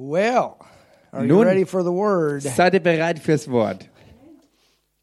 Well, 0.00 0.58
are 1.12 1.22
you 1.24 1.34
Nun- 1.34 1.44
ready 1.46 1.64
for 1.64 1.82
the 1.82 1.90
word? 1.90 2.44
You 2.44 2.50
Seid 2.50 2.72
ihr 2.74 2.80
bereit 2.80 3.18
fürs 3.18 3.48
Wort? 3.50 3.88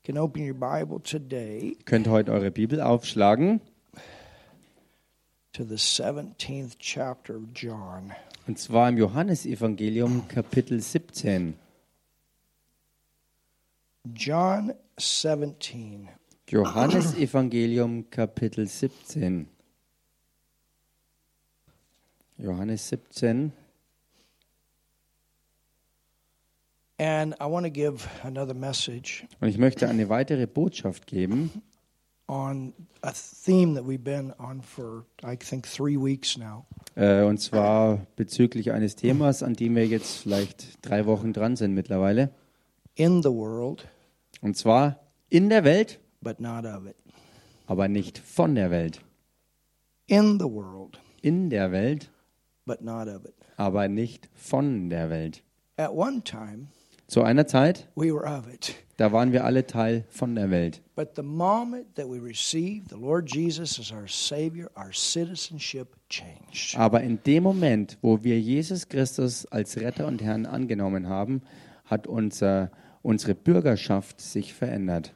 can 0.05 0.17
open 0.17 0.41
your 0.45 0.53
Bible 0.53 0.99
today 1.01 1.75
Könnt 1.85 2.07
heute 2.07 2.31
eure 2.31 2.49
Bibel 2.51 2.79
aufschlagen. 2.79 3.59
to 5.51 5.63
the 5.65 5.75
17th 5.77 6.77
chapter 6.79 7.35
of 7.35 7.43
John. 7.53 8.13
Und 8.47 8.57
zwar 8.59 8.87
im 8.89 8.97
Johannesevangelium 8.97 10.27
Kapitel 10.29 10.79
17. 10.79 11.55
John 14.13 14.73
17. 14.97 16.07
Johannesevangelium 16.49 18.09
Kapitel 18.11 18.67
17. 18.67 19.47
Johannes 22.37 22.87
17. 22.89 23.51
And 26.97 27.33
I 27.41 27.45
want 27.45 27.65
to 27.65 27.71
give 27.71 28.07
another 28.23 28.53
message 28.53 29.25
Und 29.41 29.49
ich 29.49 29.57
möchte 29.57 29.89
eine 29.89 30.07
weitere 30.09 30.47
Botschaft 30.47 31.07
geben 31.07 31.51
on 32.27 32.73
a 33.03 33.11
theme 33.13 33.75
that 33.75 33.83
we've 33.85 34.03
been 34.03 34.31
on 34.39 34.61
for, 34.61 35.05
I 35.23 35.35
think, 35.37 35.67
three 35.67 35.97
weeks 35.97 36.37
now. 36.37 36.65
Äh, 36.95 37.21
und 37.23 37.39
zwar 37.39 38.07
bezüglich 38.15 38.71
eines 38.71 38.95
Themas, 38.95 39.43
an 39.43 39.53
dem 39.53 39.75
wir 39.75 39.85
jetzt 39.85 40.19
vielleicht 40.19 40.77
drei 40.89 41.05
Wochen 41.05 41.33
dran 41.33 41.55
sind 41.55 41.73
mittlerweile. 41.73 42.31
In 42.95 43.21
the 43.21 43.29
world, 43.29 43.85
Und 44.41 44.55
zwar 44.57 44.99
in 45.29 45.49
der 45.49 45.65
Welt, 45.65 45.99
but 46.21 46.39
not 46.39 46.63
of 46.65 46.85
it. 46.87 46.95
aber 47.67 47.89
nicht 47.89 48.17
von 48.17 48.55
der 48.55 48.71
Welt. 48.71 49.01
In 50.07 50.39
the 50.39 50.45
world, 50.45 50.97
In 51.21 51.49
der 51.49 51.71
Welt, 51.73 52.09
but 52.65 52.81
not 52.81 53.07
of 53.09 53.25
it. 53.25 53.35
aber 53.57 53.87
nicht 53.89 54.29
von 54.33 54.89
der 54.89 55.09
Welt. 55.09 55.43
At 55.77 55.91
one 55.91 56.23
time, 56.23 56.67
Zu 57.07 57.21
einer 57.21 57.45
Zeit, 57.45 57.87
we 57.95 58.11
were 58.13 58.25
of 58.25 58.51
it. 58.51 58.75
da 58.97 59.11
waren 59.11 59.31
wir 59.31 59.43
alle 59.45 59.67
Teil 59.67 60.05
von 60.09 60.33
der 60.35 60.49
Welt. 60.49 60.81
But 60.95 61.15
the 61.15 61.21
moment 61.23 61.95
that 61.95 62.07
we 62.07 62.19
received 62.19 62.89
the 62.89 62.97
Lord 62.97 63.31
Jesus 63.31 63.79
as 63.79 63.91
our 63.91 64.07
Savior, 64.07 64.71
our 64.75 64.91
citizenship 64.91 65.95
changed. 66.09 66.75
Aber 66.77 67.01
in 67.01 67.19
dem 67.23 67.43
Moment, 67.43 67.97
wo 68.01 68.23
wir 68.23 68.39
Jesus 68.39 68.87
Christus 68.89 69.45
als 69.47 69.77
Retter 69.77 70.07
und 70.07 70.23
Herrn 70.23 70.45
angenommen 70.45 71.07
haben, 71.07 71.41
hat 71.85 72.07
unser, 72.07 72.71
unsere 73.03 73.35
Bürgerschaft 73.35 74.19
sich 74.19 74.53
verändert. 74.53 75.13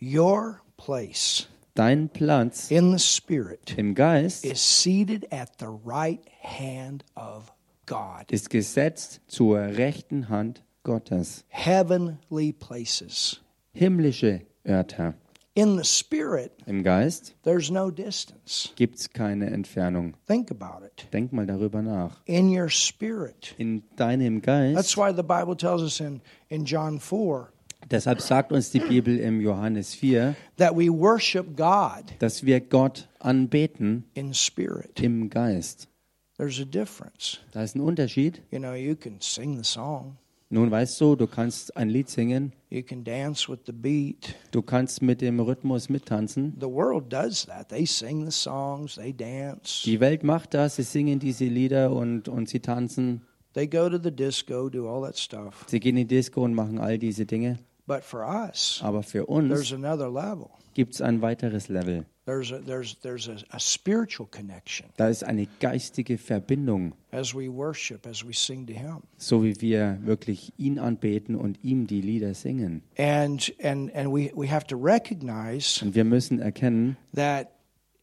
Your 0.00 0.60
place 0.76 1.48
Dein 1.74 2.08
Platz 2.08 2.70
in 2.70 2.96
the 2.96 3.04
Spirit 3.04 3.76
im 3.76 3.96
Geist 3.96 4.44
is 4.44 4.60
seated 4.82 5.26
at 5.32 5.50
the 5.58 5.66
right 5.84 6.20
hand 6.40 7.04
of 7.16 7.52
God. 7.86 8.30
ist 8.30 8.50
gesetzt 8.50 9.20
zur 9.26 9.58
rechten 9.58 10.28
Hand 10.28 10.62
Gottes. 10.84 11.44
Heavenly 11.48 12.52
places. 12.52 13.40
Himmlische 13.72 14.42
Örter. 14.64 15.14
In 15.56 15.76
the 15.76 15.84
Spirit, 15.84 16.52
Im 16.66 16.82
Geist 16.82 17.34
there's 17.44 17.70
no 17.70 17.90
distance. 17.90 18.70
gibt 18.76 18.98
es 18.98 19.08
keine 19.12 19.50
Entfernung. 19.50 20.14
Think 20.26 20.50
about 20.50 20.84
it. 20.84 21.06
Denk 21.12 21.32
mal 21.32 21.46
darüber 21.46 21.80
nach. 21.80 22.20
In 22.26 22.48
your 22.48 22.68
spirit. 22.68 23.54
In 23.56 23.84
deinem 23.96 24.42
That's 24.42 24.94
Geist, 24.94 24.96
why 24.96 25.12
the 25.12 25.22
Bible 25.22 25.56
tells 25.56 25.80
us 25.82 26.00
in, 26.00 26.20
in 26.48 26.64
John 26.64 26.98
4 26.98 27.52
deshalb 27.90 28.20
sagt 28.20 28.52
uns 28.52 28.70
die 28.70 28.80
Bibel 28.80 29.18
im 29.18 29.40
Johannes 29.40 29.94
4, 29.94 30.34
that 30.56 30.74
we 30.76 30.88
worship 30.88 31.56
God 31.56 32.12
dass 32.18 32.44
wir 32.44 32.60
Gott 32.60 33.08
anbeten 33.20 34.04
in 34.14 34.34
spirit. 34.34 35.00
im 35.00 35.30
Geist. 35.30 35.88
There's 36.36 36.60
a 36.60 36.64
difference. 36.64 37.38
Da 37.52 37.62
ist 37.62 37.76
ein 37.76 37.80
Unterschied. 37.80 38.42
You 38.50 38.58
know, 38.58 38.74
you 38.74 38.96
can 38.96 39.20
sing 39.20 39.56
the 39.56 39.64
song, 39.64 40.16
Nun 40.54 40.70
weißt 40.70 41.00
du, 41.00 41.16
du 41.16 41.26
kannst 41.26 41.76
ein 41.76 41.88
Lied 41.88 42.08
singen, 42.08 42.52
you 42.70 42.80
can 42.80 43.02
dance 43.02 43.50
with 43.50 43.58
the 43.66 43.72
beat. 43.72 44.36
du 44.52 44.62
kannst 44.62 45.02
mit 45.02 45.20
dem 45.20 45.40
Rhythmus 45.40 45.88
mittanzen. 45.88 46.54
The 46.60 46.68
world 46.68 47.12
does 47.12 47.44
that. 47.46 47.70
They 47.70 47.84
sing 47.84 48.24
the 48.24 48.30
songs, 48.30 48.94
they 48.94 49.12
dance, 49.12 49.82
Die 49.82 49.98
Welt 49.98 50.22
macht 50.22 50.54
das, 50.54 50.76
sie 50.76 50.84
singen 50.84 51.18
diese 51.18 51.46
Lieder 51.46 51.90
und, 51.90 52.28
und 52.28 52.48
sie 52.48 52.60
tanzen. 52.60 53.22
they 53.54 53.66
go 53.66 53.88
to 53.88 53.98
the 54.00 54.12
disco, 54.12 54.68
do 54.68 54.88
all 54.88 55.02
that 55.02 55.18
stuff. 55.18 55.64
Sie 55.66 55.80
gehen 55.80 55.96
in 55.96 56.06
die 56.06 56.14
Disco 56.14 56.44
und 56.44 56.54
machen 56.54 56.78
all 56.78 56.98
diese 57.00 57.26
Dinge. 57.26 57.58
But 57.86 58.02
for 58.02 58.24
us, 58.24 58.80
Aber 58.82 59.02
für 59.02 59.26
there's 59.26 59.70
uns 59.72 59.72
another 59.72 60.08
level. 60.10 60.48
gibt 60.74 60.94
es 60.94 61.00
ein 61.02 61.20
weiteres 61.20 61.68
Level. 61.68 62.06
There's 62.26 62.50
a, 62.50 62.58
there's 62.58 62.98
there's 63.02 63.28
a, 63.28 63.36
a 63.50 63.60
spiritual 63.60 64.26
connection 64.30 64.86
Da 64.96 65.08
ist 65.08 65.22
eine 65.24 65.46
geistige 65.60 66.16
Verbindung, 66.16 66.94
as 67.12 67.34
we 67.34 67.52
worship, 67.52 68.06
as 68.06 68.26
we 68.26 68.32
sing 68.32 68.66
to 68.66 68.72
Him, 68.72 69.02
so 69.18 69.44
wie 69.44 69.60
wir 69.60 69.98
wirklich 70.02 70.54
ihn 70.56 70.78
anbeten 70.78 71.36
und 71.36 71.62
ihm 71.62 71.86
die 71.86 72.00
Lieder 72.00 72.32
singen. 72.32 72.82
and 72.96 73.52
and 73.62 73.94
and 73.94 74.08
we 74.10 74.32
we 74.34 74.50
have 74.50 74.66
to 74.66 74.76
recognize 74.76 75.84
Und 75.84 75.94
wir 75.94 76.04
müssen 76.04 76.38
erkennen, 76.40 76.96
that 77.14 77.48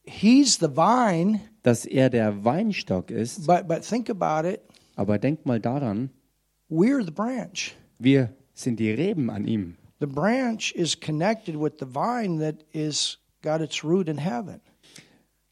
He's 0.03 0.57
the 0.59 0.67
vine. 0.69 1.39
dass 1.63 1.85
er 1.85 2.11
der 2.11 2.43
Weinstock 2.45 3.09
ist. 3.09 3.47
But 3.47 3.67
but 3.67 3.81
think 3.81 4.09
about 4.11 4.47
it. 4.47 4.61
Aber 4.95 5.17
denk 5.17 5.45
mal 5.47 5.59
daran, 5.59 6.11
We're 6.69 7.03
the 7.03 7.11
branch. 7.11 7.73
wir 7.97 8.33
sind 8.61 8.79
die 8.79 8.91
Reben 8.91 9.29
an 9.29 9.45
ihm. 9.45 9.75
The 9.99 10.07
branch 10.07 10.73
is 10.73 10.99
connected 10.99 11.55
with 11.55 11.73
the 11.79 11.85
vine 11.85 12.39
that 12.39 12.65
is 12.73 13.19
got 13.43 13.61
its 13.61 13.83
root 13.83 14.07
in 14.07 14.17
heaven. 14.17 14.61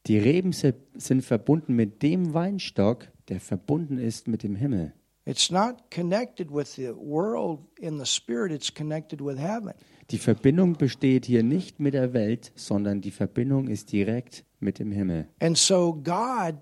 Die 0.08 0.18
Reben 0.18 0.54
sind 0.54 1.24
verbunden 1.24 1.76
mit 1.76 2.02
dem 2.02 2.34
Weinstock, 2.34 3.08
der 3.28 3.40
verbunden 3.40 4.00
ist 4.00 4.28
mit 4.28 4.44
dem 4.44 4.56
Himmel. 4.56 4.94
It's 5.26 5.52
not 5.52 5.92
connected 5.92 6.50
with 6.50 6.74
the 6.76 6.96
world 6.96 7.60
in 7.80 8.00
the 8.00 8.06
spirit, 8.06 8.52
it's 8.52 8.74
connected 8.74 9.22
with 9.22 9.38
heaven. 9.38 9.74
Die 10.10 10.18
Verbindung 10.18 10.74
besteht 10.74 11.26
hier 11.26 11.44
nicht 11.44 11.80
mit 11.80 11.94
der 11.94 12.14
Welt, 12.14 12.52
sondern 12.56 13.02
die 13.02 13.12
Verbindung 13.12 13.68
ist 13.68 13.92
direkt 13.92 14.44
mit 14.60 14.80
dem 14.80 14.92
Himmel. 14.92 15.28
And 15.40 15.56
so 15.56 15.94
God 15.94 16.56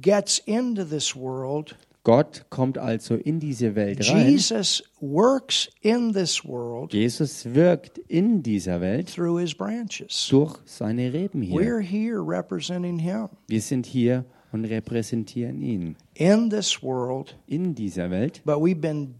gets 0.00 0.38
into 0.38 0.84
this 0.84 1.16
world. 1.16 1.74
Gott 2.06 2.46
kommt 2.50 2.78
also 2.78 3.16
in 3.16 3.40
diese 3.40 3.74
Welt 3.74 4.08
rein. 4.08 4.30
Jesus 4.30 4.84
works 5.00 5.68
in 5.80 6.12
this 6.12 6.44
world 6.44 6.92
Jesus 6.94 7.44
wirkt 7.52 7.98
in 7.98 8.44
dieser 8.44 8.80
Welt 8.80 9.08
through 9.12 9.40
his 9.40 9.52
branches. 9.56 10.28
durch 10.30 10.56
seine 10.66 11.12
Reben 11.12 11.42
hier. 11.42 11.60
We're 11.60 11.80
here 11.80 12.20
representing 12.24 13.00
him. 13.00 13.26
Wir 13.48 13.60
sind 13.60 13.86
hier 13.86 14.24
und 14.52 14.66
repräsentieren 14.66 15.60
ihn 15.60 15.96
In 16.14 16.48
this 16.48 16.80
world, 16.80 17.36
in 17.48 17.74
dieser 17.74 18.08
Welt. 18.08 18.40
but 18.44 18.58
we've 18.58 18.80
been 18.80 19.16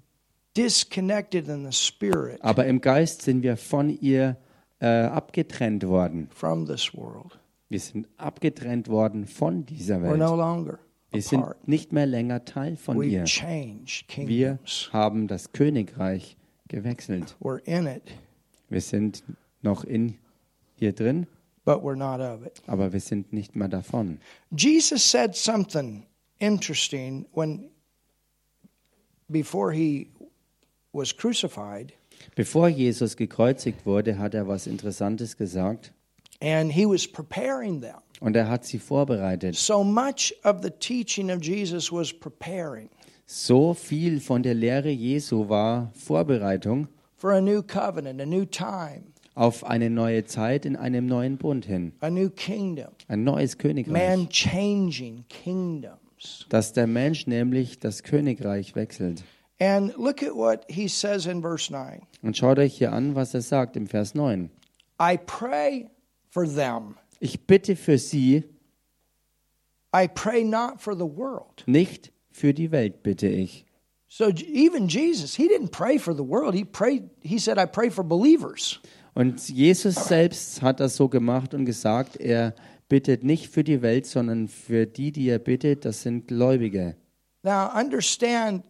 disconnected 0.57 1.49
in 1.49 1.65
the 1.65 1.73
spirit 1.73 2.39
Aber 2.41 2.67
im 2.67 2.81
Geist 2.81 3.23
sind 3.23 3.43
wir 3.43 3.57
von 3.57 3.91
ihr 3.91 4.37
äh, 4.79 4.87
abgetrennt 4.87 5.85
worden. 5.89 6.29
from 6.31 6.67
this 6.69 6.95
world. 6.95 7.37
Wir 7.69 7.81
sind 7.81 8.07
abgetrennt 8.17 8.87
worden 8.87 9.27
von 9.27 9.67
dieser 9.67 9.97
We're 9.97 10.17
no 10.17 10.31
Welt. 10.31 10.39
longer 10.39 10.79
Wir 11.13 11.23
sind 11.23 11.45
nicht 11.67 11.93
mehr 11.93 12.07
länger 12.07 12.45
Teil 12.45 12.77
von 12.77 13.03
ihr. 13.03 13.25
Wir 13.25 14.59
haben 14.93 15.29
das 15.29 15.53
Königreich 15.53 16.37
gewechselt. 16.69 17.37
We're 17.41 17.61
in 17.65 17.87
it, 17.87 18.03
Wir 18.69 18.81
sind 18.81 19.23
noch 19.63 19.85
in 19.85 20.17
hier 20.75 20.93
drin, 20.93 21.27
but 21.65 21.83
we're 21.83 21.97
not 21.97 22.21
of 22.21 22.45
it. 22.45 22.61
aber 22.67 22.93
wir 22.93 23.01
sind 23.01 23.33
nicht 23.33 23.57
mehr 23.57 23.69
davon. 23.69 24.19
Jesus 24.51 25.09
said 25.09 25.35
something 25.35 26.05
interesting 26.39 27.27
when 27.35 27.71
before 29.29 29.73
he 29.73 30.09
was 30.93 31.17
crucified, 31.17 31.93
Bevor 32.35 32.69
Jesus 32.69 33.17
gekreuzigt 33.17 33.85
wurde, 33.87 34.19
hat 34.19 34.35
er 34.35 34.49
was 34.49 34.67
Interessantes 34.67 35.37
gesagt 35.37 35.93
and 36.41 36.73
he 36.73 36.85
was 36.87 37.07
preparing 37.07 37.81
them. 37.81 38.01
Und 38.21 38.37
er 38.37 38.49
hat 38.49 38.65
sie 38.65 38.79
vorbereitet. 38.79 39.55
So 39.57 39.83
much 39.85 40.35
of 40.45 40.63
the 40.63 40.71
teaching 40.71 41.31
of 41.31 41.43
Jesus 41.43 41.91
was 41.93 42.13
preparing 42.13 42.89
So 43.27 43.75
viel 43.75 44.21
von 44.21 44.43
der 44.43 44.55
Lehre 44.55 44.91
Jesu 44.91 45.49
war 45.49 45.91
Vorbereitung 45.95 46.87
for 47.17 47.33
a 47.33 47.41
new 47.41 47.63
covenant, 47.63 48.21
a 48.21 48.27
new 48.27 48.45
time, 48.45 49.03
auf 49.35 49.65
eine 49.65 49.91
neue 49.91 50.25
Zeit 50.25 50.65
in 50.65 50.77
einem 50.77 51.07
neuen 51.07 51.37
Bund 51.37 51.65
hin, 51.67 51.93
a 52.01 52.09
new 52.11 52.31
kingdom, 52.31 52.93
ein 53.09 53.25
neues 53.25 53.59
Königreich, 53.59 53.93
man 53.93 54.29
changing 54.29 55.25
kingdoms. 55.29 56.47
dass 56.51 56.73
der 56.73 56.87
Mensch 56.87 57.27
nämlich 57.27 57.79
das 57.81 58.03
Königreich 58.03 58.77
wechselt. 58.77 59.25
And 59.59 59.97
look 59.97 60.23
at 60.23 60.35
what 60.35 60.65
he 60.69 60.87
says 60.87 61.27
in 61.27 61.41
verse 61.41 61.73
9 61.73 62.03
Und 62.23 62.37
schaut 62.37 62.59
euch 62.59 62.77
hier 62.77 62.93
an, 62.93 63.15
was 63.15 63.35
er 63.35 63.41
sagt 63.41 63.77
im 63.77 63.87
Vers 63.87 64.15
9. 64.15 64.51
I 65.01 65.19
pray 65.27 65.89
for 66.31 66.45
them. 66.47 66.95
Ich 67.21 67.47
bitte 67.47 67.77
für 67.77 67.99
sie, 67.99 68.45
I 69.95 70.09
pray 70.09 70.45
not 70.45 70.81
for 70.81 70.95
the 70.95 71.01
world. 71.05 71.65
nicht 71.67 72.13
für 72.31 72.53
die 72.53 72.71
Welt 72.71 73.03
bitte 73.03 73.29
ich. 73.29 73.65
So 74.09 74.29
even 74.29 74.89
Jesus, 74.89 75.35
he 75.35 75.49
didn't 75.49 75.71
pray 75.71 75.99
for 75.99 76.15
the 76.15 76.23
world. 76.23 76.55
He 76.55 76.65
prayed 76.65 77.11
he 77.23 77.39
said 77.39 77.59
I 77.59 77.67
pray 77.67 77.91
for 77.91 78.05
believers. 78.05 78.81
Und 79.15 79.49
Jesus 79.49 79.95
selbst 79.95 80.61
hat 80.61 80.79
das 80.81 80.97
so 80.97 81.09
gemacht 81.09 81.55
und 81.55 81.65
gesagt, 81.65 82.17
er 82.17 82.55
bittet 82.89 83.25
nicht 83.25 83.49
für 83.49 83.65
die 83.65 83.81
Welt, 83.81 84.07
sondern 84.07 84.47
für 84.49 84.87
die, 84.87 85.11
die 85.11 85.29
er 85.29 85.39
bittet, 85.39 85.85
das 85.87 86.03
sind 86.03 86.29
Gläubige. 86.29 86.97
Now 87.43 87.71
understand 87.75 88.65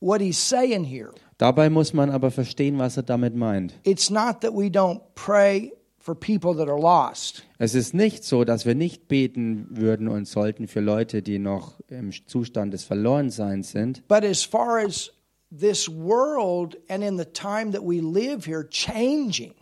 what 0.00 0.20
he's 0.20 0.38
saying 0.38 0.84
here. 0.84 1.10
Dabei 1.38 1.68
muss 1.68 1.92
man 1.92 2.10
aber 2.10 2.30
verstehen, 2.30 2.78
was 2.78 2.96
er 2.96 3.02
damit 3.02 3.34
meint. 3.34 3.74
It's 3.84 4.08
not 4.10 4.40
that 4.42 4.52
we 4.54 4.66
don't 4.66 5.00
pray 5.16 5.72
for 6.02 6.14
people 6.14 6.54
that 6.56 6.68
are 6.68 6.80
lost. 6.80 7.44
Es 7.58 7.74
ist 7.74 7.94
nicht 7.94 8.24
so, 8.24 8.44
dass 8.44 8.66
wir 8.66 8.74
nicht 8.74 9.08
beten 9.08 9.66
würden 9.70 10.08
und 10.08 10.26
sollten 10.26 10.66
für 10.66 10.80
Leute, 10.80 11.22
die 11.22 11.38
noch 11.38 11.78
im 11.88 12.10
Zustand 12.26 12.74
des 12.74 12.84
Verlorenseins 12.84 13.70
sind. 13.70 14.06
But 14.08 14.24
as 14.24 14.42
far 14.42 14.78
as 14.84 15.12
this 15.56 15.88
world 15.88 16.76
and 16.88 17.04
in 17.04 17.16
the 17.16 17.24
time 17.24 17.70
that 17.72 17.82
we 17.82 18.00
live 18.00 18.44
here 18.46 18.68
changing, 18.68 19.54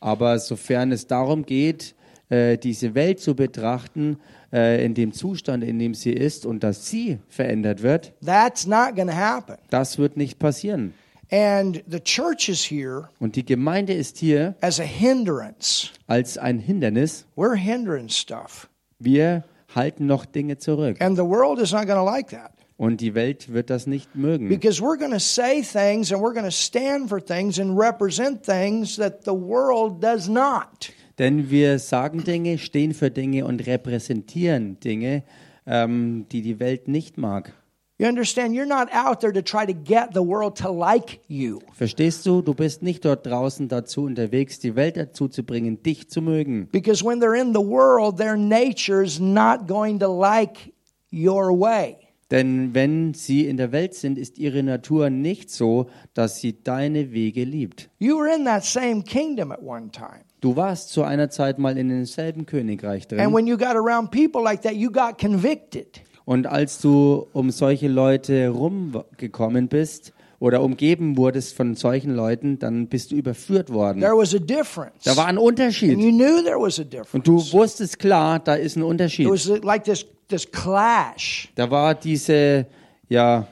Aber 0.00 0.38
sofern 0.38 0.92
es 0.92 1.06
darum 1.06 1.44
geht, 1.44 1.94
äh, 2.28 2.56
diese 2.58 2.94
Welt 2.94 3.20
zu 3.20 3.34
betrachten, 3.34 4.18
äh, 4.52 4.84
in 4.84 4.94
dem 4.94 5.12
Zustand, 5.12 5.64
in 5.64 5.78
dem 5.78 5.94
sie 5.94 6.12
ist 6.12 6.46
und 6.46 6.62
dass 6.62 6.86
sie 6.86 7.18
verändert 7.28 7.82
wird, 7.82 8.12
that's 8.24 8.66
not 8.66 8.94
going 8.94 9.08
to 9.08 9.14
happen. 9.14 9.56
das 9.70 9.98
wird 9.98 10.16
nicht 10.16 10.38
passieren. 10.38 10.94
And 11.30 11.82
the 11.88 12.00
church 12.00 12.48
is 12.48 12.64
here 12.70 13.08
Und 13.20 13.36
die 13.36 13.44
Gemeinde 13.44 13.92
ist 13.94 14.18
hier 14.18 14.54
as 14.60 14.78
a 14.80 14.84
hindrance. 14.84 15.90
als 16.06 16.38
ein 16.38 16.58
Hindernis. 16.58 17.26
We're 17.36 17.56
hindering 17.56 18.08
stuff. 18.08 18.68
Wir 18.98 19.44
halten 19.74 20.06
noch 20.06 20.24
Dinge 20.24 20.58
zurück. 20.58 21.00
And 21.00 21.16
the 21.16 21.24
world 21.24 21.58
is 21.58 21.72
not 21.72 21.86
going 21.86 21.98
to 21.98 22.04
like 22.04 22.28
that. 22.30 22.52
Und 22.76 23.00
die 23.00 23.14
Welt 23.14 23.52
wird 23.52 23.70
das 23.70 23.86
nicht 23.86 24.16
mögen. 24.16 24.48
Because 24.48 24.80
we're 24.82 24.98
going 24.98 25.12
to 25.12 25.20
say 25.20 25.62
things 25.62 26.12
and 26.12 26.20
we're 26.20 26.32
going 26.34 26.44
to 26.44 26.50
stand 26.50 27.08
for 27.08 27.24
things 27.24 27.58
and 27.58 27.78
represent 27.78 28.44
things 28.44 28.96
that 28.96 29.24
the 29.24 29.30
world 29.32 30.02
does 30.02 30.28
not. 30.28 30.92
Denn 31.18 31.50
wir 31.50 31.78
sagen 31.78 32.24
Dinge, 32.24 32.58
stehen 32.58 32.92
für 32.92 33.10
Dinge 33.12 33.44
und 33.46 33.64
repräsentieren 33.66 34.80
Dinge, 34.80 35.22
ähm, 35.66 36.26
die 36.32 36.42
die 36.42 36.58
Welt 36.58 36.88
nicht 36.88 37.16
mag. 37.16 37.52
You 37.96 38.08
understand? 38.08 38.54
You're 38.56 38.66
not 38.66 38.88
out 38.92 39.20
there 39.20 39.30
to 39.32 39.40
try 39.40 39.64
to 39.64 39.72
get 39.72 40.14
the 40.14 40.22
world 40.22 40.56
to 40.56 40.68
like 40.68 41.20
you. 41.28 41.60
Verstehst 41.74 42.26
du? 42.26 42.42
Du 42.42 42.52
bist 42.52 42.82
nicht 42.82 43.04
dort 43.04 43.24
draußen 43.24 43.68
dazu 43.68 44.02
unterwegs, 44.02 44.58
die 44.58 44.74
Welt 44.74 44.96
dazu 44.96 45.28
zu 45.28 45.44
bringen, 45.44 45.80
dich 45.82 46.08
zu 46.10 46.20
mögen. 46.20 46.68
Because 46.72 47.04
when 47.04 47.20
they're 47.20 47.40
in 47.40 47.52
the 47.54 47.60
world, 47.60 48.16
their 48.16 48.36
nature's 48.36 49.20
not 49.20 49.68
going 49.68 50.00
to 50.00 50.08
like 50.08 50.72
your 51.12 51.52
way. 51.56 51.96
Denn 52.32 52.74
wenn 52.74 53.14
sie 53.14 53.46
in 53.46 53.58
der 53.58 53.70
Welt 53.70 53.94
sind, 53.94 54.18
ist 54.18 54.38
ihre 54.38 54.64
Natur 54.64 55.08
nicht 55.08 55.50
so, 55.50 55.86
dass 56.14 56.40
sie 56.40 56.64
deine 56.64 57.12
Wege 57.12 57.44
liebt. 57.44 57.90
You 58.00 58.18
were 58.18 58.34
in 58.34 58.44
that 58.46 58.64
same 58.64 59.02
kingdom 59.02 59.52
at 59.52 59.62
one 59.62 59.92
time. 59.92 60.24
Du 60.40 60.56
warst 60.56 60.88
zu 60.90 61.04
einer 61.04 61.30
Zeit 61.30 61.60
mal 61.60 61.78
in 61.78 61.90
demselben 61.90 62.44
Königreich 62.44 63.04
And 63.04 63.20
drin. 63.20 63.32
when 63.32 63.46
you 63.46 63.56
got 63.56 63.76
around 63.76 64.10
people 64.10 64.42
like 64.42 64.62
that, 64.62 64.74
you 64.74 64.90
got 64.90 65.16
convicted. 65.16 66.00
Und 66.24 66.46
als 66.46 66.80
du 66.80 67.26
um 67.32 67.50
solche 67.50 67.88
Leute 67.88 68.48
rumgekommen 68.48 69.68
bist 69.68 70.12
oder 70.40 70.62
umgeben 70.62 71.16
wurdest 71.16 71.54
von 71.54 71.74
solchen 71.74 72.14
Leuten, 72.14 72.58
dann 72.58 72.86
bist 72.88 73.10
du 73.10 73.16
überführt 73.16 73.70
worden. 73.72 74.00
There 74.00 74.16
was 74.16 74.34
a 74.34 74.38
difference. 74.38 75.04
Da 75.04 75.16
war 75.16 75.26
ein 75.26 75.38
Unterschied. 75.38 75.98
you 75.98 76.10
knew 76.10 76.42
there 76.42 76.58
was 76.58 76.78
a 76.78 76.82
Und 76.82 76.92
difference. 76.92 77.24
du 77.24 77.52
wusstest 77.58 77.98
klar, 77.98 78.38
da 78.38 78.54
ist 78.54 78.76
ein 78.76 78.80
It 78.80 78.86
Unterschied. 78.86 79.28
was 79.28 79.46
like 79.62 79.84
this, 79.84 80.06
this 80.28 80.50
clash 80.50 81.48
Da 81.54 81.70
war 81.70 81.94
diese, 81.94 82.66
ja, 83.08 83.46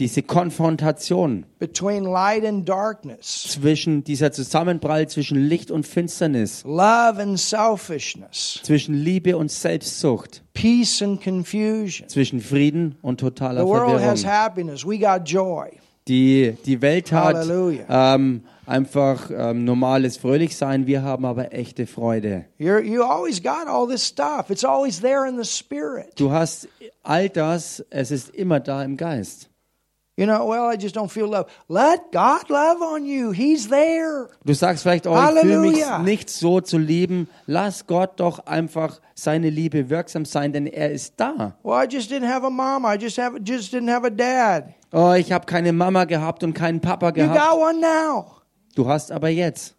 diese 0.00 0.22
Konfrontation 0.22 1.44
between 1.58 2.04
light 2.04 2.44
and 2.44 2.66
darkness, 2.66 3.44
zwischen 3.50 4.02
dieser 4.02 4.32
Zusammenprall 4.32 5.06
zwischen 5.08 5.36
Licht 5.48 5.70
und 5.70 5.86
Finsternis, 5.86 6.64
love 6.64 7.20
and 7.20 7.38
selfishness, 7.38 8.60
zwischen 8.62 8.94
Liebe 8.94 9.36
und 9.36 9.52
Selbstsucht, 9.52 10.42
peace 10.54 11.02
and 11.02 11.22
confusion. 11.22 12.08
zwischen 12.08 12.40
Frieden 12.40 12.96
und 13.02 13.20
totaler 13.20 13.60
The 13.60 13.66
world 13.66 14.00
has 14.00 14.22
Verwirrung. 14.22 14.26
happiness. 14.26 14.86
We 14.86 14.98
got 14.98 15.28
joy. 15.28 15.68
Die, 16.08 16.56
die 16.64 16.80
Welt 16.80 17.12
hat 17.12 17.46
ähm, 17.88 18.42
einfach 18.64 19.30
ähm, 19.30 19.64
normales 19.64 20.16
Fröhlichsein, 20.16 20.86
wir 20.86 21.02
haben 21.02 21.26
aber 21.26 21.52
echte 21.52 21.86
Freude. 21.86 22.46
You're, 22.58 22.80
you 22.80 23.02
always 23.02 23.42
got 23.42 23.68
all 23.68 23.86
this 23.86 24.06
stuff. 24.06 24.48
It's 24.48 24.64
always 24.64 25.00
there 25.00 25.28
in 25.28 25.36
the 25.36 25.44
spirit. 25.44 26.18
Du 26.18 26.32
hast 26.32 26.68
all 27.02 27.28
das, 27.28 27.84
es 27.90 28.10
ist 28.10 28.30
immer 28.30 28.60
da 28.60 28.82
im 28.82 28.96
Geist. 28.96 29.49
You 30.20 30.26
know, 30.26 30.44
well, 30.44 30.66
I 30.70 30.76
just 30.76 30.94
don't 30.94 31.10
feel 31.10 31.28
love. 31.28 31.46
Let 31.70 32.12
God 32.12 32.50
love 32.50 32.82
on 32.82 33.06
you. 33.06 33.30
He's 33.32 33.68
there. 33.70 34.28
Du 34.44 34.52
sagst 34.52 34.82
vielleicht, 34.82 35.06
oh, 35.06 35.14
ich 35.14 35.40
fühle 35.40 35.60
mich 35.60 35.82
nicht 36.04 36.28
so 36.28 36.60
zu 36.60 36.76
lieben. 36.76 37.26
Lass 37.46 37.86
Gott 37.86 38.20
doch 38.20 38.40
einfach 38.40 39.00
seine 39.14 39.48
Liebe 39.48 39.88
wirksam 39.88 40.26
sein, 40.26 40.52
denn 40.52 40.66
er 40.66 40.90
ist 40.90 41.14
da. 41.16 41.56
Well, 41.62 41.82
I 41.82 41.88
just 41.90 42.12
didn't 42.12 42.28
have 42.28 42.44
a 42.44 42.50
mama. 42.50 42.92
I 42.92 42.98
just 43.00 43.16
have 43.16 43.38
just 43.42 43.72
didn't 43.72 43.90
have 43.90 44.06
a 44.06 44.10
dad. 44.10 44.74
Oh, 44.92 45.14
ich 45.14 45.32
habe 45.32 45.46
keine 45.46 45.72
Mama 45.72 46.04
gehabt 46.04 46.44
und 46.44 46.52
keinen 46.52 46.80
Papa 46.82 47.08
You 47.08 47.14
gehabt. 47.14 47.38
got 47.40 47.58
one 47.58 47.80
now. 47.80 48.42
Du 48.74 48.86
hast 48.86 49.10
aber 49.10 49.30
jetzt. 49.30 49.74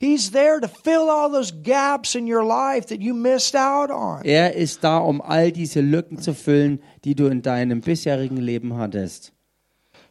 He's 0.00 0.32
there 0.32 0.60
to 0.60 0.66
fill 0.66 1.08
all 1.08 1.30
those 1.30 1.52
gaps 1.62 2.16
in 2.16 2.26
your 2.26 2.44
life 2.44 2.88
that 2.88 3.00
you 3.00 3.14
missed 3.14 3.54
out 3.54 3.92
on. 3.92 4.24
Er 4.24 4.56
ist 4.56 4.82
da, 4.82 4.98
um 4.98 5.20
all 5.22 5.52
diese 5.52 5.80
Lücken 5.80 6.18
zu 6.18 6.34
füllen, 6.34 6.80
die 7.04 7.14
du 7.14 7.26
in 7.26 7.42
deinem 7.42 7.80
bisherigen 7.80 8.38
Leben 8.38 8.76
hattest. 8.76 9.30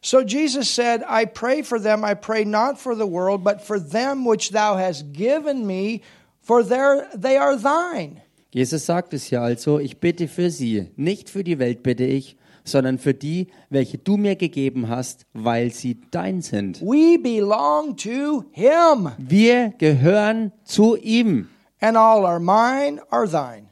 So 0.06 0.22
Jesus 0.22 0.70
said, 0.70 1.02
I 1.08 1.24
pray 1.26 1.62
for 1.64 1.80
them. 1.80 2.04
I 2.04 2.14
pray 2.14 2.44
not 2.44 2.78
for 2.78 2.94
the 2.94 3.08
world, 3.08 3.42
but 3.44 3.62
for 3.62 3.80
them 3.80 4.26
which 4.26 4.50
thou 4.52 4.76
hast 4.76 5.14
given 5.14 5.66
me, 5.66 6.02
for 6.42 6.62
their, 6.62 7.08
they 7.16 7.38
are 7.38 7.56
thine. 7.56 8.22
Jesus 8.52 8.86
sagt 8.86 9.14
es 9.14 9.24
hier 9.24 9.42
also, 9.42 9.80
ich 9.80 10.00
bitte 10.02 10.28
für 10.28 10.50
sie, 10.52 10.92
nicht 10.98 11.30
für 11.30 11.44
die 11.44 11.58
Welt 11.58 11.84
bitte 11.84 12.04
ich, 12.04 12.36
sondern 12.66 12.98
für 13.00 13.14
die, 13.14 13.48
welche 13.70 13.98
du 13.98 14.18
mir 14.18 14.36
gegeben 14.36 14.90
hast, 14.90 15.26
weil 15.34 15.72
sie 15.72 16.02
dein 16.12 16.42
sind. 16.42 16.82
We 16.82 17.18
belong 17.18 17.96
to 17.96 18.44
him, 18.52 19.10
Wir 19.18 19.70
gehören 19.78 20.52
zu 20.66 20.98
ihm. 20.98 21.48
and 21.80 21.96
all 21.98 22.26
are 22.26 22.40
mine 22.42 23.02
are 23.10 23.26
thine. 23.28 23.70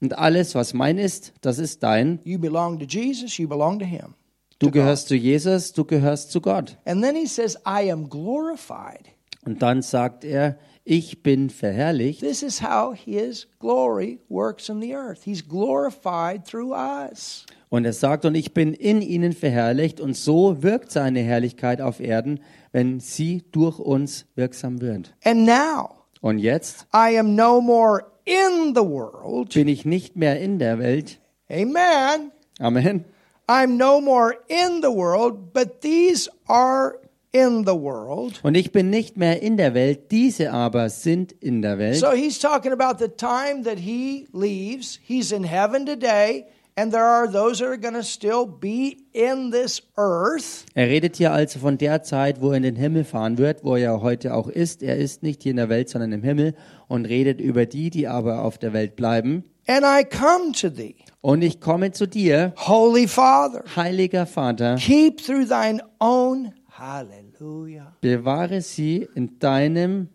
Und 0.00 0.18
alles, 0.18 0.54
was 0.54 0.72
mein 0.74 0.96
ist, 0.98 1.32
das 1.42 1.58
ist 1.58 1.82
dein. 1.82 2.20
You 2.24 2.38
belong 2.38 2.78
to 2.80 2.86
Jesus, 2.86 3.36
you 3.38 3.46
belong 3.46 3.78
to 3.78 3.84
him. 3.84 4.14
Du 4.62 4.70
gehörst 4.70 5.08
zu 5.08 5.16
Jesus, 5.16 5.72
du 5.72 5.84
gehörst 5.84 6.30
zu 6.30 6.40
Gott. 6.40 6.76
And 6.84 7.02
then 7.02 7.16
he 7.16 7.26
says, 7.26 7.56
I 7.66 7.90
am 7.90 8.08
glorified. 8.08 9.08
Und 9.44 9.60
dann 9.60 9.82
sagt 9.82 10.22
er, 10.24 10.56
ich 10.84 11.22
bin 11.24 11.50
verherrlicht. 11.50 12.20
This 12.20 12.42
is 12.44 12.62
how 12.62 12.94
his 12.94 13.48
glory 13.58 14.20
works 14.28 14.68
in 14.68 14.80
the 14.80 14.94
earth. 14.94 15.24
He's 15.24 15.46
glorified 15.46 16.44
through 16.44 16.72
us. 16.72 17.44
Und 17.70 17.84
er 17.84 17.92
sagt, 17.92 18.24
und 18.24 18.36
ich 18.36 18.54
bin 18.54 18.72
in 18.72 19.02
ihnen 19.02 19.32
verherrlicht. 19.32 20.00
Und 20.00 20.16
so 20.16 20.62
wirkt 20.62 20.92
seine 20.92 21.20
Herrlichkeit 21.20 21.80
auf 21.80 21.98
Erden, 21.98 22.38
wenn 22.70 23.00
sie 23.00 23.42
durch 23.50 23.80
uns 23.80 24.26
wirksam 24.36 24.80
wird. 24.80 25.12
And 25.24 25.44
now 25.44 25.90
Und 26.20 26.38
jetzt 26.38 26.86
I 26.94 27.18
am 27.18 27.34
no 27.34 27.60
more 27.60 28.04
in 28.24 28.74
the 28.76 28.82
world. 28.82 29.52
bin 29.54 29.66
ich 29.66 29.84
nicht 29.84 30.14
mehr 30.14 30.40
in 30.40 30.60
der 30.60 30.78
Welt. 30.78 31.18
Amen. 31.50 32.30
Amen. 32.60 33.04
I'm 33.48 33.76
no 33.76 34.00
more 34.00 34.36
in 34.48 34.80
the 34.80 34.90
world, 34.90 35.52
but 35.52 35.80
these 35.82 36.28
are 36.48 36.98
in 37.32 37.64
the 37.64 37.74
world. 37.74 38.40
Und 38.42 38.54
ich 38.56 38.72
bin 38.72 38.90
nicht 38.90 39.16
mehr 39.16 39.42
in 39.42 39.56
der 39.56 39.74
Welt, 39.74 40.10
diese 40.10 40.52
aber 40.52 40.90
sind 40.90 41.32
in 41.40 41.62
der 41.62 41.78
Welt. 41.78 41.96
So 41.96 42.12
he's 42.12 42.38
talking 42.38 42.72
about 42.72 42.98
the 42.98 43.08
time 43.08 43.64
that 43.64 43.78
he 43.78 44.28
leaves. 44.32 44.98
He's 45.02 45.32
in 45.32 45.44
heaven 45.44 45.86
today, 45.86 46.46
and 46.76 46.92
there 46.92 47.04
are 47.04 47.30
those 47.30 47.58
that 47.58 47.68
are 47.68 47.78
going 47.78 47.94
to 47.94 48.02
still 48.02 48.46
be 48.46 48.96
in 49.12 49.50
this 49.50 49.82
earth. 49.96 50.64
Er 50.74 50.88
redet 50.88 51.16
hier 51.16 51.32
also 51.32 51.58
von 51.58 51.78
der 51.78 52.02
Zeit, 52.02 52.40
wo 52.40 52.50
er 52.50 52.56
in 52.56 52.62
den 52.62 52.76
Himmel 52.76 53.04
fahren 53.04 53.38
wird, 53.38 53.64
wo 53.64 53.76
er 53.76 54.00
heute 54.02 54.34
auch 54.34 54.48
ist. 54.48 54.82
Er 54.82 54.96
ist 54.96 55.22
nicht 55.22 55.42
hier 55.42 55.50
in 55.50 55.56
der 55.56 55.68
Welt, 55.68 55.88
sondern 55.88 56.12
im 56.12 56.22
Himmel 56.22 56.54
und 56.88 57.04
redet 57.06 57.40
über 57.40 57.66
die, 57.66 57.90
die 57.90 58.08
aber 58.08 58.42
auf 58.42 58.58
der 58.58 58.72
Welt 58.72 58.96
bleiben. 58.96 59.44
And 59.66 59.84
I 59.84 60.02
come 60.04 60.52
to 60.52 60.70
thee, 60.70 60.96
Und 61.20 61.42
ich 61.42 61.60
komme 61.60 61.92
zu 61.92 62.06
dir, 62.06 62.52
Holy 62.56 63.06
Father. 63.06 63.62
heiliger 63.76 64.26
Vater, 64.26 64.74
Keep 64.76 65.18
through 65.24 65.46
thine 65.46 65.80
own. 66.00 66.52
Hallelujah. 66.70 67.96
bewahre 68.00 68.60
sie 68.60 69.06
in 69.14 69.38
deinem 69.38 70.08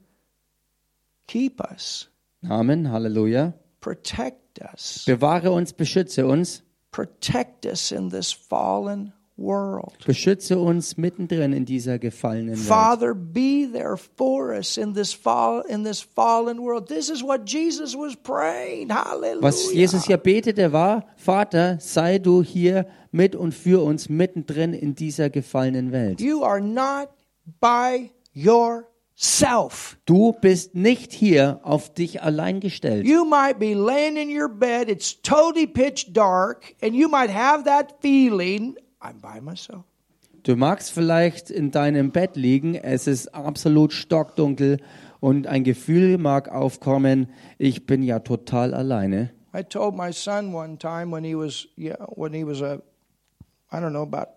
Keep 1.27 1.61
us. 1.71 2.09
Namen, 2.41 2.91
Halleluja. 2.91 3.53
Protect 3.79 4.46
us. 4.61 5.03
Bewahre 5.05 5.51
uns, 5.51 5.73
beschütze 5.73 6.25
uns, 6.25 6.63
Protect 6.91 7.65
us 7.65 7.91
in 7.91 8.09
this 8.09 8.31
fallen 8.31 9.13
world. 9.37 9.93
beschütze 10.05 10.57
uns 10.57 10.97
mittendrin 10.97 11.53
in 11.53 11.65
dieser 11.65 11.99
gefallenen 11.99 12.55
Welt. 12.55 12.67
Father, 12.67 13.13
be 13.13 13.69
there 13.71 13.97
for 13.97 14.51
us 14.51 14.77
in 14.77 14.93
this 14.93 15.13
fall 15.13 15.63
in 15.69 15.83
this 15.83 16.01
fallen 16.01 16.59
world. 16.59 16.87
This 16.87 17.09
is 17.09 17.21
what 17.21 17.47
Jesus 17.47 17.95
was 17.95 18.15
praying. 18.15 18.89
Hallelujah. 18.89 19.41
Was 19.43 19.71
Jesus 19.71 20.05
hier 20.05 20.17
betete 20.17 20.71
war, 20.73 21.05
Vater, 21.17 21.77
sei 21.79 22.17
du 22.17 22.41
hier 22.41 22.87
mit 23.11 23.35
und 23.35 23.53
für 23.53 23.83
uns 23.83 24.09
mittendrin 24.09 24.73
in 24.73 24.95
dieser 24.95 25.29
gefallenen 25.29 25.91
Welt. 25.91 26.19
You 26.19 26.43
are 26.43 26.61
not 26.61 27.09
by 27.61 28.11
yourself. 29.17 29.97
Du 30.05 30.33
bist 30.33 30.75
nicht 30.75 31.11
hier 31.11 31.59
auf 31.63 31.93
dich 31.93 32.21
allein 32.21 32.59
gestellt. 32.59 33.05
You 33.05 33.25
might 33.25 33.59
be 33.59 33.73
laying 33.73 34.15
in 34.17 34.29
your 34.29 34.49
bed, 34.49 34.89
it's 34.89 35.21
totally 35.21 35.67
pitch 35.67 36.13
dark, 36.13 36.75
and 36.81 36.95
you 36.95 37.09
might 37.09 37.29
have 37.29 37.63
that 37.65 37.95
feeling, 38.01 38.75
I'm 39.01 39.19
by 39.19 39.41
myself. 39.41 39.83
Du 40.43 40.55
magst 40.55 40.91
vielleicht 40.91 41.49
in 41.49 41.71
deinem 41.71 42.11
Bett 42.11 42.35
liegen, 42.35 42.75
es 42.75 43.07
ist 43.07 43.33
absolut 43.35 43.91
stockdunkel 43.91 44.77
und 45.19 45.45
ein 45.45 45.63
Gefühl 45.63 46.17
mag 46.17 46.49
aufkommen, 46.49 47.27
ich 47.57 47.85
bin 47.85 48.01
ja 48.01 48.19
total 48.19 48.73
alleine. 48.73 49.31
I 49.53 49.63
told 49.63 49.95
my 49.95 50.13
son 50.13 50.53
one 50.53 50.77
time 50.77 51.11
when 51.11 51.23
he 51.23 51.35
was 51.35 51.67
yeah, 51.75 51.97
when 52.15 52.33
he 52.33 52.45
was 52.45 52.61
a 52.61 52.81
I 53.71 53.79
don't 53.79 53.91
know 53.91 54.03
about 54.03 54.36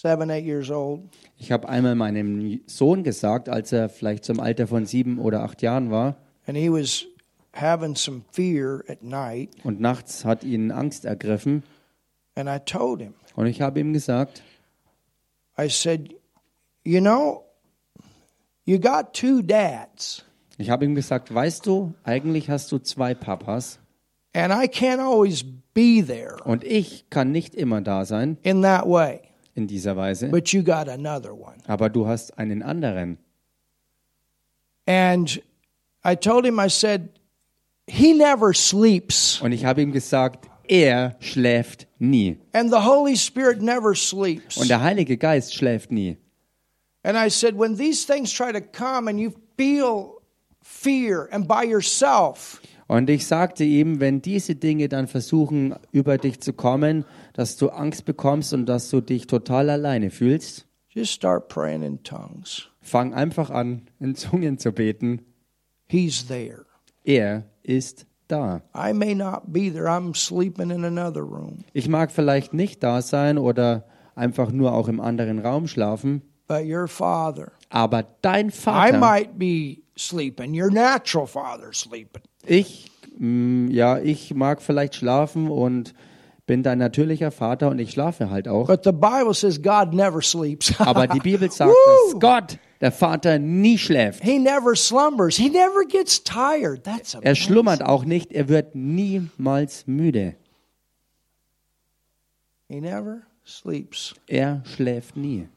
seven, 0.00 0.30
eight 0.30 0.44
years 0.44 0.70
old. 0.70 1.00
Ich 1.38 1.52
habe 1.52 1.68
einmal 1.68 1.94
meinem 1.94 2.60
Sohn 2.66 3.02
gesagt, 3.02 3.48
als 3.48 3.72
er 3.72 3.88
vielleicht 3.88 4.24
zum 4.24 4.40
Alter 4.40 4.66
von 4.66 4.84
sieben 4.84 5.18
oder 5.18 5.42
acht 5.42 5.62
Jahren 5.62 5.90
war. 5.90 6.16
And 6.46 6.56
he 6.56 6.70
was 6.70 7.06
having 7.54 7.96
some 7.96 8.22
fear 8.30 8.84
at 8.88 9.02
night. 9.02 9.50
Und 9.64 9.80
nachts 9.80 10.24
hat 10.24 10.44
ihn 10.44 10.70
Angst 10.70 11.04
ergriffen. 11.04 11.62
And 12.34 12.48
I 12.48 12.58
told 12.58 13.00
him. 13.00 13.14
Und 13.34 13.46
ich 13.46 13.62
habe 13.62 13.80
ihm 13.80 13.92
gesagt, 13.92 14.42
I 15.58 15.68
said 15.68 16.14
you 16.84 17.00
know 17.00 17.44
you 18.64 18.78
got 18.78 19.14
two 19.14 19.40
dads. 19.40 20.24
ich 20.58 20.68
habe 20.68 20.84
ihm 20.84 20.94
gesagt, 20.94 21.32
weißt 21.34 21.64
du, 21.66 21.94
eigentlich 22.04 22.50
hast 22.50 22.70
du 22.70 22.78
zwei 22.78 23.14
Papas. 23.14 23.78
And 24.34 24.52
I 24.52 24.68
can't 24.68 25.00
always 25.00 25.42
be 25.72 26.04
there 26.06 26.36
und 26.44 26.62
ich 26.64 27.08
kann 27.08 27.32
nicht 27.32 27.54
immer 27.54 27.80
da 27.80 28.04
sein. 28.04 28.36
in 28.42 28.60
that 28.60 28.86
way 28.86 29.25
in 29.56 29.66
dieser 29.66 29.96
Weise, 29.96 30.28
but 30.28 30.52
you 30.52 30.62
got 30.62 30.88
another 30.88 31.34
one. 31.34 31.56
Aber 31.66 31.88
du 31.88 32.06
hast 32.06 32.38
einen 32.38 32.62
anderen. 32.62 33.18
and 34.86 35.42
I 36.04 36.14
told 36.14 36.44
him 36.44 36.60
I 36.60 36.68
said 36.68 37.18
he 37.86 38.12
never 38.12 38.54
sleeps. 38.54 39.40
Und 39.40 39.52
ich 39.52 39.64
habe 39.64 39.82
ihm 39.82 39.92
gesagt, 39.92 40.48
er 40.68 41.16
schläft 41.20 41.86
nie. 41.98 42.38
And 42.52 42.70
the 42.70 42.80
Holy 42.80 43.16
Spirit 43.16 43.62
never 43.62 43.94
sleeps. 43.94 44.56
Und 44.56 44.68
der 44.68 44.82
Heilige 44.82 45.16
Geist 45.16 45.54
schläft 45.54 45.90
nie. 45.90 46.16
And 47.02 47.16
I 47.16 47.28
said, 47.28 47.56
when 47.56 47.76
these 47.76 48.04
things 48.04 48.32
try 48.32 48.52
to 48.52 48.60
come 48.60 49.08
and 49.08 49.20
you 49.20 49.32
feel 49.56 50.20
fear 50.62 51.28
and 51.30 51.46
by 51.46 51.62
yourself, 51.64 52.60
Und 52.88 53.10
ich 53.10 53.26
sagte 53.26 53.64
ihm, 53.64 54.00
wenn 54.00 54.22
diese 54.22 54.54
Dinge 54.54 54.88
dann 54.88 55.08
versuchen, 55.08 55.74
über 55.90 56.18
dich 56.18 56.40
zu 56.40 56.52
kommen, 56.52 57.04
dass 57.32 57.56
du 57.56 57.70
Angst 57.70 58.04
bekommst 58.04 58.52
und 58.52 58.66
dass 58.66 58.90
du 58.90 59.00
dich 59.00 59.26
total 59.26 59.70
alleine 59.70 60.10
fühlst, 60.10 60.66
just 60.88 61.12
start 61.12 61.48
praying 61.48 61.82
in 61.82 62.02
tongues. 62.02 62.68
fang 62.80 63.12
einfach 63.12 63.50
an, 63.50 63.82
in 63.98 64.14
Zungen 64.14 64.58
zu 64.58 64.72
beten. 64.72 65.20
He's 65.88 66.26
there. 66.26 66.66
Er 67.04 67.44
ist 67.62 68.06
da. 68.28 68.62
I 68.74 68.92
may 68.92 69.14
not 69.14 69.52
be 69.52 69.70
there. 69.72 69.88
I'm 69.88 70.14
sleeping 70.14 70.70
in 70.70 70.84
another 70.84 71.22
room. 71.22 71.64
Ich 71.72 71.88
mag 71.88 72.10
vielleicht 72.12 72.54
nicht 72.54 72.82
da 72.82 73.02
sein 73.02 73.36
oder 73.38 73.84
einfach 74.14 74.50
nur 74.52 74.72
auch 74.72 74.88
im 74.88 75.00
anderen 75.00 75.38
Raum 75.40 75.66
schlafen, 75.68 76.22
But 76.48 76.64
your 76.64 76.86
father, 76.86 77.50
aber 77.70 78.04
dein 78.22 78.48
I 78.48 78.52
Vater, 78.52 78.98
might 78.98 79.36
be 79.36 79.82
sleeping. 79.98 80.54
Your 80.54 80.70
natural 80.70 81.26
father 81.26 81.72
sleeping. 81.72 82.22
Ich, 82.48 82.90
mm, 83.18 83.68
ja, 83.70 83.98
ich 83.98 84.34
mag 84.34 84.62
vielleicht 84.62 84.94
schlafen 84.94 85.48
und 85.50 85.94
bin 86.46 86.62
dein 86.62 86.78
natürlicher 86.78 87.30
Vater 87.32 87.68
und 87.70 87.78
ich 87.80 87.90
schlafe 87.90 88.30
halt 88.30 88.46
auch. 88.46 88.68
But 88.68 88.84
the 88.84 88.92
Bible 88.92 89.34
says 89.34 89.60
God 89.60 89.92
never 89.92 90.22
sleeps. 90.22 90.72
Aber 90.80 91.06
die 91.08 91.18
Bibel 91.20 91.50
sagt, 91.50 91.72
dass 92.12 92.20
Gott, 92.20 92.58
der 92.80 92.92
Vater, 92.92 93.38
nie 93.40 93.78
schläft. 93.78 94.22
he 94.22 94.38
never 94.38 94.76
slumbers. 94.76 95.36
He 95.36 95.48
never 95.48 95.84
gets 95.88 96.22
tired. 96.22 96.84
That's 96.84 97.14
Er 97.20 97.34
schlummert 97.34 97.82
auch 97.82 98.04
nicht, 98.04 98.32
er 98.32 98.48
wird 98.48 98.74
niemals 98.76 99.86
müde. 99.88 100.36
He 102.68 102.80
never 102.80 103.22
sleeps. 103.44 104.14
Er 104.26 104.62
schläft 104.64 105.16
nie. 105.16 105.48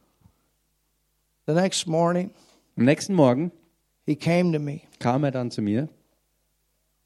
The 1.47 1.53
next 1.53 1.87
morning, 1.87 2.31
Am 2.77 2.85
nächsten 2.85 3.13
Morgen 3.15 3.51
he 4.05 4.15
came 4.15 4.51
to 4.53 4.59
me. 4.59 4.81
kam 4.99 5.23
er 5.23 5.31
dann 5.31 5.51
zu 5.51 5.61
mir. 5.61 5.89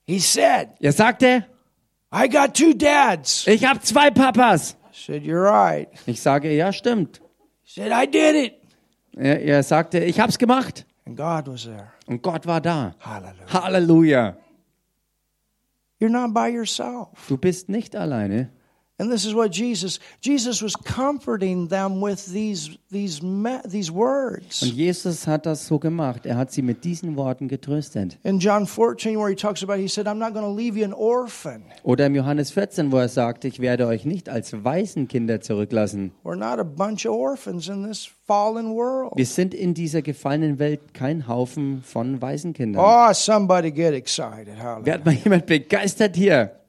He 0.05 0.19
said, 0.19 0.69
Er 0.81 0.91
sagte, 0.91 1.45
I 2.12 2.27
got 2.27 2.53
two 2.53 2.74
dads. 2.74 3.48
ich 3.48 3.65
habe 3.65 3.79
zwei 3.81 4.12
Papas. 4.12 4.75
I 4.91 4.95
said, 4.95 5.24
You're 5.24 5.43
right. 5.43 5.88
Ich 6.05 6.22
sage, 6.22 6.51
ja, 6.55 6.72
stimmt. 6.72 7.22
He 7.63 7.81
said, 7.81 7.91
I 7.91 8.05
did 8.05 8.36
it. 8.36 8.53
Er, 9.15 9.41
er 9.41 9.63
sagte, 9.63 10.00
ich 10.00 10.19
hab's 10.19 10.38
gemacht. 10.38 10.86
And 11.05 11.17
God 11.17 11.48
was 11.48 11.63
there. 11.63 11.91
Und 12.05 12.22
Gott 12.22 12.45
war 12.45 12.62
da. 12.62 12.95
Hallelujah. 13.00 13.53
Halleluja. 13.53 14.36
You're 16.00 16.10
not 16.10 16.33
by 16.33 16.50
yourself. 16.50 17.10
Du 17.27 17.38
bist 17.38 17.69
nicht 17.69 17.95
alleine. 17.95 18.50
And 19.03 19.12
this 19.12 19.25
is 19.25 19.36
what 19.36 19.51
Jesus 19.51 20.00
Jesus 20.22 20.62
was 20.62 20.75
comforting 20.77 21.67
them 21.67 22.01
with 22.01 22.25
these 22.31 22.77
these 22.89 23.19
these 23.69 23.91
Und 23.91 23.98
words. 23.98 24.62
Jesus 24.62 25.27
hat 25.27 25.45
das 25.45 25.67
so 25.67 25.77
gemacht. 25.77 26.25
Er 26.25 26.38
hat 26.38 26.53
sie 26.53 26.62
mit 26.62 26.86
diesen 26.86 27.17
Worten 27.17 27.50
getröstet. 27.50 28.17
In 28.24 28.39
John 28.39 28.65
14 28.65 29.17
where 29.17 29.27
he 29.27 29.36
talks 29.36 29.62
about 29.62 29.75
he 29.75 29.89
said 29.89 30.07
I'm 30.07 30.19
not 30.19 30.33
going 30.33 30.45
to 30.45 30.53
leave 30.53 30.79
you 30.79 30.86
an 30.86 30.93
orphan. 30.93 31.63
Oder 31.83 32.05
im 32.05 32.15
Johannes 32.15 32.51
14, 32.51 32.93
wo 32.93 32.98
er 32.98 33.10
sagt, 33.10 33.43
ich 33.43 33.60
werde 33.60 33.88
euch 33.88 34.05
nicht 34.05 34.29
als 34.29 34.63
Waisenkinder 34.63 35.41
zurücklassen. 35.41 36.13
We're 36.24 36.38
not 36.38 36.60
a 36.60 36.63
bunch 36.63 37.05
of 37.05 37.13
orphans 37.13 37.67
in 37.67 37.86
this 37.86 38.10
fallen 38.25 38.74
world. 38.74 39.12
Wir 39.17 39.25
sind 39.25 39.53
in 39.53 39.74
dieser 39.74 40.01
gefallenen 40.01 40.60
Welt 40.60 40.93
kein 40.93 41.27
Haufen 41.27 41.81
von 41.83 42.22
Waisenkindern. 42.22 42.81
Oh, 42.81 43.12
somebody 43.12 43.69
get 43.69 43.93
excited. 43.93 44.57
Hallelujah. 44.57 44.86
Wird 44.86 45.05
mal 45.05 45.13
jemand 45.15 45.45
begeistert 45.45 46.15
hier? 46.15 46.62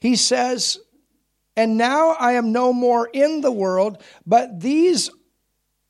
He 0.00 0.16
says, 0.16 0.78
And 1.56 1.76
now 1.76 2.16
I 2.18 2.32
am 2.32 2.52
no 2.52 2.72
more 2.72 3.08
in 3.12 3.40
the 3.40 3.52
world, 3.52 4.02
but 4.26 4.60
these 4.60 5.10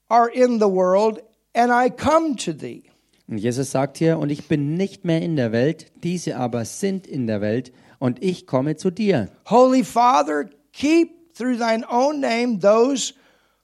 are 0.08 0.28
in 0.28 0.58
the 0.58 0.68
world, 0.68 1.20
and 1.54 1.70
I 1.70 1.90
come 1.90 2.36
to 2.36 2.52
thee. 2.52 2.84
Und 3.28 3.38
Jesus 3.38 3.72
sagt 3.72 3.98
hier, 3.98 4.18
und 4.18 4.30
ich 4.30 4.48
bin 4.48 4.78
nicht 4.78 5.04
mehr 5.04 5.20
in 5.20 5.36
der 5.36 5.52
Welt, 5.52 5.92
diese 6.02 6.38
aber 6.38 6.64
sind 6.64 7.06
in 7.06 7.26
der 7.26 7.42
Welt, 7.42 7.72
und 7.98 8.22
ich 8.22 8.46
komme 8.46 8.76
zu 8.76 8.90
dir. 8.90 9.28
Holy 9.44 9.84
Father, 9.84 10.48
keep 10.72 11.34
through 11.34 11.58
thine 11.58 11.84
own 11.90 12.20
name 12.20 12.60
those 12.60 13.12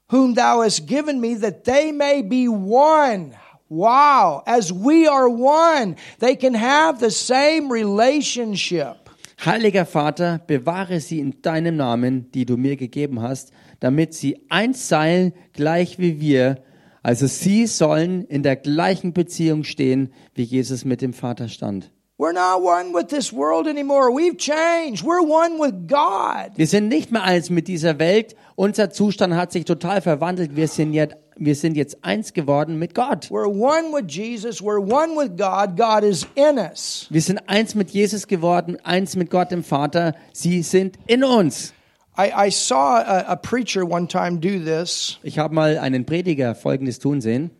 whom 0.09 0.35
thou 0.35 0.63
hast 0.63 0.87
given 0.87 1.21
me, 1.21 1.35
that 1.35 1.65
they 1.65 1.93
may 1.93 2.21
be 2.21 2.47
one. 2.47 3.35
Wow, 3.71 4.43
as 4.47 4.71
we 4.71 5.09
are 5.09 5.29
one, 5.29 5.97
they 6.19 6.37
can 6.37 6.55
have 6.55 7.01
the 7.01 7.11
same 7.11 7.73
relationship. 7.73 9.03
Heiliger 9.47 9.85
Vater, 9.85 10.41
bewahre 10.47 11.01
sie 11.01 11.19
in 11.19 11.43
deinem 11.43 11.77
Namen, 11.77 12.31
die 12.33 12.47
du 12.47 12.57
mir 12.57 12.77
gegeben 12.77 13.21
hast, 13.21 13.53
damit 13.81 14.15
sie 14.15 14.47
eins 14.49 14.89
seien, 14.89 15.35
gleich 15.53 15.99
wie 15.99 16.21
wir. 16.21 16.63
Also 17.03 17.27
sie 17.27 17.67
sollen 17.67 18.25
in 18.25 18.43
der 18.43 18.57
gleichen 18.57 19.13
Beziehung 19.13 19.65
stehen, 19.65 20.13
wie 20.35 20.45
Jesus 20.45 20.87
mit 20.87 21.03
dem 21.03 21.13
Vater 21.13 21.49
stand. 21.49 21.91
Wir 26.57 26.67
sind 26.69 26.89
nicht 26.89 27.11
mehr 27.11 27.25
eins 27.25 27.51
mit 27.51 27.67
dieser 27.67 27.99
Welt. 27.99 28.37
Unser 28.55 28.91
Zustand 28.91 29.35
hat 29.35 29.51
sich 29.51 29.65
total 29.65 30.01
verwandelt. 30.01 30.55
Wir 30.55 30.69
sind 30.69 30.95
jetzt, 30.95 31.17
wir 31.37 31.55
sind 31.55 31.76
jetzt 31.76 32.05
eins 32.05 32.33
geworden 32.33 32.79
mit 32.79 32.95
Gott. 32.95 33.26
We're 33.31 33.49
one 33.49 33.93
with 33.93 34.07
Jesus. 34.09 34.61
We're 34.61 34.81
one 34.81 35.17
with 35.17 35.37
God. 35.37 35.76
God 35.76 36.03
is 36.05 36.26
in 36.35 36.59
us. 36.59 37.07
Wir 37.11 37.23
sind 37.23 37.41
eins 37.49 37.75
mit 37.75 37.91
Jesus 37.91 38.26
geworden, 38.26 38.79
eins 38.85 39.17
mit 39.17 39.31
Gott 39.31 39.50
dem 39.50 39.64
Vater. 39.64 40.14
Sie 40.33 40.62
sind 40.62 40.99
in 41.07 41.25
uns. 41.25 41.73
I, 42.17 42.47
I 42.47 42.50
saw 42.50 42.97
a, 42.99 43.33
a 43.33 43.37
preacher 43.37 43.85
one 43.85 44.07
time 44.07 44.38
do 44.38 44.59
this. 44.61 45.19
Ich 45.25 45.38
habe 45.38 45.55
mal 45.55 45.79
einen 45.79 46.05
Prediger 46.07 46.55
Folgendes 46.55 46.99
tun 47.00 47.21
sehen. 47.21 47.50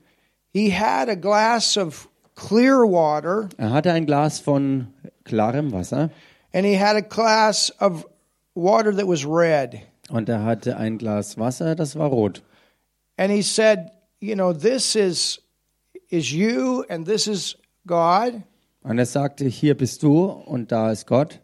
He 0.53 0.71
had 0.71 1.09
a 1.09 1.17
glass 1.17 1.77
of 1.77 2.09
clear 2.37 2.85
water 2.85 3.49
Er 3.59 3.71
hatte 3.73 3.93
ein 3.93 4.07
Glas 4.07 4.39
von 4.39 4.89
klarem 5.25 5.73
Wasser 5.73 6.11
and 6.53 6.65
he 6.65 6.79
had 6.79 6.95
a 6.97 7.01
glass 7.01 7.73
of 7.81 8.07
water 8.55 8.95
that 8.95 9.09
was 9.09 9.27
red. 9.27 9.81
und 10.11 10.29
er 10.29 10.45
hatte 10.45 10.77
ein 10.77 10.99
Glas 10.99 11.37
Wasser, 11.39 11.75
das 11.75 11.99
war 11.99 12.09
rot. 12.09 12.43
And 13.17 13.31
he 13.33 13.43
said, 13.43 13.91
you 14.21 14.35
know, 14.35 14.53
this 14.53 14.97
is 14.97 15.41
is 16.11 16.33
you 16.33 16.85
and 16.89 17.07
this 17.07 17.27
is 17.27 17.57
God. 17.87 18.43
Und 18.83 18.99
er 18.99 19.07
sagte, 19.07 19.47
hier 19.47 19.75
bist 19.77 20.03
du 20.03 20.25
und 20.27 20.71
da 20.71 20.91
ist 20.93 21.07
Gott. 21.07 21.41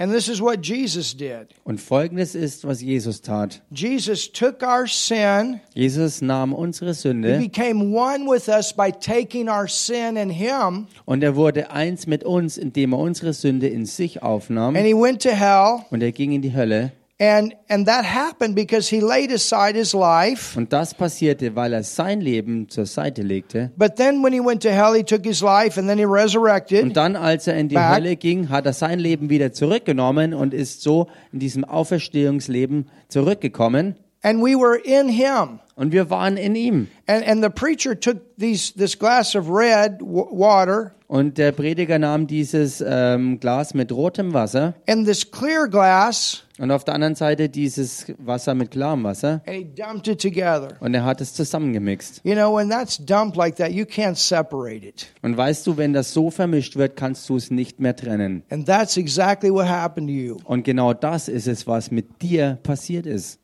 And 0.00 0.12
this 0.12 0.28
is 0.28 0.40
what 0.40 0.64
Jesus 0.64 1.16
did. 1.16 1.48
Und 1.64 1.80
folgendes 1.80 2.36
ist, 2.36 2.64
was 2.64 2.80
Jesus 2.80 3.20
tat. 3.20 3.62
Jesus 3.72 4.30
took 4.30 4.62
our 4.62 4.86
sin. 4.86 5.60
Jesus 5.74 6.22
nahm 6.22 6.52
unsere 6.52 6.92
He 6.92 6.96
Sünde 7.00 7.38
became 7.38 7.92
one 7.92 8.30
with 8.30 8.46
us 8.48 8.72
by 8.72 8.92
taking 8.92 9.48
our 9.48 9.66
sin 9.66 10.16
in 10.16 10.30
him. 10.30 10.86
und 11.04 11.24
er 11.24 11.34
wurde 11.34 11.72
eins 11.72 12.06
mit 12.06 12.22
uns, 12.22 12.58
indem 12.58 12.92
er 12.92 12.98
unsere 13.00 13.32
Sünde 13.32 13.66
in 13.66 13.86
sich 13.86 14.22
aufnahm. 14.22 14.76
And 14.76 14.86
he 14.86 14.94
went 14.94 15.20
to 15.22 15.30
hell 15.30 15.80
Und 15.90 16.00
er 16.02 16.12
ging 16.12 16.30
in 16.30 16.42
die 16.42 16.54
Hölle 16.54 16.92
And 17.20 17.56
and 17.68 17.88
that 17.88 18.04
happened 18.04 18.54
because 18.54 18.88
he 18.88 19.00
laid 19.00 19.32
aside 19.32 19.76
his 19.76 19.92
life. 19.92 20.56
Und 20.56 20.72
das 20.72 20.94
passierte, 20.94 21.56
weil 21.56 21.72
er 21.72 21.82
sein 21.82 22.20
Leben 22.20 22.68
zur 22.68 22.86
Seite 22.86 23.22
legte. 23.22 23.72
But 23.76 23.96
then 23.96 24.22
when 24.22 24.32
he 24.32 24.38
went 24.38 24.62
to 24.62 24.68
hell, 24.68 24.94
he 24.94 25.02
took 25.02 25.24
his 25.24 25.40
life 25.40 25.80
and 25.80 25.88
then 25.88 25.98
he 25.98 26.04
resurrected. 26.04 26.84
Und 26.84 26.96
dann, 26.96 27.16
als 27.16 27.48
er 27.48 27.56
in 27.56 27.68
die 27.68 27.74
Back. 27.74 27.96
Hölle 27.96 28.14
ging, 28.14 28.50
hat 28.50 28.66
er 28.66 28.72
sein 28.72 29.00
Leben 29.00 29.30
wieder 29.30 29.52
zurückgenommen 29.52 30.32
und 30.32 30.54
ist 30.54 30.82
so 30.82 31.08
in 31.32 31.40
diesem 31.40 31.64
Auferstehungsleben 31.64 32.88
zurückgekommen. 33.08 33.96
And 34.22 34.42
we 34.42 34.56
were 34.56 34.76
in 34.76 35.08
him. 35.08 35.60
Und 35.76 35.92
wir 35.92 36.10
waren 36.10 36.36
in 36.36 36.56
ihm. 36.56 36.88
And 37.06 37.24
and 37.26 37.42
the 37.42 37.50
preacher 37.50 37.98
took 37.98 38.18
these 38.36 38.74
this 38.74 38.98
glass 38.98 39.36
of 39.36 39.48
red 39.48 40.00
water 40.00 40.92
Und 41.06 41.38
der 41.38 41.52
Prediger 41.52 41.98
nahm 41.98 42.26
dieses 42.26 42.84
ähm, 42.86 43.38
Glas 43.40 43.72
mit 43.74 43.92
rotem 43.92 44.34
Wasser 44.34 44.74
and 44.88 45.06
this 45.06 45.30
clear 45.30 45.68
glass 45.68 46.42
und 46.58 46.70
auf 46.72 46.82
der 46.84 46.94
anderen 46.94 47.14
Seite 47.14 47.48
dieses 47.48 48.12
Wasser 48.18 48.54
mit 48.56 48.72
klarem 48.72 49.04
Wasser. 49.04 49.40
and 49.46 49.56
he 49.56 49.64
dumped 49.64 50.08
it 50.08 50.20
together. 50.20 50.70
Und 50.80 50.94
er 50.94 51.04
hat 51.04 51.20
es 51.20 51.32
zusammengemixt. 51.32 52.20
You 52.24 52.34
know, 52.34 52.54
when 52.54 52.68
that's 52.68 52.98
dumped 52.98 53.36
like 53.36 53.54
that, 53.56 53.70
you 53.70 53.84
can't 53.84 54.16
separate 54.16 54.84
it. 54.84 55.06
Und 55.22 55.36
weißt 55.36 55.64
du, 55.66 55.76
wenn 55.76 55.92
das 55.92 56.12
so 56.12 56.30
vermischt 56.30 56.74
wird, 56.76 56.96
kannst 56.96 57.28
du 57.28 57.36
es 57.36 57.52
nicht 57.52 57.78
mehr 57.78 57.94
trennen. 57.94 58.42
And 58.50 58.66
that's 58.66 58.96
exactly 58.96 59.50
what 59.52 59.68
happened 59.68 60.08
to 60.08 60.12
you. 60.14 60.36
Und 60.44 60.64
genau 60.64 60.92
das 60.92 61.28
ist 61.28 61.46
es, 61.46 61.68
was 61.68 61.92
mit 61.92 62.20
dir 62.20 62.58
passiert 62.64 63.06
ist. 63.06 63.38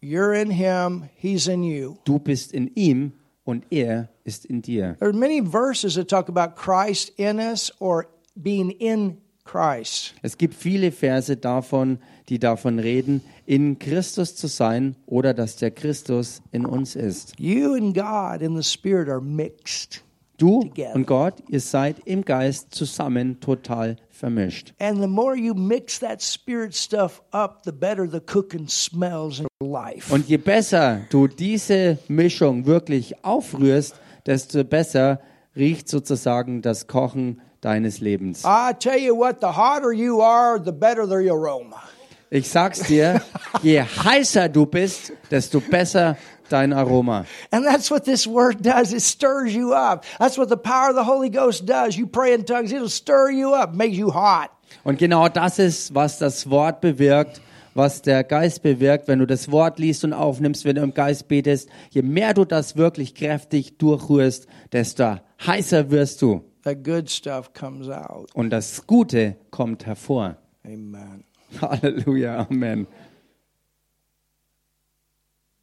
You're 0.00 0.32
in 0.32 0.50
him, 0.50 1.08
he's 1.16 1.48
in 1.48 1.62
you. 1.62 1.96
Du 2.04 2.18
bist 2.18 2.52
in 2.52 2.70
ihm 2.76 3.12
und 3.44 3.64
er 3.70 4.08
ist 4.24 4.44
in 4.44 4.62
dir. 4.62 4.96
There 4.98 5.10
are 5.10 5.12
many 5.12 5.40
verses 5.40 5.94
that 5.94 6.08
talk 6.08 6.28
about 6.28 6.54
Christ 6.54 7.12
in 7.16 7.38
us 7.38 7.72
or 7.80 8.06
being 8.36 8.70
in 8.70 9.18
Christ. 9.44 10.14
Es 10.22 10.36
gibt 10.38 10.54
viele 10.54 10.92
Verse 10.92 11.36
davon, 11.36 11.98
die 12.28 12.38
davon 12.38 12.78
reden, 12.78 13.22
in 13.46 13.78
Christus 13.78 14.36
zu 14.36 14.46
sein 14.46 14.94
oder 15.06 15.34
dass 15.34 15.56
der 15.56 15.70
Christus 15.70 16.42
in 16.52 16.66
uns 16.66 16.94
ist. 16.94 17.34
You 17.40 17.74
and 17.74 17.94
God 17.94 18.42
in 18.42 18.54
the 18.54 18.62
Spirit 18.62 19.08
are 19.08 19.20
mixed. 19.20 20.04
Du 20.36 20.70
und 20.94 21.06
Gott, 21.06 21.42
ihr 21.48 21.60
seid 21.60 21.98
im 22.04 22.24
Geist 22.24 22.72
zusammen 22.72 23.40
total 23.40 23.96
vermischt. 24.18 24.74
And 24.80 25.00
the 25.00 25.06
more 25.06 25.36
you 25.36 25.54
mix 25.54 26.00
that 26.00 26.20
Spirit 26.20 26.74
stuff 26.74 27.22
up, 27.32 27.62
the 27.64 27.72
better 27.72 28.06
the 28.10 28.20
cooking 28.20 28.68
smells 28.68 29.38
in 29.38 29.46
your 29.60 29.70
life. 29.70 30.12
Und 30.12 30.28
je 30.28 30.36
besser 30.36 31.02
du 31.10 31.28
diese 31.28 31.98
Mischung 32.08 32.66
wirklich 32.66 33.24
aufrührst, 33.24 33.94
desto 34.26 34.64
besser 34.64 35.20
riecht 35.56 35.88
sozusagen 35.88 36.62
das 36.62 36.86
Kochen 36.86 37.40
deines 37.60 38.00
Lebens. 38.00 38.44
I 38.44 38.72
tell 38.78 38.98
you 38.98 39.16
what, 39.16 39.40
the 39.40 39.46
hotter 39.56 39.92
you 39.92 40.20
are, 40.20 40.60
the 40.62 40.72
better 40.72 41.06
the 41.06 41.30
aroma. 41.30 41.82
Ich 42.30 42.48
sag's 42.48 42.80
dir, 42.80 43.22
je 43.62 43.80
heißer 43.80 44.50
du 44.50 44.66
bist, 44.66 45.12
desto 45.30 45.60
besser 45.60 46.16
dein 46.48 46.72
Aroma. 46.72 47.26
And 47.50 47.64
that's 47.64 47.90
what 47.90 48.04
this 48.04 48.26
word 48.26 48.62
does. 48.62 48.92
It 48.92 49.02
stirs 49.02 49.54
you 49.54 49.72
up. 49.72 50.04
That's 50.18 50.38
what 50.38 50.48
the 50.48 50.56
power 50.56 50.90
of 50.90 50.96
the 50.96 51.04
Holy 51.04 51.30
Ghost 51.30 51.66
does. 51.66 51.96
You 51.96 52.06
pray 52.06 52.34
in 52.34 52.44
tongues, 52.44 52.72
it'll 52.72 52.88
stir 52.88 53.30
you 53.30 53.54
up, 53.54 53.74
makes 53.74 53.96
you 53.96 54.10
hot. 54.10 54.50
Und 54.84 54.98
genau 54.98 55.28
das 55.28 55.58
ist, 55.58 55.94
was 55.94 56.18
das 56.18 56.48
Wort 56.50 56.80
bewirkt, 56.80 57.40
was 57.74 58.02
der 58.02 58.24
Geist 58.24 58.62
bewirkt, 58.62 59.08
wenn 59.08 59.18
du 59.18 59.26
das 59.26 59.50
Wort 59.50 59.78
liest 59.78 60.04
und 60.04 60.12
aufnimmst, 60.12 60.64
wenn 60.64 60.76
du 60.76 60.82
im 60.82 60.94
Geist 60.94 61.28
betest. 61.28 61.68
Je 61.90 62.02
mehr 62.02 62.34
du 62.34 62.44
das 62.44 62.76
wirklich 62.76 63.14
kräftig 63.14 63.78
durchrührst, 63.78 64.46
desto 64.72 65.18
heißer 65.46 65.90
wirst 65.90 66.22
du. 66.22 66.42
The 66.64 66.74
good 66.74 67.10
stuff 67.10 67.52
comes 67.52 67.88
out. 67.88 68.34
Und 68.34 68.50
das 68.50 68.86
Gute 68.86 69.36
kommt 69.50 69.86
hervor. 69.86 70.36
Amen. 70.64 71.24
Halleluja, 71.62 72.46
Amen. 72.50 72.86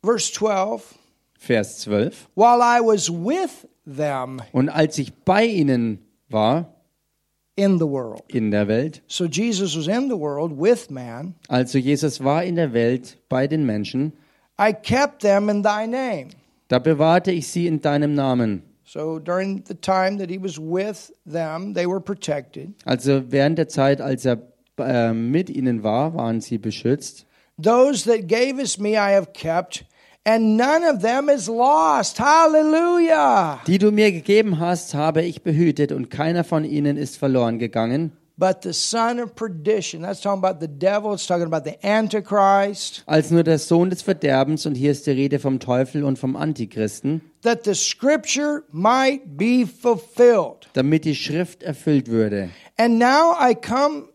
Verse 0.06 0.32
12 0.34 0.94
Vers 1.38 1.80
12. 1.82 2.28
While 2.36 2.62
I 2.62 2.80
was 2.82 3.10
with 3.10 3.68
them 3.86 4.42
Und 4.52 4.70
als 4.70 4.98
ich 4.98 5.14
bei 5.14 5.46
ihnen 5.46 6.00
war 6.30 6.74
in 7.56 7.78
the 7.80 7.86
world. 7.88 8.22
in 8.28 8.52
der 8.52 8.68
Welt, 8.68 9.02
So 9.08 9.26
Jesus 9.26 9.76
was 9.78 9.88
in 9.88 10.10
the 10.10 10.18
world 10.18 10.52
with 10.58 10.90
man. 10.90 11.36
also 11.48 11.78
Jesus 11.78 12.24
war 12.24 12.44
in 12.44 12.56
der 12.56 12.74
Welt 12.74 13.18
bei 13.30 13.48
den 13.48 13.66
Menschen, 13.66 14.14
I 14.60 14.74
kept 14.74 15.22
them 15.22 15.50
in 15.50 15.62
thy 15.64 15.86
name. 15.88 16.28
da 16.68 16.80
bewahrte 16.80 17.32
ich 17.32 17.48
sie 17.48 17.68
in 17.68 17.82
deinem 17.82 18.14
Namen. 18.14 18.64
So 18.88 19.20
during 19.20 19.64
the 19.68 19.74
time 19.76 20.18
that 20.20 20.30
he 20.30 20.38
was 20.42 20.58
with 20.60 21.12
them, 21.26 21.74
they 21.74 21.88
were 21.88 22.00
protected. 22.00 22.74
Also 22.86 23.32
während 23.32 23.58
der 23.58 23.68
Zeit, 23.68 24.00
als 24.02 24.26
er 24.26 24.38
äh, 24.78 25.12
mit 25.14 25.50
ihnen 25.50 25.84
war, 25.84 26.14
waren 26.16 26.40
sie 26.42 26.58
beschützt. 26.58 27.26
Those 27.62 28.04
that 28.10 28.28
gavest 28.28 28.80
me 28.80 28.92
I 28.92 29.14
have 29.16 29.28
kept, 29.34 29.86
and 30.26 30.58
none 30.58 30.84
of 30.84 31.02
them 31.02 31.30
is 31.30 31.48
lost. 31.48 32.20
Hallelujah. 32.20 33.60
Die 33.68 33.78
du 33.78 33.92
mir 33.92 34.12
gegeben 34.12 34.60
hast, 34.60 34.94
habe 34.94 35.22
ich 35.22 35.44
behütet 35.44 35.92
und 35.92 36.10
keiner 36.10 36.44
von 36.44 36.66
ihnen 36.66 36.98
ist 36.98 37.18
verloren 37.18 37.60
gegangen. 37.60 38.12
But 38.38 38.64
the 38.64 38.74
son 38.74 39.22
of 39.22 39.34
perdition, 39.36 40.02
that's 40.02 40.20
talking 40.20 40.44
about 40.44 40.60
the 40.60 40.68
devil, 40.68 41.14
it's 41.14 41.26
talking 41.26 41.46
about 41.46 41.64
the 41.64 41.78
Antichrist, 41.88 43.04
Als 43.06 43.32
nur 43.32 43.44
der 43.44 43.60
Sohn 43.60 43.90
des 43.90 44.02
Verderbens, 44.02 44.66
und 44.66 44.76
hier 44.76 44.92
ist 44.92 45.08
die 45.08 45.12
Rede 45.12 45.40
vom 45.40 45.62
Teufel 45.62 46.04
und 46.04 46.20
vom 46.20 46.36
Antichristen, 46.36 47.22
that 47.44 47.64
the 47.64 47.74
scripture 47.74 48.64
might 48.74 49.22
be 49.38 49.66
fulfilled. 49.66 50.68
damit 50.74 51.06
die 51.06 51.16
Schrift 51.16 51.64
erfüllt 51.64 52.10
würde. 52.10 52.50
And 52.78 53.00
now 53.00 53.34
I 53.40 53.56
come 53.56 54.10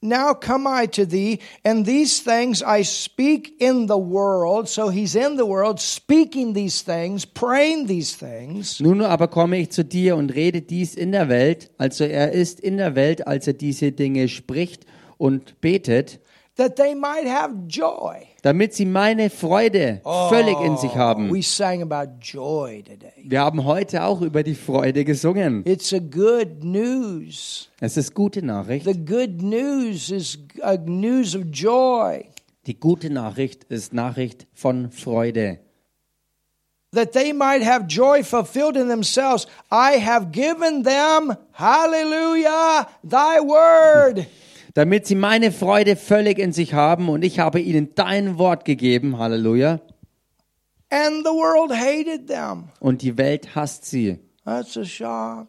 now 0.00 0.34
come 0.34 0.66
I 0.66 0.86
to 0.86 1.04
thee, 1.04 1.40
and 1.64 1.84
these 1.84 2.20
things 2.20 2.62
I 2.62 2.82
speak 2.82 3.54
in 3.60 3.86
the 3.86 3.98
world. 3.98 4.68
So 4.68 4.88
he's 4.88 5.14
in 5.14 5.36
the 5.36 5.46
world, 5.46 5.80
speaking 5.80 6.52
these 6.52 6.82
things, 6.82 7.24
praying 7.24 7.86
these 7.86 8.16
things, 8.16 8.80
Nun 8.80 9.02
aber 9.02 9.28
komme 9.28 9.58
ich 9.58 9.70
zu 9.70 9.84
dir 9.84 10.16
und 10.16 10.34
rede 10.34 10.62
dies 10.62 10.94
in 10.94 11.12
der 11.12 11.28
Welt, 11.28 11.70
also 11.78 12.04
er 12.04 12.32
ist 12.32 12.60
in 12.60 12.76
der 12.76 12.94
Welt, 12.94 13.26
als 13.26 13.46
er 13.46 13.54
diese 13.54 13.92
Dinge 13.92 14.28
spricht 14.28 14.86
und 15.18 15.60
betet, 15.60 16.20
that 16.58 16.76
they 16.76 16.94
might 16.94 17.26
have 17.26 17.54
joy. 17.68 18.26
damit 18.42 18.74
sie 18.74 18.84
meine 18.84 19.30
Freude 19.30 20.00
völlig 20.28 20.60
in 20.60 20.76
sich 20.76 20.94
haben. 20.94 21.32
We 21.32 21.42
sang 21.42 21.82
about 21.82 22.12
joy 22.20 22.82
today. 22.82 23.12
Wir 23.24 23.40
haben 23.40 23.64
heute 23.64 24.02
auch 24.02 24.20
über 24.20 24.42
die 24.42 24.54
Freude 24.54 25.04
gesungen. 25.04 25.62
It's 25.64 25.92
a 25.92 25.98
good 25.98 26.62
news. 26.62 27.70
Es 27.80 27.96
ist 27.96 28.14
gute 28.14 28.44
Nachricht. 28.44 28.84
The 28.84 28.94
good 28.94 29.42
news 29.42 30.10
is 30.10 30.38
a 30.62 30.76
news 30.76 31.34
of 31.34 31.44
joy. 31.52 32.24
Die 32.66 32.78
gute 32.78 33.08
Nachricht 33.08 33.64
ist 33.64 33.94
Nachricht 33.94 34.46
von 34.52 34.90
Freude. 34.90 35.58
That 36.92 37.12
they 37.12 37.32
might 37.32 37.62
have 37.62 37.86
joy 37.86 38.24
fulfilled 38.24 38.76
in 38.76 38.88
themselves. 38.88 39.46
I 39.70 39.98
have 39.98 40.32
given 40.32 40.82
them, 40.84 41.36
hallelujah, 41.52 42.88
thy 43.04 43.40
word. 43.40 44.26
Damit 44.78 45.08
sie 45.08 45.16
meine 45.16 45.50
Freude 45.50 45.96
völlig 45.96 46.38
in 46.38 46.52
sich 46.52 46.72
haben 46.72 47.08
und 47.08 47.24
ich 47.24 47.40
habe 47.40 47.58
ihnen 47.58 47.96
dein 47.96 48.38
Wort 48.38 48.64
gegeben. 48.64 49.18
Halleluja. 49.18 49.80
And 50.88 51.24
the 51.24 51.32
world 51.32 51.72
hated 51.72 52.28
them. 52.28 52.68
Und 52.78 53.02
die 53.02 53.18
Welt 53.18 53.56
hasst 53.56 53.86
sie. 53.86 54.20
That's 54.44 54.76
a 54.76 54.84
shock. 54.84 55.48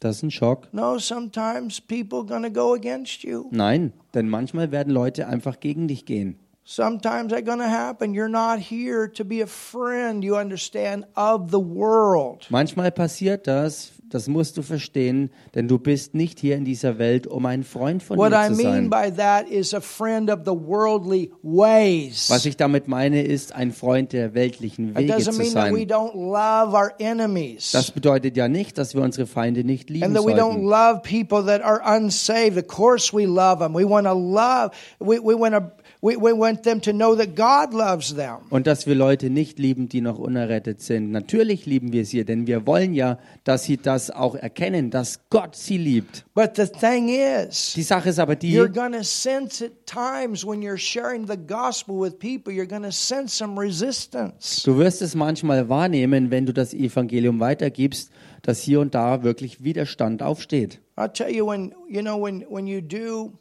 Das 0.00 0.16
ist 0.16 0.22
ein 0.24 0.30
Schock. 0.32 0.66
No, 0.72 0.98
sometimes 0.98 1.80
people 1.80 2.24
to 2.42 2.50
go 2.50 2.74
against 2.74 3.22
you. 3.22 3.46
Nein, 3.52 3.92
denn 4.14 4.28
manchmal 4.28 4.72
werden 4.72 4.92
Leute 4.92 5.28
einfach 5.28 5.60
gegen 5.60 5.86
dich 5.86 6.04
gehen. 6.04 6.40
Sometimes 6.64 7.32
that's 7.32 7.44
to 7.60 7.70
happen. 7.70 8.14
You're 8.14 8.28
not 8.28 8.58
here 8.58 9.08
to 9.12 9.24
be 9.24 9.44
a 9.44 9.46
friend, 9.46 10.24
you 10.24 10.36
understand, 10.36 11.06
of 11.14 11.52
the 11.52 11.58
world. 11.58 12.48
Manchmal 12.50 12.90
passiert 12.90 13.46
das, 13.46 13.92
das 14.10 14.28
musst 14.28 14.56
du 14.56 14.62
verstehen, 14.62 15.30
denn 15.54 15.68
du 15.68 15.78
bist 15.78 16.14
nicht 16.14 16.38
hier 16.40 16.56
in 16.56 16.64
dieser 16.64 16.98
Welt, 16.98 17.26
um 17.26 17.46
ein 17.46 17.64
Freund 17.64 18.02
von 18.02 18.18
What 18.18 18.30
mir 18.30 18.44
I 18.44 18.48
zu 18.48 18.62
mean 18.62 18.90
sein. 18.90 18.90
by 18.90 19.10
that 19.16 19.48
is 19.48 19.72
a 19.72 19.80
friend 19.80 20.30
of 20.30 20.40
the 20.44 20.52
worldly 20.52 21.30
ways. 21.42 22.28
Was 22.28 22.44
ich 22.46 22.56
damit 22.56 22.88
meine, 22.88 23.22
ist 23.22 23.54
ein 23.54 23.72
Freund 23.72 24.12
der 24.12 24.34
weltlichen 24.34 24.94
Wege 24.96 25.16
zu 25.18 25.32
mean 25.32 25.52
that 25.54 25.72
we 25.72 25.78
sein. 25.78 25.88
don't 25.88 26.14
love 26.14 26.74
our 26.76 26.92
enemies. 26.98 27.70
Das 27.72 27.90
bedeutet 27.90 28.36
ja 28.36 28.48
nicht, 28.48 28.78
dass 28.78 28.94
wir 28.94 29.02
unsere 29.02 29.26
Feinde 29.26 29.64
nicht 29.64 29.90
lieben 29.90 30.04
and 30.04 30.16
that 30.16 30.24
we 30.26 30.32
don't 30.32 30.52
sollten. 30.54 30.64
love 30.64 31.00
people 31.02 31.44
that 31.46 31.62
are 31.62 31.80
unsaved. 31.84 32.56
Of 32.58 32.66
course 32.66 33.12
we 33.16 33.26
love 33.26 33.58
them. 33.60 33.74
We 33.74 33.84
want 33.88 34.06
to 34.06 34.12
love, 34.14 34.70
we, 34.98 35.18
we 35.18 35.34
want 35.38 35.54
to, 35.54 35.70
we, 36.02 36.16
we 36.16 36.32
want 36.32 36.62
them 36.62 36.80
to 36.80 36.92
know 36.92 37.14
that 37.14 37.34
God 37.36 37.74
loves 37.74 38.14
them. 38.14 38.38
Und 38.50 38.66
dass 38.66 38.86
wir 38.86 38.94
Leute 38.94 39.30
nicht 39.30 39.58
lieben, 39.58 39.88
die 39.88 40.00
noch 40.00 40.18
unerrettet 40.18 40.80
sind. 40.80 41.10
Natürlich 41.10 41.66
lieben 41.66 41.92
wir 41.92 42.04
sie, 42.04 42.24
denn 42.24 42.46
wir 42.46 42.66
wollen 42.66 42.94
ja, 42.94 43.18
dass 43.44 43.64
sie 43.64 43.76
das 43.76 44.10
auch 44.10 44.34
erkennen, 44.34 44.90
dass 44.90 45.20
Gott 45.30 45.54
sie 45.56 45.76
liebt. 45.76 46.24
But 46.34 46.56
the 46.56 46.66
thing 46.66 47.08
is, 47.08 47.74
Die 47.74 47.82
Sache 47.82 48.08
ist 48.08 48.18
aber 48.18 48.36
die, 48.36 48.56
you're 48.56 48.68
going 48.68 48.92
to 48.92 49.02
sense 49.02 49.64
at 49.64 49.72
times 49.86 50.46
when 50.46 50.62
you're 50.62 50.78
sharing 50.78 51.26
the 51.26 51.36
gospel 51.36 52.00
with 52.00 52.18
people, 52.18 52.52
you're 52.52 52.66
going 52.66 52.82
to 52.82 52.92
sense 52.92 53.36
some 53.36 53.60
resistance. 53.60 54.62
du 54.64 54.78
wirst 54.78 55.02
es 55.02 55.14
manchmal 55.14 55.68
wahrnehmen, 55.68 56.30
wenn 56.30 56.46
du 56.46 56.52
das 56.52 56.72
Evangelium 56.72 57.40
weitergibst, 57.40 58.10
dass 58.42 58.62
hier 58.62 58.80
und 58.80 58.94
da 58.94 59.22
wirklich 59.22 59.62
Widerstand 59.62 60.22
aufsteht. 60.22 60.80
I'll 60.96 61.12
tell 61.12 61.30
you 61.30 61.46
when, 61.46 61.74
you 61.88 62.00
know, 62.00 62.22
when, 62.22 62.44
when 62.48 62.66
you 62.66 62.80
do 62.80 63.32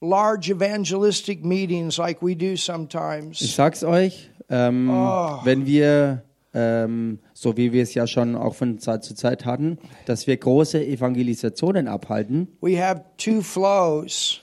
large 0.00 0.50
evangelistic 0.50 1.44
meetings 1.44 1.98
like 1.98 2.22
we 2.22 2.34
do 2.36 2.52
Ich 2.52 2.64
sometimes, 2.64 3.38
sag's 3.54 3.82
euch, 3.84 4.30
ähm, 4.48 4.88
Oh. 4.90 5.40
wenn 5.44 5.66
wir, 5.66 6.22
ähm, 6.54 7.18
so 7.34 7.56
wie 7.56 7.72
wir 7.72 7.82
es 7.82 7.94
ja 7.94 8.06
schon 8.06 8.34
auch 8.36 8.54
von 8.54 8.78
Zeit 8.78 9.04
zu 9.04 9.14
Zeit 9.14 9.44
hatten, 9.44 9.78
dass 10.06 10.26
wir 10.26 10.36
große 10.36 10.84
Evangelisationen 10.84 11.88
abhalten. 11.88 12.48
we 12.60 12.80
have 12.82 13.04
two 13.16 13.42
flows. 13.42 14.40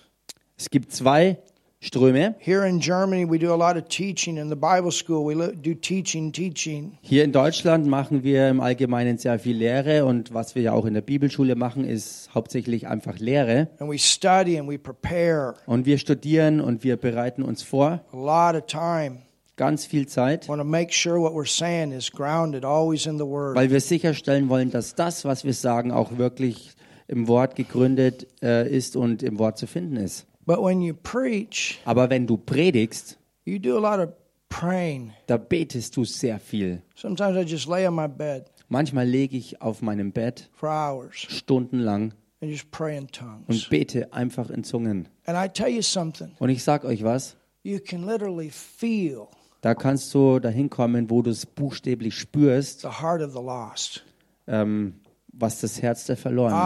Es 0.58 0.70
gibt 0.70 0.91
zwei 0.91 1.38
Ströme. 1.86 2.34
Here 2.39 2.67
in 2.67 2.80
Germany, 2.80 3.30
we 3.30 3.38
do 3.38 3.54
a 3.54 3.56
lot 3.56 3.78
of 3.78 3.88
teaching. 3.89 4.38
In 4.38 4.50
the 4.50 4.56
Bible 4.56 4.91
school, 4.91 5.24
we 5.24 5.36
do 5.54 5.76
teaching, 5.76 6.32
teaching. 6.32 6.98
Hier 7.02 7.24
in 7.24 7.32
Deutschland 7.32 7.86
machen 7.86 8.24
wir 8.24 8.50
im 8.50 8.60
Allgemeinen 8.60 9.19
sehr 9.19 9.38
viel 9.38 9.56
Lehre 9.58 10.04
und 10.06 10.34
was 10.34 10.56
wir 10.56 10.63
ja 10.63 10.74
auch 10.74 10.86
in 10.86 10.95
der 10.95 11.02
Bibelschule 11.02 11.56
machen, 11.56 11.86
ist 11.88 12.30
hauptsächlich 12.34 12.88
einfach 12.88 13.19
Lehre. 13.19 13.69
And 13.80 13.91
we 13.91 14.00
study 14.00 14.58
and 14.60 14.67
we 14.67 14.80
prepare 14.80 15.54
Und 15.67 15.86
wir 15.86 16.00
studieren 16.00 16.60
und 16.60 16.84
wir 16.84 16.98
bereiten 16.98 17.43
uns 17.43 17.62
vor, 17.62 18.02
a 18.12 18.17
lot 18.17 18.56
of 18.60 18.65
time. 18.65 19.19
ganz 19.56 19.86
viel 19.86 20.08
Zeit, 20.08 20.50
Want 20.50 20.60
to 20.60 20.67
make 20.67 20.91
sure 20.91 21.21
what 21.21 21.34
we're 21.34 21.48
saying 21.48 21.91
is 21.91 22.12
grounded 22.12 22.65
always 22.65 23.06
in 23.06 23.17
the 23.19 23.26
Word. 23.26 23.56
weil 23.56 23.69
wir 23.69 23.80
sicherstellen 23.80 24.50
wollen, 24.50 24.71
dass 24.71 24.95
das, 24.95 25.24
was 25.24 25.45
wir 25.45 25.54
sagen, 25.54 25.91
auch 25.91 26.17
wirklich 26.17 26.71
im 27.08 27.28
Wort 27.28 27.56
gegründet 27.56 28.26
äh, 28.41 28.67
ist 28.67 28.95
und 28.95 29.21
im 29.21 29.38
Wort 29.38 29.60
zu 29.60 29.67
finden 29.67 29.98
ist. 29.98 30.26
But 30.45 30.62
when 30.62 30.81
you 30.81 30.93
preach, 30.93 31.79
Aber 31.86 32.10
wenn 32.10 32.27
du 32.27 32.38
predigst, 32.38 33.17
you 33.45 33.58
do 33.60 33.77
a 33.77 33.79
lot 33.79 33.99
of 33.99 34.13
praying. 34.49 35.13
da 35.27 35.38
betest 35.38 35.95
du 35.97 36.05
sehr 36.05 36.39
viel. 36.39 36.81
Sometimes 36.95 37.36
I 37.38 37.41
just 37.49 37.67
lay 37.67 37.88
on 37.88 37.95
my 37.95 38.08
bed 38.08 38.45
Manchmal 38.69 39.08
lege 39.08 39.38
ich 39.38 39.62
auf 39.62 39.81
meinem 39.81 40.12
Bett 40.12 40.49
for 40.53 40.69
hours 40.69 41.15
stundenlang 41.17 42.13
and 42.41 42.51
just 42.51 42.69
pray 42.71 42.97
in 42.97 43.08
tongues. 43.08 43.47
und 43.47 43.69
bete 43.69 44.12
einfach 44.13 44.49
in 44.49 44.63
Zungen. 44.63 45.08
And 45.25 45.38
I 45.38 45.47
tell 45.47 45.69
you 45.69 45.81
something, 45.81 46.31
Und 46.39 46.49
ich 46.49 46.63
sag 46.63 46.84
euch 46.86 47.03
was, 47.03 47.36
you 47.63 47.79
can 47.79 48.05
literally 48.05 48.49
feel 48.49 49.27
da 49.62 49.73
kannst 49.73 50.13
du 50.13 50.38
dahin 50.39 50.69
kommen, 50.69 51.10
wo 51.10 51.23
du 51.23 51.31
es 51.31 51.45
buchstäblich 51.47 52.13
spürst, 52.15 52.81
the 52.81 52.88
heart 53.01 53.21
of 53.23 53.31
the 53.34 53.39
lost. 53.41 54.03
ähm, 54.47 54.95
was 55.34 55.60
das 55.62 55.81
Herz 55.81 56.05
der 56.05 56.17
verloren 56.17 56.53
ist. 56.53 56.58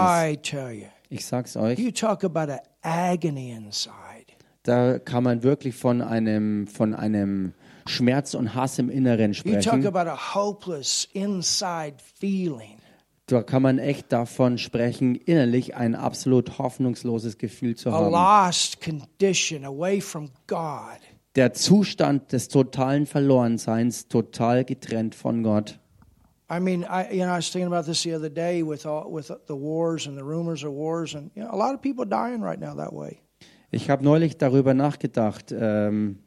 Ich 1.09 1.25
sag's 1.25 1.57
euch, 1.57 1.79
you 1.79 1.91
talk 1.91 2.23
about 2.23 2.51
an 2.51 2.59
agony 2.81 3.51
inside. 3.51 4.25
da 4.63 4.99
kann 4.99 5.23
man 5.23 5.41
wirklich 5.43 5.75
von 5.75 6.01
einem, 6.01 6.67
von 6.67 6.93
einem 6.93 7.53
Schmerz 7.87 8.35
und 8.35 8.53
Hass 8.53 8.77
im 8.77 8.89
Inneren 8.89 9.33
You 9.33 9.53
talk 9.53 9.63
sprechen. 9.63 9.87
about 9.87 10.09
a 10.09 10.35
hopeless 10.35 11.07
inside 11.13 11.95
feeling. 12.19 12.77
Da 13.25 13.43
kann 13.43 13.61
man 13.61 13.77
echt 13.79 14.11
davon 14.11 14.57
sprechen, 14.57 15.15
innerlich 15.15 15.75
ein 15.75 15.93
absolut 15.95 16.57
hoffnungsloses 16.57 17.37
Gefühl 17.37 17.75
zu 17.75 17.89
a 17.89 17.93
haben. 17.93 18.11
lost 18.11 18.81
condition 18.81 19.65
away 19.65 20.01
from 20.01 20.29
God. 20.47 20.99
Der 21.35 21.53
Zustand 21.53 22.31
des 22.31 22.47
totalen 22.47 23.05
Verlorenseins, 23.05 24.07
total 24.07 24.65
getrennt 24.65 25.13
von 25.15 25.43
Gott. 25.43 25.79
I 26.49 26.59
mean, 26.59 26.83
I 26.83 27.11
you 27.11 27.25
know 27.25 27.33
I 27.33 27.37
was 27.37 27.49
thinking 27.49 27.67
about 27.67 27.85
this 27.85 28.03
the 28.03 28.13
other 28.13 28.29
day 28.29 28.63
with 28.63 28.85
all, 28.85 29.09
with 29.09 29.31
the 29.47 29.55
wars 29.55 30.07
and 30.07 30.17
the 30.17 30.23
rumors 30.23 30.63
of 30.63 30.71
wars, 30.71 31.13
and 31.15 31.31
you 31.35 31.43
know, 31.43 31.49
a 31.51 31.57
lot 31.57 31.73
of 31.73 31.81
people 31.81 32.05
dying 32.05 32.41
right 32.41 32.59
now 32.59 32.75
that 32.75 32.93
way. 32.93 33.21
Ich 33.71 33.89
habe 33.89 34.03
neulich 34.03 34.37
darüber 34.37 34.73
nachgedacht, 34.73 35.51
ähm, 35.51 36.19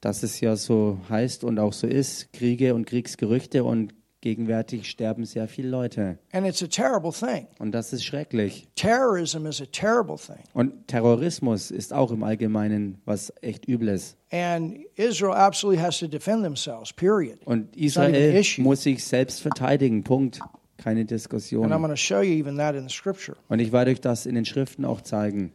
dass 0.00 0.22
es 0.22 0.40
ja 0.40 0.56
so 0.56 0.98
heißt 1.10 1.44
und 1.44 1.58
auch 1.58 1.74
so 1.74 1.86
ist, 1.86 2.32
Kriege 2.32 2.74
und 2.74 2.86
Kriegsgerüchte 2.86 3.62
und 3.62 3.92
gegenwärtig 4.20 4.88
sterben 4.88 5.24
sehr 5.24 5.48
viele 5.48 5.68
Leute. 5.68 6.18
And 6.32 6.46
it's 6.46 6.62
a 6.62 6.66
terrible 6.66 7.12
thing. 7.12 7.46
Und 7.58 7.72
das 7.72 7.92
ist 7.92 8.04
schrecklich. 8.04 8.68
Terrorism 8.74 9.46
is 9.46 9.60
a 9.60 9.66
terrible 9.66 10.16
thing. 10.16 10.42
Und 10.54 10.88
Terrorismus 10.88 11.70
ist 11.70 11.92
auch 11.92 12.10
im 12.10 12.22
Allgemeinen 12.22 13.00
was 13.04 13.32
echt 13.42 13.68
Übles. 13.68 14.16
And 14.30 14.78
Israel 14.96 15.34
absolutely 15.34 15.82
has 15.82 15.98
to 15.98 16.06
defend 16.06 16.42
themselves, 16.42 16.92
period. 16.92 17.38
Und 17.44 17.76
Israel 17.76 18.42
muss 18.58 18.82
sich 18.82 19.04
selbst 19.04 19.40
verteidigen. 19.40 20.02
Punkt. 20.04 20.40
Keine 20.76 21.00
And 21.00 21.10
I'm 21.10 21.14
Diskussion. 21.14 21.68
going 21.68 21.88
to 21.88 21.96
show 21.96 22.20
you 22.20 22.38
even 22.38 22.56
that 22.58 22.74
in 22.76 22.88
the 22.88 22.94
scripture. 22.94 23.36
Und 23.48 23.58
ich 23.58 23.72
werde 23.72 23.90
euch 23.90 24.00
das 24.00 24.26
in 24.26 24.34
den 24.36 24.44
Schriften 24.44 24.84
auch 24.84 25.00
zeigen. 25.00 25.52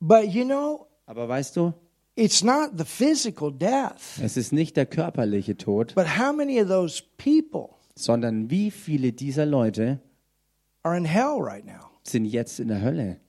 But 0.00 0.26
you 0.26 0.44
know, 0.44 0.86
Aber 1.06 1.28
weißt 1.28 1.56
du, 1.56 1.72
it's 2.16 2.42
not 2.42 2.72
the 2.76 2.84
physical 2.84 3.50
death, 3.50 4.20
es 4.22 4.36
ist 4.36 4.52
nicht 4.52 4.76
der 4.76 4.86
körperliche 4.86 5.56
Tod, 5.56 5.94
but 5.94 6.18
how 6.18 6.32
many 6.32 6.60
of 6.60 6.68
those 6.68 7.02
people 7.16 7.70
sondern 7.96 8.50
wie 8.50 8.70
viele 8.70 9.12
dieser 9.12 9.46
Leute 9.46 10.00
are 10.82 10.96
in 10.96 11.04
hell 11.04 11.38
right 11.40 11.64
now? 11.64 11.90
sind 12.02 12.24
jetzt 12.26 12.60
in 12.60 12.68
der 12.68 12.82
Hölle. 12.82 13.20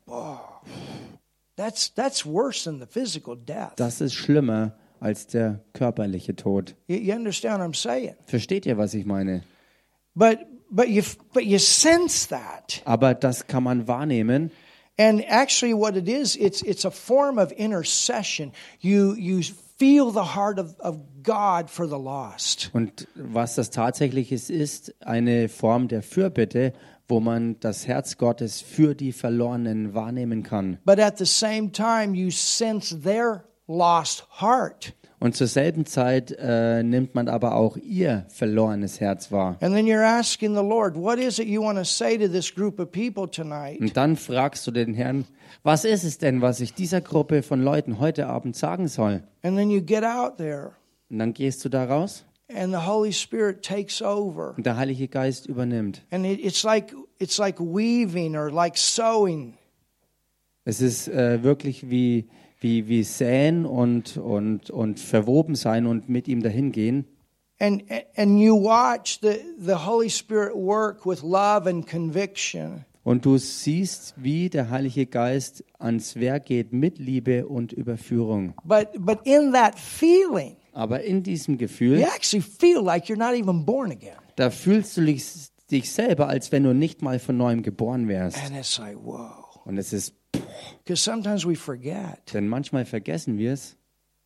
That's 1.56 1.94
that's 1.94 2.26
worse 2.26 2.66
than 2.66 2.80
the 2.80 2.86
physical 2.86 3.38
death. 3.38 3.74
Das 3.78 4.02
ist 4.02 4.14
schlimmer 4.14 4.74
als 5.00 5.28
der 5.28 5.62
körperliche 5.74 6.36
Tod. 6.36 6.76
You, 6.88 6.98
you 6.98 7.14
understand 7.14 7.60
what 7.60 7.70
I'm 7.70 7.76
saying? 7.76 8.16
Versteht 8.26 8.66
ihr, 8.66 8.78
was 8.78 8.94
ich 8.94 9.06
meine? 9.06 9.44
But 10.16 10.40
but 10.70 10.90
you 10.90 11.02
but 11.34 11.44
you 11.44 11.58
sense 11.60 12.28
that, 12.28 12.82
Aber 12.86 13.14
das 13.14 13.48
kann 13.48 13.64
man 13.64 13.88
wahrnehmen. 13.88 14.52
And 14.98 15.24
actually, 15.28 15.74
what 15.74 15.98
it 15.98 16.08
is, 16.08 16.36
it's 16.36 16.62
it's 16.62 16.86
a 16.86 16.92
form 16.92 17.38
of 17.38 17.52
intercession. 17.52 18.54
You 18.80 19.14
you 19.16 19.42
feel 19.78 20.12
the 20.12 20.24
heart 20.24 20.58
of, 20.58 20.76
of 20.80 21.00
God 21.22 21.70
for 21.70 21.88
the 21.88 22.00
lost. 22.00 22.70
Und 22.74 23.08
was 23.16 23.56
das 23.56 23.72
tatsächlich 23.72 24.32
ist, 24.32 24.50
ist 24.50 24.94
eine 25.02 25.50
Form 25.50 25.88
der 25.88 26.02
Fürbitte, 26.02 26.74
wo 27.08 27.20
man 27.20 27.60
das 27.60 27.88
Herz 27.88 28.18
Gottes 28.18 28.62
für 28.62 28.96
die 28.96 29.12
Verlorenen 29.12 29.94
wahrnehmen 29.94 30.44
kann. 30.44 30.80
But 30.86 31.00
at 31.00 31.18
the 31.18 31.26
same 31.26 31.72
time, 31.72 32.16
you 32.16 32.32
sense 32.32 33.02
their 33.02 33.44
lost 33.68 34.26
heart, 34.42 34.94
Und 35.20 35.36
zur 35.36 35.48
selben 35.48 35.86
Zeit 35.86 36.36
äh, 36.38 36.84
nimmt 36.84 37.16
man 37.16 37.28
aber 37.30 37.56
auch 37.56 37.78
ihr 37.78 38.26
verlorenes 38.30 39.00
Herz 39.00 39.32
wahr. 39.32 39.58
and 39.62 39.74
then 39.74 39.86
you're 39.88 40.04
asking 40.06 40.54
the 40.56 40.62
Lord, 40.62 40.96
what 40.96 41.18
is 41.18 41.40
it 41.40 41.48
you 41.48 41.62
want 41.64 41.78
to 41.78 41.84
say 41.86 42.18
to 42.18 42.28
this 42.28 42.54
group 42.54 42.80
of 42.80 42.92
people 42.92 43.30
tonight? 43.30 43.80
Und 43.80 43.96
dann 43.98 44.18
fragst 44.18 44.68
du 44.68 44.72
den 44.72 44.94
Herrn, 44.94 45.26
was 45.64 45.86
ist 45.86 46.04
es 46.04 46.18
denn, 46.18 46.42
was 46.42 46.60
ich 46.60 46.74
dieser 46.74 47.02
Gruppe 47.02 47.44
von 47.44 47.62
Leuten 47.64 48.00
heute 48.00 48.28
Abend 48.28 48.56
sagen 48.56 48.88
soll? 48.88 49.24
And 49.42 49.58
then 49.58 49.70
you 49.72 49.82
get 49.82 50.04
out 50.04 50.38
there, 50.38 50.72
Und 51.10 51.20
dann 51.20 51.34
gehst 51.34 51.64
du 51.64 51.70
da 51.70 51.86
raus 51.86 52.26
and 52.54 52.72
the 52.74 52.86
Holy 52.86 53.12
Spirit 53.14 53.64
takes 53.64 54.02
over. 54.04 54.54
und 54.58 54.66
der 54.66 54.76
Heilige 54.78 55.08
Geist 55.08 55.48
übernimmt. 55.48 56.04
And 56.12 56.26
it, 56.26 56.40
it's 56.44 56.62
like 56.64 56.94
it's 57.18 57.38
like 57.40 57.60
weaving 57.60 58.36
or 58.36 58.52
like 58.52 58.78
sewing. 58.78 59.54
Es 60.66 60.82
ist 60.82 61.08
äh, 61.08 61.42
wirklich 61.44 61.90
wie, 61.90 62.28
wie, 62.66 62.88
wie 62.88 63.04
säen 63.04 63.64
und, 63.68 64.18
und, 64.18 64.72
und 64.72 65.00
verwoben 65.00 65.54
sein 65.54 65.86
und 65.86 66.10
mit 66.10 66.28
ihm 66.28 66.42
dahin 66.42 66.72
gehen. 66.72 67.06
And 67.60 67.84
and 68.18 68.40
you 68.40 68.56
watch 68.56 69.20
the, 69.22 69.36
the 69.60 69.76
Holy 69.86 70.10
Spirit 70.10 70.56
work 70.56 71.06
with 71.06 71.22
love 71.22 71.70
and 71.70 71.88
conviction. 71.88 72.84
Und 73.04 73.24
du 73.24 73.38
siehst, 73.38 74.16
wie 74.18 74.50
der 74.50 74.72
Heilige 74.72 75.06
Geist 75.06 75.64
ans 75.78 76.16
Werk 76.16 76.46
geht 76.48 76.74
mit 76.74 76.98
Liebe 76.98 77.48
und 77.48 77.72
Überführung. 77.72 78.56
But 78.64 78.88
but 78.98 79.20
in 79.26 79.54
that 79.54 79.78
feeling, 79.80 80.58
Aber 80.74 81.04
in 81.04 81.22
diesem 81.22 81.54
you 81.54 81.60
Gefühl, 81.60 82.02
actually 82.02 82.42
feel 82.42 82.82
like 82.84 83.06
you're 83.06 83.16
not 83.16 83.40
even 83.40 83.64
born 83.64 83.92
again. 83.92 84.18
da 84.38 84.50
fühlst 84.50 84.98
du 84.98 85.06
dich, 85.06 85.24
dich 85.70 85.92
selber, 85.92 86.28
als 86.28 86.52
wenn 86.52 86.64
du 86.64 86.74
nicht 86.74 87.04
mal 87.04 87.20
von 87.20 87.38
neuem 87.38 87.62
geboren 87.62 88.08
wärst. 88.08 88.44
And 88.44 88.58
it's 88.58 88.80
like, 88.80 88.98
whoa. 88.98 89.30
Und 89.66 89.78
es 89.78 89.94
ist, 89.94 90.14
Because 90.84 91.02
sometimes 91.04 91.46
we 91.46 91.56
forget 91.56 92.34
denn 92.34 92.48
manchmal 92.48 92.86
vergessen 92.86 93.38
wir 93.38 93.54
es, 93.54 93.76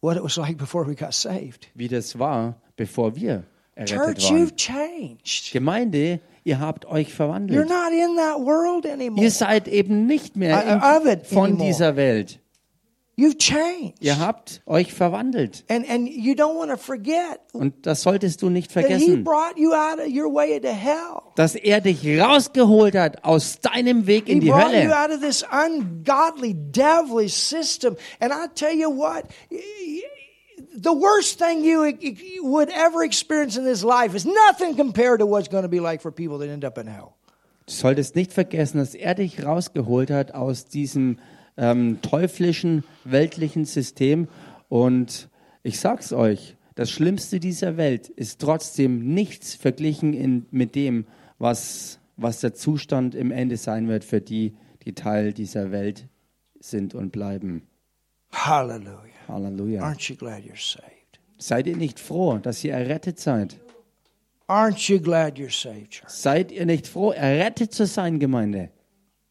what 0.02 0.18
it 0.18 0.24
was 0.24 0.38
like 0.38 0.58
before 0.58 0.88
we 0.88 0.96
got 0.96 1.14
saved. 1.14 1.68
wie 1.76 1.88
das 1.88 2.18
war, 2.18 2.56
bevor 2.76 3.16
wir 3.16 3.44
errettet 3.76 4.18
Church, 4.20 4.32
you've 4.32 4.56
changed. 4.56 5.52
Gemeinde, 5.52 6.20
ihr 6.44 6.60
habt 6.60 6.86
euch 6.86 7.10
You're 7.10 7.16
verwandelt. 7.16 7.70
not 7.70 7.92
in 7.92 8.16
that 8.18 8.40
world 8.40 8.86
anymore. 8.86 9.24
Ihr 9.24 9.32
seid 9.32 9.68
eben 9.68 10.06
nicht 10.06 10.36
mehr 10.36 10.82
in, 11.04 11.24
von 11.26 11.58
dieser 11.58 11.96
Welt. 11.96 12.40
You've 13.20 13.38
changed. 13.38 13.96
Ihr 14.00 14.18
habt 14.18 14.62
euch 14.66 14.94
verwandelt. 14.94 15.66
And 15.68 15.86
and 15.90 16.08
you 16.08 16.36
don't 16.36 16.56
want 16.58 16.72
to 16.72 16.78
forget 16.78 17.42
Und 17.52 17.86
das 17.86 18.04
solltest 18.04 18.42
du 18.42 18.50
nicht 18.50 18.74
that 18.74 18.86
he 18.86 18.90
vergessen, 18.94 19.24
brought 19.26 19.58
you 19.58 19.74
out 19.74 20.00
of 20.00 20.08
your 20.08 20.34
way 20.34 20.56
into 20.56 20.70
hell. 20.70 21.22
dass 21.36 21.56
er 21.56 21.82
dich 21.82 22.06
rausgeholt 22.20 22.96
hat 22.96 23.26
aus 23.26 23.60
deinem 23.60 24.08
Weg 24.08 24.28
He 24.28 24.32
in 24.32 24.40
die 24.40 24.48
brought 24.48 24.72
you 24.72 24.90
Hölle. 24.90 24.96
out 24.96 25.12
of 25.12 25.20
this 25.20 25.44
ungodly, 25.52 26.54
devilish 26.54 27.34
system. 27.34 27.98
And 28.22 28.32
I 28.32 28.48
tell 28.56 28.74
you 28.74 28.90
what, 28.90 29.26
the 30.74 30.94
worst 30.94 31.40
thing 31.40 31.64
you 31.66 31.84
you 32.00 32.46
would 32.46 32.70
ever 32.70 33.04
experience 33.04 33.58
in 33.58 33.66
this 33.66 33.84
life 33.84 34.16
is 34.16 34.26
nothing 34.26 34.76
compared 34.78 35.20
to 35.20 35.26
what's 35.26 35.50
going 35.50 35.64
to 35.64 35.70
be 35.70 35.82
like 35.82 36.02
for 36.02 36.12
people 36.12 36.38
that 36.40 36.50
end 36.50 36.64
up 36.64 36.78
in 36.78 36.88
hell. 36.88 37.16
Du 37.66 37.74
solltest 37.74 38.16
nicht 38.16 38.32
vergessen, 38.34 38.78
dass 38.80 38.96
er 38.96 39.14
dich 39.16 39.44
rausgeholt 39.46 40.10
hat 40.10 40.34
aus 40.34 40.66
diesem 40.66 41.20
ähm, 41.60 42.00
teuflischen, 42.02 42.84
weltlichen 43.04 43.66
System. 43.66 44.28
Und 44.70 45.30
ich 45.62 45.80
sag's 45.80 46.14
euch, 46.14 46.56
das 46.76 46.90
Schlimmste 46.90 47.40
dieser 47.40 47.78
Welt 47.78 48.08
ist 48.08 48.40
trotzdem 48.40 49.14
nichts 49.14 49.54
verglichen 49.54 50.14
in, 50.14 50.46
mit 50.50 50.76
dem, 50.76 51.06
was, 51.38 52.00
was 52.16 52.40
der 52.40 52.54
Zustand 52.54 53.14
im 53.14 53.32
Ende 53.32 53.58
sein 53.58 53.88
wird 53.90 54.06
für 54.06 54.22
die, 54.22 54.56
die 54.86 54.94
Teil 54.94 55.34
dieser 55.34 55.72
Welt 55.72 56.08
sind 56.60 56.96
und 56.96 57.12
bleiben. 57.12 57.64
Hallelujah. 58.32 59.10
Halleluja. 59.28 59.84
Aren't 59.84 60.10
you 60.10 60.16
glad 60.16 60.44
you're 60.44 60.56
saved? 60.56 61.20
Seid 61.38 61.68
ihr 61.68 61.78
nicht 61.78 62.00
froh, 62.00 62.38
dass 62.38 62.64
ihr 62.64 62.74
errettet 62.74 63.20
seid? 63.20 63.60
Aren't 64.48 64.90
you 64.92 65.00
glad 65.00 65.38
you're 65.38 65.52
saved, 65.52 65.92
church? 65.92 66.10
Seid 66.10 66.52
ihr 66.52 66.66
nicht 66.66 66.88
froh, 66.88 67.12
errettet 67.12 67.74
zu 67.74 67.86
sein, 67.86 68.20
Gemeinde? 68.20 68.72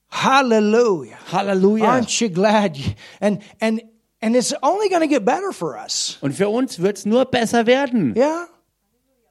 Hallelujah. 0.08 1.18
Halleluja. 1.30 1.86
Aren't 1.86 2.20
you 2.20 2.28
glad? 2.28 2.76
You, 2.76 2.94
and 3.20 3.42
and 3.60 3.82
and 4.20 4.34
it's 4.34 4.54
only 4.62 4.88
going 4.88 5.02
to 5.02 5.06
get 5.06 5.24
better 5.24 5.52
for 5.52 5.78
us. 5.78 6.18
Und 6.20 6.34
für 6.34 6.48
uns 6.48 6.78
wird's 6.78 7.04
nur 7.04 7.24
besser 7.26 7.66
werden. 7.66 8.14
Yeah. 8.16 8.46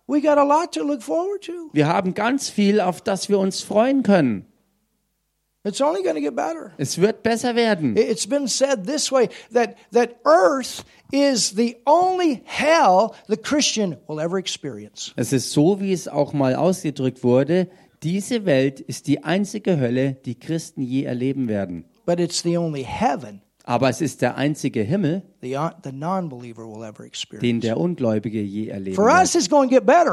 We 0.07 0.21
got 0.21 0.37
a 0.37 0.43
lot 0.43 0.71
to 0.73 0.83
look 0.83 1.01
forward 1.01 1.41
to. 1.43 1.69
Wir 1.73 1.87
haben 1.87 2.13
ganz 2.13 2.49
viel, 2.49 2.79
auf 2.79 3.01
das 3.01 3.27
wir 3.27 3.39
uns 3.39 3.61
freuen 3.61 4.03
können. 4.03 4.45
It's 5.65 5.81
only 5.81 6.01
going 6.01 6.15
to 6.15 6.21
get 6.21 6.33
better. 6.33 6.71
Es 6.77 6.97
wird 6.97 7.23
besser 7.23 7.53
werden. 7.55 7.97
It's 7.97 8.25
been 8.25 8.47
said 8.47 8.85
this 8.85 9.11
way 9.11 9.27
that 9.51 9.75
that 9.91 10.15
earth 10.23 10.85
is 11.11 11.51
the 11.51 11.75
only 11.85 12.41
hell 12.45 13.13
the 13.27 13.35
Christian 13.35 13.97
will 14.07 14.21
ever 14.21 14.37
experience. 14.37 15.11
Es 15.17 15.33
ist 15.33 15.51
so, 15.51 15.81
wie 15.81 15.91
es 15.91 16.07
auch 16.07 16.31
mal 16.31 16.55
ausgedrückt 16.55 17.21
wurde. 17.21 17.67
Diese 18.03 18.45
Welt 18.45 18.79
ist 18.79 19.07
die 19.07 19.23
einzige 19.23 19.79
Hölle, 19.79 20.17
die 20.25 20.35
Christen 20.35 20.81
je 20.81 21.03
erleben 21.03 21.47
werden. 21.47 21.85
But 22.05 22.19
it's 22.19 22.43
the 22.43 22.57
only 22.57 22.83
heaven 22.83 23.41
Aber 23.69 23.89
es 23.89 23.99
ist 23.99 24.21
der 24.21 24.37
einzige 24.37 24.81
Himmel, 24.81 25.23
experience. 27.03 27.41
den 27.41 27.59
der 27.59 27.77
Ungläubige 27.77 28.39
je 28.41 28.69
erleben 28.69 28.95
wird. 28.95 29.05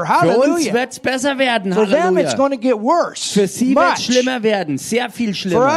Für 0.03 0.27
uns 0.27 0.39
Hallelujah. 0.41 0.73
wird's 0.73 0.99
besser 0.99 1.37
werden. 1.37 1.71
For 1.71 1.85
them, 1.85 2.17
it's 2.17 2.33
Halleluja. 2.33 2.37
Für 3.31 3.47
sie 3.47 3.73
wird's 3.73 4.07
Much. 4.09 4.13
schlimmer 4.13 4.43
werden, 4.43 4.77
sehr 4.77 5.09
viel 5.09 5.33
schlimmer. 5.33 5.67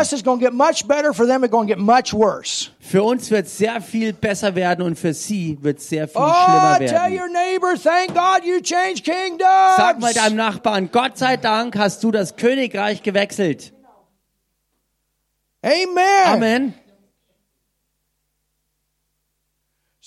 Für 2.80 3.02
uns 3.04 3.30
wird 3.30 3.48
sehr 3.48 3.80
viel 3.80 4.12
besser 4.12 4.56
werden 4.56 4.84
und 4.84 4.98
für 4.98 5.14
sie 5.14 5.56
wird 5.62 5.80
sehr 5.80 6.08
viel 6.08 6.20
Oh, 6.20 6.32
schlimmer 6.32 6.80
werden. 6.80 6.88
Sag 9.76 10.00
mal 10.00 10.12
deinem 10.14 10.34
Nachbarn, 10.36 10.90
Gott 10.90 11.16
sei 11.16 11.36
Dank 11.36 11.78
hast 11.78 12.02
du 12.02 12.10
das 12.10 12.34
Königreich 12.34 13.04
gewechselt. 13.04 13.72
Amen. 15.62 16.26
Amen. 16.26 16.74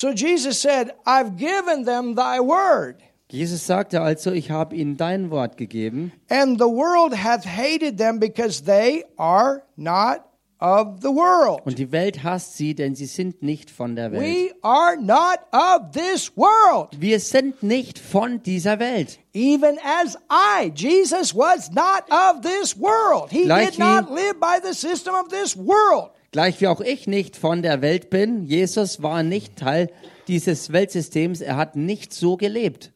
So 0.01 0.13
Jesus 0.13 0.59
said, 0.59 0.95
I've 1.05 1.37
given 1.37 1.85
them 1.85 2.15
thy 2.15 2.39
word. 2.39 3.03
Jesus 3.29 3.67
sagte 3.67 4.01
also, 4.01 4.31
ich 4.31 4.49
habe 4.49 4.75
ihnen 4.75 4.97
dein 4.97 5.29
Wort 5.29 5.57
gegeben 5.57 6.11
And 6.27 6.57
the 6.59 6.67
world 6.67 7.13
hath 7.13 7.45
hated 7.45 7.99
them 7.99 8.19
because 8.19 8.63
they 8.63 9.03
are 9.19 9.61
not 9.77 10.25
of 10.59 11.01
the 11.01 11.09
world. 11.09 11.61
und 11.65 11.77
die 11.77 11.91
Welt 11.91 12.23
hasst 12.23 12.57
sie, 12.57 12.73
denn 12.73 12.95
sie 12.95 13.05
sind 13.05 13.43
nicht 13.43 13.69
von 13.69 13.95
der 13.95 14.11
Welt. 14.11 14.23
We 14.23 14.55
are 14.63 14.97
not 14.97 15.37
of 15.51 15.91
this 15.91 16.35
world, 16.35 16.99
Wir 16.99 17.19
sind 17.19 17.61
nicht 17.61 17.99
von 17.99 18.41
dieser 18.41 18.79
Welt. 18.79 19.19
even 19.35 19.77
as 19.83 20.17
I, 20.31 20.71
Jesus, 20.73 21.35
was 21.35 21.69
not 21.69 22.09
of 22.09 22.41
this 22.41 22.75
world. 22.75 23.29
He 23.29 23.43
Gleich 23.43 23.71
did 23.71 23.79
not 23.79 24.09
live 24.09 24.39
by 24.39 24.59
the 24.59 24.73
system 24.73 25.13
of 25.13 25.29
this 25.29 25.55
world. 25.55 26.09
Gleich 26.31 26.61
wie 26.61 26.67
auch 26.67 26.79
ich 26.79 27.07
nicht 27.07 27.35
von 27.35 27.61
der 27.61 27.81
Welt 27.81 28.09
bin, 28.09 28.43
Jesus 28.43 29.03
war 29.03 29.21
nicht 29.21 29.57
Teil 29.57 29.89
dieses 30.27 30.71
Weltsystems, 30.71 31.41
er 31.41 31.57
hat 31.57 31.75
nicht 31.75 32.13
so 32.13 32.37
gelebt. 32.37 32.93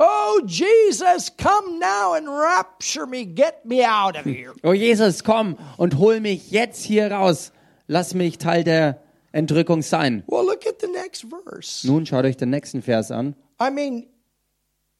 Oh, 0.00 0.40
Jesus, 0.46 1.30
come 1.36 1.78
now 1.78 2.14
and 2.14 2.26
rapture 2.26 3.06
me. 3.06 3.24
Get 3.26 3.64
me 3.64 3.84
out 3.86 4.16
of 4.16 4.24
here. 4.24 4.54
Oh 4.64 4.72
Jesus, 4.72 5.22
komm 5.22 5.58
und 5.76 5.98
hol 5.98 6.20
mich 6.20 6.50
jetzt 6.50 6.82
hier 6.82 7.12
raus. 7.12 7.52
Lass 7.86 8.14
mich 8.14 8.38
Teil 8.38 8.64
der 8.64 9.02
Entrückung 9.30 9.82
sein. 9.82 10.24
Well, 10.26 10.46
look 10.46 10.66
at 10.66 10.80
the 10.80 10.88
next 10.88 11.26
verse. 11.28 11.86
Nun 11.86 12.06
schaut 12.06 12.24
euch 12.24 12.38
den 12.38 12.50
nächsten 12.50 12.82
Vers 12.82 13.10
an. 13.10 13.36
I 13.60 13.70
mean, 13.70 14.06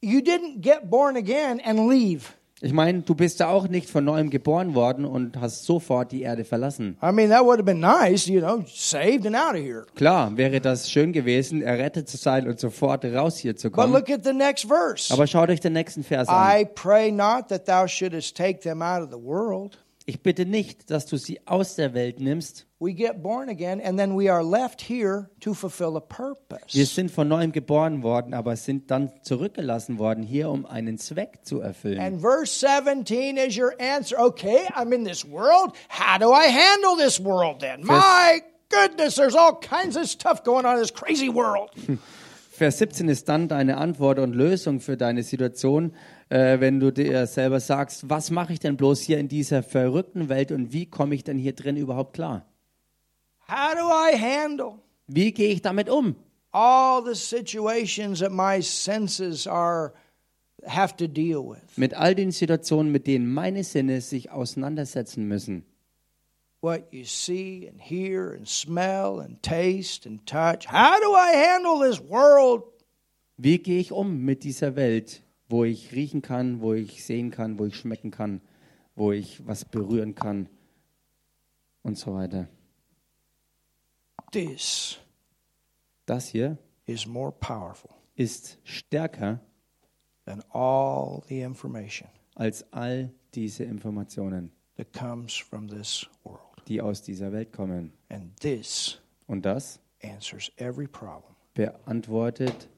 you 0.02 0.20
didn't 0.20 0.60
get 0.60 0.90
born 0.90 1.16
again 1.16 1.60
and 1.64 1.88
leave. 1.88 2.34
Ich 2.62 2.74
meine, 2.74 3.00
du 3.00 3.14
bist 3.14 3.40
ja 3.40 3.48
auch 3.48 3.68
nicht 3.68 3.88
von 3.88 4.04
neuem 4.04 4.28
geboren 4.28 4.74
worden 4.74 5.06
und 5.06 5.40
hast 5.40 5.64
sofort 5.64 6.12
die 6.12 6.20
Erde 6.22 6.44
verlassen. 6.44 6.98
I 7.02 7.10
mean, 7.10 7.30
that 7.30 7.42
would 7.42 7.56
have 7.58 7.64
been 7.64 7.80
nice, 7.80 8.26
you 8.26 8.40
know, 8.40 8.62
saved 8.66 9.26
and 9.26 9.34
out 9.34 9.54
of 9.54 9.60
here. 9.62 9.86
Klar, 9.94 10.36
wäre 10.36 10.60
das 10.60 10.90
schön 10.90 11.12
gewesen, 11.12 11.62
errettet 11.62 12.08
zu 12.08 12.18
sein 12.18 12.46
und 12.46 12.60
sofort 12.60 13.04
raus 13.06 13.38
hier 13.38 13.56
zu 13.56 13.70
But 13.70 13.80
kommen. 13.80 13.92
look 13.94 14.10
at 14.10 14.24
the 14.24 14.34
next 14.34 14.66
verse. 14.66 15.12
Aber 15.12 15.26
schaut 15.26 15.48
euch 15.48 15.60
den 15.60 15.72
nächsten 15.72 16.04
Vers 16.04 16.28
an. 16.28 16.60
I 16.60 16.66
pray 16.66 17.10
not 17.10 17.48
that 17.48 17.64
thou 17.64 17.86
shouldest 17.86 18.36
take 18.36 18.60
them 18.60 18.82
out 18.82 19.02
of 19.02 19.08
the 19.10 19.18
world. 19.24 19.78
Ich 20.10 20.24
bitte 20.24 20.44
nicht, 20.44 20.90
dass 20.90 21.06
du 21.06 21.16
sie 21.18 21.38
aus 21.46 21.76
der 21.76 21.94
Welt 21.94 22.18
nimmst. 22.18 22.66
We 22.80 22.92
get 22.92 23.22
born 23.22 23.48
again 23.48 23.80
and 23.80 23.96
then 23.96 24.18
we 24.18 24.28
are 24.28 24.42
left 24.42 24.82
here 24.82 25.30
to 25.38 25.54
fulfill 25.54 25.96
a 25.96 26.00
Wir 26.00 26.08
purpose. 26.08 26.84
sind 26.84 27.12
von 27.12 27.28
neuem 27.28 27.52
geboren 27.52 28.02
worden, 28.02 28.34
aber 28.34 28.56
sind 28.56 28.90
dann 28.90 29.12
zurückgelassen 29.22 30.00
worden, 30.00 30.24
hier 30.24 30.50
um 30.50 30.66
einen 30.66 30.98
Zweck 30.98 31.44
zu 31.44 31.60
erfüllen. 31.60 32.00
And 32.00 32.20
verse 32.20 32.52
17 32.58 33.36
is 33.36 33.56
your 33.56 33.72
answer. 33.80 34.18
Okay, 34.18 34.66
I'm 34.74 34.92
in 34.92 35.04
this 35.04 35.24
world. 35.24 35.74
How 35.88 36.18
do 36.18 36.32
I 36.32 36.48
handle 36.48 36.96
this 36.96 37.20
world 37.22 37.60
then? 37.60 37.84
My 37.84 38.42
goodness, 38.68 39.14
there's 39.14 39.36
all 39.36 39.60
kinds 39.60 39.96
of 39.96 40.08
stuff 40.08 40.42
going 40.42 40.66
on 40.66 40.74
in 40.74 40.80
this 40.80 40.92
crazy 40.92 41.28
world. 41.28 41.70
Vers 42.60 42.76
17 42.76 43.08
ist 43.08 43.26
dann 43.30 43.48
deine 43.48 43.78
Antwort 43.78 44.18
und 44.18 44.34
Lösung 44.34 44.80
für 44.80 44.98
deine 44.98 45.22
Situation, 45.22 45.94
äh, 46.28 46.60
wenn 46.60 46.78
du 46.78 46.92
dir 46.92 47.26
selber 47.26 47.58
sagst, 47.58 48.10
was 48.10 48.30
mache 48.30 48.52
ich 48.52 48.58
denn 48.58 48.76
bloß 48.76 49.00
hier 49.00 49.16
in 49.16 49.28
dieser 49.28 49.62
verrückten 49.62 50.28
Welt 50.28 50.52
und 50.52 50.70
wie 50.70 50.84
komme 50.84 51.14
ich 51.14 51.24
denn 51.24 51.38
hier 51.38 51.54
drin 51.54 51.78
überhaupt 51.78 52.12
klar? 52.12 52.44
How 53.48 53.72
do 53.72 53.86
I 53.88 54.14
handle 54.14 54.74
Wie 55.06 55.32
gehe 55.32 55.48
ich 55.48 55.62
damit 55.62 55.88
um? 55.88 56.16
all 56.52 57.02
the 57.02 57.14
situations 57.14 58.18
that 58.18 58.30
my 58.30 58.60
senses 58.60 59.46
are 59.46 59.94
have 60.66 60.94
to 60.98 61.06
deal 61.06 61.42
with? 61.42 61.78
Mit 61.78 61.94
all 61.94 62.14
den 62.14 62.30
Situationen, 62.30 62.92
mit 62.92 63.06
denen 63.06 63.32
meine 63.32 63.64
Sinne 63.64 64.02
sich 64.02 64.32
auseinandersetzen 64.32 65.26
müssen. 65.26 65.64
What 66.60 66.92
you 66.92 67.04
see 67.04 67.66
and 67.66 67.80
hear 67.80 68.32
and 68.32 68.46
smell 68.46 69.20
and 69.20 69.42
taste 69.42 70.06
and 70.06 70.24
touch. 70.26 70.66
How 70.66 71.00
do 71.00 71.14
I 71.14 71.32
handle 71.32 71.78
this 71.78 72.00
world? 72.00 72.64
Wie 73.38 73.58
gehe 73.58 73.80
ich 73.80 73.92
um 73.92 74.24
mit 74.24 74.44
dieser 74.44 74.76
Welt, 74.76 75.22
wo 75.48 75.64
ich 75.64 75.92
riechen 75.92 76.20
kann, 76.20 76.60
wo 76.60 76.74
ich 76.74 77.02
sehen 77.02 77.30
kann, 77.30 77.58
wo 77.58 77.64
ich 77.64 77.76
schmecken 77.76 78.10
kann, 78.10 78.42
wo 78.94 79.12
ich 79.12 79.46
was 79.46 79.64
berühren 79.64 80.14
kann 80.14 80.48
und 81.82 81.96
so 81.96 82.14
weiter. 82.14 82.48
This 84.32 84.98
Das 86.06 86.28
hier 86.28 86.58
is 86.86 87.06
more 87.06 87.32
powerful 87.32 87.94
ist 88.16 88.58
stärker 88.64 89.40
than 90.26 90.42
all 90.52 91.22
the 91.28 91.40
information 91.40 92.08
als 92.34 92.64
all 92.72 93.10
diese 93.34 93.64
Informationen, 93.64 94.50
that 94.76 94.92
comes 94.92 95.34
from 95.34 95.68
this 95.68 96.06
world. 96.24 96.49
Die 96.70 96.80
aus 96.80 97.02
dieser 97.02 97.32
Welt 97.32 97.52
kommen. 97.52 97.92
And 98.08 98.34
this 98.40 98.98
Und 99.26 99.44
das 99.44 99.80
answers 100.02 100.50
every 100.56 100.86
problem. 100.86 101.34
beantwortet 101.52 102.70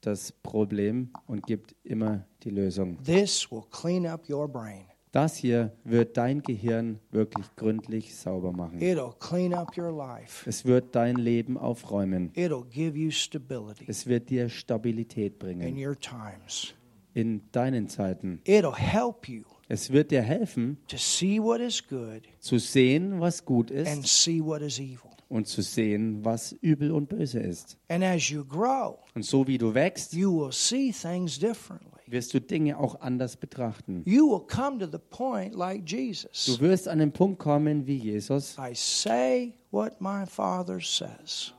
das 0.00 0.32
Problem 0.32 1.10
und 1.26 1.46
gibt 1.46 1.74
immer 1.84 2.26
die 2.42 2.50
Lösung. 2.50 2.96
This 3.04 3.50
will 3.52 3.62
clean 3.70 4.06
up 4.06 4.28
your 4.28 4.48
brain. 4.48 4.86
Das 5.12 5.36
hier 5.36 5.72
wird 5.84 6.16
dein 6.16 6.42
Gehirn 6.42 6.98
wirklich 7.10 7.46
gründlich 7.56 8.14
sauber 8.16 8.52
machen. 8.52 8.80
It'll 8.80 9.14
clean 9.18 9.54
up 9.54 9.76
your 9.78 9.90
life. 9.90 10.48
Es 10.48 10.64
wird 10.64 10.94
dein 10.94 11.16
Leben 11.16 11.56
aufräumen. 11.56 12.32
It'll 12.34 12.64
give 12.68 12.96
you 12.98 13.10
stability 13.10 13.84
Es 13.86 14.06
wird 14.06 14.30
dir 14.30 14.48
Stabilität 14.48 15.34
in 15.34 15.38
bringen 15.38 15.76
your 15.86 15.98
times. 15.98 16.74
in 17.14 17.42
deinen 17.52 17.88
Zeiten. 17.88 18.40
It'll 18.44 18.76
help 18.76 19.28
you 19.28 19.44
Es 19.68 19.90
wird 19.90 20.10
dir 20.12 20.22
helfen, 20.22 20.78
to 20.88 20.96
see 20.96 21.40
what 21.42 21.60
is 21.60 21.86
good 21.86 22.22
zu 22.38 22.58
sehen, 22.58 23.20
was 23.20 23.44
gut 23.44 23.70
and 23.72 24.04
ist 24.04 24.22
see 24.22 24.40
what 24.40 24.62
is 24.62 24.78
evil. 24.78 25.10
und 25.28 25.48
zu 25.48 25.60
sehen, 25.60 26.24
was 26.24 26.52
übel 26.60 26.92
und 26.92 27.08
böse 27.08 27.40
ist. 27.40 27.76
And 27.88 28.04
as 28.04 28.28
you 28.28 28.44
grow, 28.44 28.98
Und 29.16 29.24
so 29.24 29.46
wie 29.46 29.58
du 29.58 29.74
wächst, 29.74 30.12
you 30.12 30.30
will 30.40 30.52
see 30.52 30.92
things 30.92 31.36
differently. 31.38 31.90
wirst 32.06 32.32
du 32.32 32.40
Dinge 32.40 32.78
auch 32.78 33.00
anders 33.00 33.36
betrachten. 33.36 34.02
You 34.04 34.30
will 34.30 34.46
come 34.46 34.78
to 34.78 34.86
the 34.86 35.02
point 35.10 35.52
like 35.56 35.82
Jesus. 35.90 36.44
Du 36.46 36.60
wirst 36.60 36.86
an 36.86 37.00
den 37.00 37.10
Punkt 37.10 37.40
kommen 37.40 37.84
wie 37.88 37.96
Jesus 37.96 38.56
I 38.58 38.70
say 38.74 39.54
what 39.72 40.00
my 40.00 40.24
Father 40.26 40.78
says. 40.80 41.52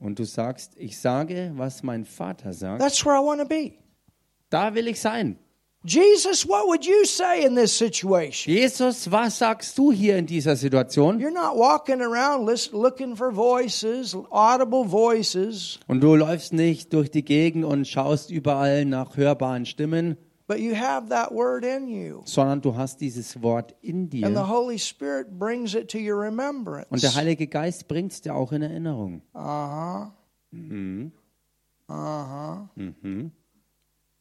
und 0.00 0.18
du 0.18 0.24
sagst, 0.24 0.72
ich 0.76 0.98
sage, 0.98 1.50
was 1.54 1.82
mein 1.82 2.04
Vater 2.04 2.52
sagt. 2.52 2.82
That's 2.82 3.02
where 3.06 3.16
I 3.16 3.24
want 3.24 3.40
to 3.40 3.48
be. 3.48 3.72
Da 4.50 4.74
will 4.74 4.86
ich 4.86 5.00
sein. 5.00 5.38
Jesus, 5.86 6.46
what 6.48 6.66
would 6.66 6.86
you 6.86 7.04
say 7.04 7.44
in 7.44 7.54
this 7.54 7.76
situation? 7.76 8.54
Jesus, 8.54 9.10
was 9.12 9.38
sagst 9.38 9.76
du 9.76 9.92
hier 9.92 10.16
in 10.16 10.24
dieser 10.26 10.56
Situation? 10.56 11.20
You're 11.20 11.30
not 11.30 11.56
walking 11.58 12.00
around 12.00 12.46
looking 12.72 13.14
for 13.14 13.30
voices, 13.30 14.16
audible 14.30 14.84
voices. 14.88 15.78
Und 15.86 16.00
du 16.00 16.14
läufst 16.16 16.54
nicht 16.54 16.92
durch 16.94 17.10
die 17.10 17.22
Gegend 17.22 17.66
und 17.66 17.86
schaust 17.86 18.30
überall 18.30 18.86
nach 18.86 19.16
hörbaren 19.18 19.66
Stimmen. 19.66 20.16
but 20.46 20.58
you 20.58 20.74
have 20.74 21.08
that 21.08 21.32
word 21.32 21.64
in 21.64 21.88
you. 21.88 22.22
sondern 22.24 22.60
du 22.60 22.76
hast 22.76 23.00
dieses 23.00 23.42
Wort 23.42 23.74
in 23.82 24.04
And 24.04 24.10
the 24.12 24.20
dir. 24.22 24.48
Holy 24.48 24.78
Spirit 24.78 25.38
brings 25.38 25.74
it 25.74 25.90
to 25.90 25.98
your 25.98 26.16
Und 26.26 26.36
der 26.36 26.40
remembrance. 26.46 27.14
Heilige 27.14 27.46
Geist 27.46 27.88
bringt 27.88 28.12
es 28.12 28.20
dir 28.22 28.34
auch 28.34 28.52
in 28.52 28.62
Erinnerung. 28.62 29.22
Uh 29.34 29.38
huh. 29.38 30.06
Mhm. 30.50 31.12
Uh 31.88 31.92
huh. 31.92 32.68
Mhm. 32.74 33.32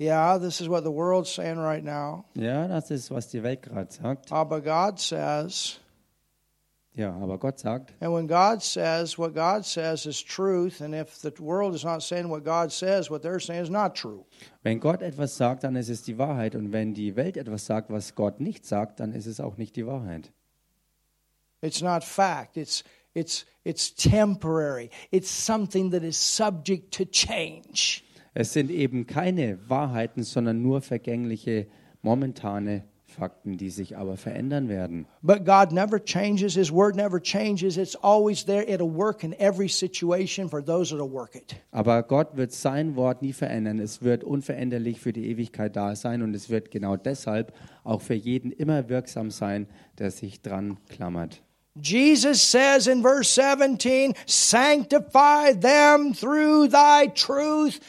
Yeah, 0.04 0.38
this 0.38 0.60
is 0.60 0.68
what 0.68 0.84
the 0.84 0.92
world's 0.92 1.32
saying 1.34 1.58
right 1.58 1.84
now. 1.84 2.26
Ja, 2.36 2.68
das 2.68 2.92
ist, 2.92 3.10
was 3.10 3.30
die 3.30 3.42
Welt 3.42 3.62
gerade 3.62 3.92
sagt. 3.92 4.30
But 4.30 4.64
God 4.64 5.00
says, 5.00 5.80
Ja, 6.96 7.12
aber 7.12 7.40
Gott 7.40 7.58
sagt, 7.58 7.92
and 8.02 8.14
when 8.14 8.28
God 8.28 8.62
says 8.62 9.18
what 9.18 9.34
God 9.34 9.66
says 9.66 10.06
is 10.06 10.22
truth, 10.22 10.80
and 10.80 10.94
if 10.94 11.22
the 11.22 11.34
world 11.40 11.74
is 11.74 11.84
not 11.84 12.04
saying 12.04 12.30
what 12.30 12.44
God 12.44 12.72
says, 12.72 13.10
what 13.10 13.24
they're 13.24 13.40
saying 13.40 13.64
is 13.64 13.70
not 13.72 13.96
true. 13.96 14.26
wenn 14.62 14.80
Gott 14.80 15.02
etwas 15.02 15.36
sagt, 15.36 15.64
dann 15.64 15.76
ist 15.76 15.90
es 15.90 16.04
die 16.04 16.20
Wahrheit. 16.20 16.54
Und 16.54 16.72
wenn 16.72 16.94
die 16.94 17.16
Welt 17.16 17.36
etwas 17.36 17.66
sagt, 17.66 17.90
was 17.90 18.14
Gott 18.14 18.40
nicht 18.40 18.66
sagt, 18.66 19.00
dann 19.00 19.12
ist 19.14 19.26
es 19.26 19.40
auch 19.40 19.58
nicht 19.58 19.76
die 19.76 19.88
Wahrheit. 19.88 20.32
It's 21.62 21.82
not 21.82 22.04
fact. 22.04 22.58
It's 22.58 22.84
it's 23.16 23.46
it's 23.64 23.96
temporary. 23.96 24.92
It's 25.12 25.32
something 25.32 25.92
that 25.92 26.04
is 26.04 26.18
subject 26.18 26.94
to 26.96 27.06
change. 27.06 28.04
Es 28.34 28.54
sind 28.54 28.72
eben 28.72 29.06
keine 29.06 29.60
Wahrheiten, 29.68 30.24
sondern 30.24 30.62
nur 30.62 30.82
vergängliche, 30.82 31.68
momentane 32.02 32.84
Fakten, 33.14 33.58
die 33.58 33.70
sich 33.70 33.96
aber 33.96 34.18
verändern 34.18 34.68
werden. 34.70 35.06
But 35.22 35.46
God 35.46 35.72
never 35.72 36.04
changes. 36.04 36.56
His 36.56 36.72
word 36.72 36.96
never 36.96 37.22
changes. 37.22 37.78
It's 37.78 37.96
always 37.96 38.44
there. 38.44 38.64
It'll 38.64 38.94
work 38.94 39.24
in 39.24 39.34
every 39.40 39.70
situation 39.70 40.50
for 40.50 40.64
those 40.64 40.94
that'll 40.94 41.12
work 41.12 41.36
it. 41.36 41.56
Aber 41.72 42.02
Gott 42.04 42.36
wird 42.36 42.52
sein 42.52 42.96
Wort 42.96 43.22
nie 43.22 43.34
verändern. 43.34 43.80
Es 43.80 44.02
wird 44.02 44.24
unveränderlich 44.24 45.00
für 45.00 45.14
die 45.14 45.30
Ewigkeit 45.30 45.76
da 45.76 45.96
sein 45.96 46.22
und 46.24 46.36
es 46.36 46.50
wird 46.50 46.72
genau 46.72 46.98
deshalb 46.98 47.54
auch 47.84 48.02
für 48.02 48.16
jeden 48.16 48.52
immer 48.52 48.90
wirksam 48.90 49.30
sein, 49.30 49.68
der 50.00 50.10
sich 50.10 50.42
dran 50.42 50.78
klammert. 50.90 51.44
Jesus 51.76 52.52
says 52.52 52.86
in 52.86 53.02
verse 53.02 53.34
17, 53.34 54.14
Sanctify 54.28 55.54
them 55.54 56.14
through 56.14 56.68
thy 56.68 57.08
truth, 57.08 57.80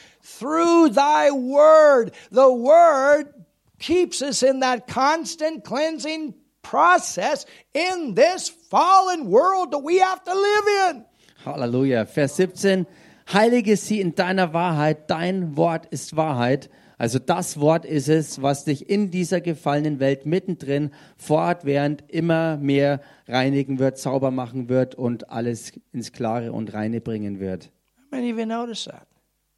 through 0.45 0.91
thy 0.91 1.31
word. 1.31 2.13
The 2.31 2.53
word 2.53 3.33
keeps 3.79 4.21
us 4.21 4.43
in 4.43 4.61
that 4.61 4.87
constant 4.87 5.65
cleansing 5.65 6.35
process 6.61 7.47
in 7.73 8.15
this 8.15 8.51
fallen 8.51 9.31
world 9.31 9.73
that 9.73 9.79
we 9.79 9.99
have 9.99 10.23
to 10.23 10.35
live 10.35 10.67
in. 10.91 11.05
Halleluja. 11.47 12.07
Vers 12.07 12.37
17. 12.37 12.87
Heilige 13.33 13.77
sie 13.79 14.03
in 14.03 14.15
deiner 14.15 14.53
Wahrheit. 14.53 15.09
Dein 15.09 15.57
Wort 15.57 15.87
ist 15.87 16.15
Wahrheit. 16.15 16.69
Also 16.99 17.19
das 17.19 17.59
Wort 17.59 17.87
ist 17.87 18.09
es, 18.09 18.43
was 18.43 18.65
dich 18.65 18.89
in 18.89 19.11
dieser 19.11 19.41
gefallenen 19.41 19.99
Welt 19.99 20.27
mittendrin 20.27 20.91
fortwährend 21.17 22.05
immer 22.09 22.59
mehr 22.59 23.01
reinigen 23.27 23.79
wird, 23.79 23.99
sauber 23.99 24.31
machen 24.31 24.69
wird 24.69 24.95
und 24.95 25.31
alles 25.31 25.73
ins 25.93 26.13
Klare 26.13 26.53
und 26.53 26.73
Reine 26.75 27.01
bringen 27.01 27.41
wird. 27.41 27.71
How 27.97 28.21
many 28.21 28.31
of 28.33 28.39
you 28.39 28.47
notice 28.47 28.85
that? 28.85 29.07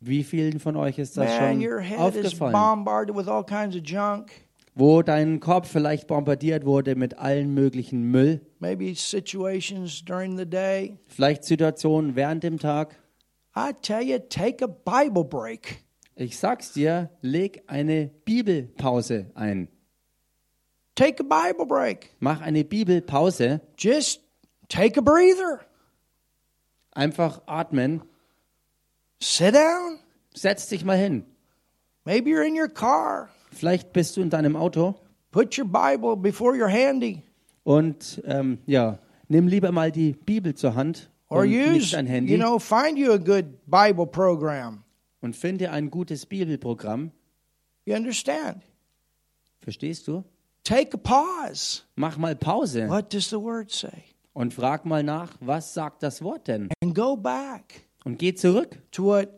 Wie 0.01 0.25
vielen 0.25 0.61
von 0.61 0.77
euch 0.77 0.99
ist 0.99 1.17
das 1.17 1.41
Man, 1.41 1.61
schon 1.63 1.97
aufgefallen? 1.99 2.53
bombarded 2.53 3.17
with 3.17 3.29
all 3.29 3.45
kinds 3.45 3.75
of 3.77 3.83
junk. 3.85 4.31
Wo 4.75 5.01
dein 5.01 5.41
Kopf 5.41 5.69
vielleicht 5.71 6.07
bombardiert 6.07 6.67
wurde 6.67 6.97
mit 6.97 7.17
allen 7.19 7.55
möglichen 7.55 8.03
Müll, 8.11 8.43
Maybe 8.59 8.95
situations 8.95 10.05
during 10.05 10.37
the 10.37 10.45
day. 10.45 10.99
vielleicht 11.07 11.45
Situationen 11.45 12.15
während 12.15 12.43
dem 12.45 12.59
Tag. 12.59 12.95
I 13.57 13.73
tell 13.81 14.03
you, 14.03 14.19
take 14.19 14.63
a 14.63 14.67
Bible 14.69 15.25
break. 15.25 15.79
Ich 16.15 16.37
sag's 16.39 16.73
dir, 16.75 17.09
leg 17.23 17.63
eine 17.69 18.11
Bibelpause 18.27 19.31
ein. 19.35 19.69
Take 20.95 21.23
a 21.23 21.43
Bible 21.49 21.65
break. 21.67 22.11
Mach 22.21 22.43
eine 22.43 22.65
Bibelpause, 22.65 23.63
Just 23.79 24.21
take 24.69 24.99
a 24.99 25.03
breather. 25.03 25.61
einfach 26.93 27.41
atmen, 27.47 28.03
Sit 29.21 29.55
down. 29.55 29.99
setz 30.35 30.69
dich 30.69 30.85
mal 30.85 30.97
hin. 30.97 31.25
Maybe 32.05 32.31
you're 32.31 32.47
in 32.47 32.55
your 32.59 32.69
car. 32.69 33.31
Vielleicht 33.53 33.93
bist 33.93 34.17
du 34.17 34.21
in 34.21 34.31
deinem 34.31 34.55
Auto 34.57 34.95
Put 35.33 35.59
your 35.59 35.67
Bible 35.67 36.17
before 36.17 36.55
your 36.57 36.69
handy. 36.69 37.23
und 37.65 38.23
ähm, 38.27 38.59
ja, 38.67 38.99
nimm 39.29 39.49
lieber 39.49 39.73
mal 39.73 39.91
die 39.91 40.13
Bibel 40.13 40.55
zur 40.55 40.75
Hand 40.75 41.11
Or 41.29 41.41
und 41.41 41.49
use, 41.49 41.71
nicht 41.73 41.93
dein 41.95 42.07
Handy 42.07 42.33
you 42.33 42.39
know, 42.39 42.59
find 42.59 42.97
you 42.99 43.13
a 43.13 43.17
good 43.17 43.45
Bible 43.67 44.07
program. 44.07 44.85
und 45.21 45.35
finde 45.35 45.71
ein 45.71 45.91
gutes 45.91 46.27
Bibelprogramm. 46.27 47.11
You 47.85 47.95
understand? 47.97 48.63
Verstehst 49.61 50.07
du? 50.09 50.25
Take 50.65 50.95
a 50.95 50.99
pause. 50.99 51.83
Mach 51.97 52.17
mal 52.19 52.37
Pause 52.37 52.89
What 52.89 53.13
does 53.13 53.29
the 53.31 53.37
word 53.41 53.71
say? 53.71 54.05
und 54.33 54.53
frag 54.55 54.85
mal 54.85 55.03
nach, 55.03 55.33
was 55.41 55.73
sagt 55.75 56.03
das 56.03 56.23
Wort 56.23 56.47
denn? 56.49 56.69
And 56.83 56.95
go 56.95 57.17
back 57.17 57.86
Und 58.07 58.19
geh 58.19 58.35
zurück 58.35 58.79
to 58.93 59.05
what 59.05 59.29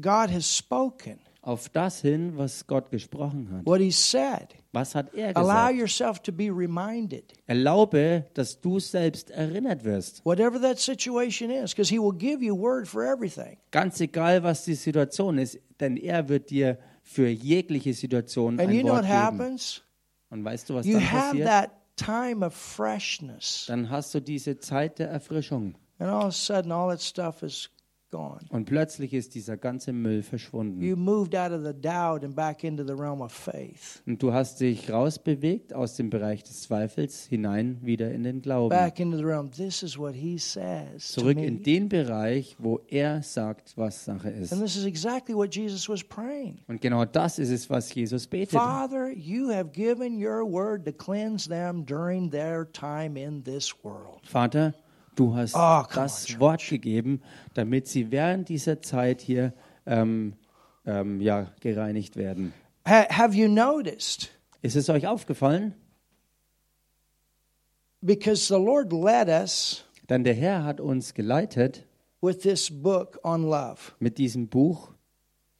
God 0.00 0.30
has 0.30 0.44
spoken, 0.56 1.18
auf 1.40 1.68
das 1.70 2.00
hin, 2.02 2.36
was 2.36 2.66
Gott 2.66 2.90
gesprochen 2.90 3.48
hat. 3.50 3.66
what 3.66 3.80
He 3.80 3.90
said. 3.90 4.48
Was 4.72 4.94
hat 4.94 5.12
er 5.14 5.36
Allow 5.36 5.48
gesagt? 5.68 5.74
yourself 5.78 6.18
to 6.20 6.30
be 6.32 6.44
reminded, 6.50 7.32
Erlaube, 7.46 8.26
dass 8.34 8.60
du 8.60 8.78
selbst 8.78 9.30
erinnert 9.30 9.82
wirst. 9.84 10.24
whatever 10.24 10.60
that 10.60 10.78
situation 10.78 11.50
is, 11.50 11.72
because 11.72 11.90
He 11.92 11.98
will 11.98 12.12
give 12.16 12.42
you 12.44 12.54
word 12.56 12.86
for 12.86 13.02
everything. 13.02 13.56
Ganz 13.70 13.98
egal, 14.00 14.42
was 14.42 14.64
die 14.64 14.74
Situation 14.74 15.38
ist, 15.38 15.58
denn 15.80 15.96
er 15.96 16.28
wird 16.28 16.50
dir 16.50 16.78
für 17.02 17.28
jegliche 17.28 17.92
Situation 17.94 18.60
And 18.60 18.68
ein 18.68 18.74
you 18.76 18.82
know 18.82 18.92
Wort 18.92 19.02
what 19.04 19.10
geben. 19.10 19.18
happens? 19.22 19.82
Und 20.30 20.44
weißt 20.44 20.68
du, 20.70 20.74
was 20.74 20.86
You 20.86 20.94
dann 20.94 21.10
have 21.12 21.26
passiert? 21.38 21.48
that 21.48 21.70
time 21.96 22.44
of 22.46 22.54
freshness, 22.54 23.64
Dann 23.68 23.90
hast 23.90 24.14
du 24.14 24.20
diese 24.20 24.58
Zeit 24.58 24.98
der 24.98 25.08
Erfrischung. 25.08 25.74
and 25.98 26.08
all 26.10 26.20
of 26.20 26.28
a 26.28 26.30
sudden, 26.30 26.72
all 26.72 26.88
that 26.90 27.02
stuff 27.02 27.42
is 27.42 27.68
gone. 28.12 28.38
Und 28.50 28.66
plötzlich 28.66 29.12
ist 29.12 29.34
dieser 29.34 29.56
ganze 29.56 29.92
Müll 29.92 30.22
verschwunden. 30.22 30.80
You 30.80 30.94
moved 30.96 31.34
out 31.34 31.50
of 31.50 31.62
the 31.64 31.72
doubt 31.72 32.22
and 32.22 32.36
back 32.36 32.62
into 32.62 32.84
the 32.86 32.92
realm 32.92 33.20
of 33.20 33.32
faith, 33.32 34.02
Und 34.06 34.22
du 34.22 34.32
hast 34.32 34.60
dich 34.60 34.92
rausbewegt 34.92 35.74
aus 35.74 35.96
dem 35.96 36.10
Bereich 36.10 36.44
des 36.44 36.62
Zweifels 36.62 37.26
hinein 37.26 37.78
wieder 37.82 38.12
in 38.12 38.22
den 38.22 38.40
Glauben. 38.42 38.68
back 38.68 39.00
into 39.00 39.16
the 39.16 39.24
realm. 39.24 39.50
This 39.50 39.82
is 39.82 39.98
what 39.98 40.14
He 40.14 40.38
says 40.38 41.08
Zurück 41.12 41.38
in 41.38 41.62
den 41.62 41.88
Bereich, 41.88 42.54
wo 42.58 42.80
er 42.88 43.22
sagt, 43.22 43.76
was 43.76 44.04
Sache 44.04 44.30
ist. 44.30 44.52
And 44.52 44.62
this 44.62 44.76
is 44.76 44.84
exactly 44.84 45.34
what 45.34 45.52
Jesus 45.54 45.88
was 45.88 46.04
praying. 46.04 46.58
Und 46.68 46.80
genau 46.80 47.04
das 47.04 47.38
ist 47.38 47.50
es, 47.50 47.68
was 47.68 47.92
Jesus 47.92 48.26
betet. 48.26 48.50
Father, 48.50 49.10
you 49.10 49.50
have 49.50 49.70
given 49.72 50.22
your 50.22 50.44
word 50.44 50.84
to 50.84 50.92
cleanse 50.92 51.48
them 51.48 51.84
during 51.84 52.30
their 52.30 52.70
time 52.70 53.18
in 53.18 53.42
this 53.42 53.74
world. 53.82 54.20
Vater, 54.24 54.74
du 55.16 55.34
hast 55.34 55.54
Oh, 55.54 55.82
das 55.94 56.32
on. 56.34 56.40
Wort 56.40 56.66
gegeben, 56.68 57.20
damit 57.54 57.86
sie 57.88 58.10
während 58.10 58.48
dieser 58.48 58.80
Zeit 58.82 59.20
hier 59.20 59.52
ähm, 59.86 60.34
ähm, 60.86 61.20
ja, 61.20 61.52
gereinigt 61.60 62.16
werden. 62.16 62.52
Ha- 62.86 63.08
have 63.10 63.34
you 63.36 63.48
noticed? 63.48 64.30
Ist 64.62 64.76
es 64.76 64.88
euch 64.88 65.06
aufgefallen? 65.06 65.74
Because 68.00 68.46
the 68.48 68.58
Lord 68.60 68.92
led 68.92 69.28
us 69.28 69.84
Denn 70.08 70.24
der 70.24 70.34
Herr 70.34 70.64
hat 70.64 70.80
uns 70.80 71.14
geleitet 71.14 71.86
with 72.20 72.38
this 72.40 72.70
book 72.70 73.18
on 73.22 73.42
love. 73.44 73.92
mit 74.00 74.18
diesem 74.18 74.48
Buch 74.48 74.92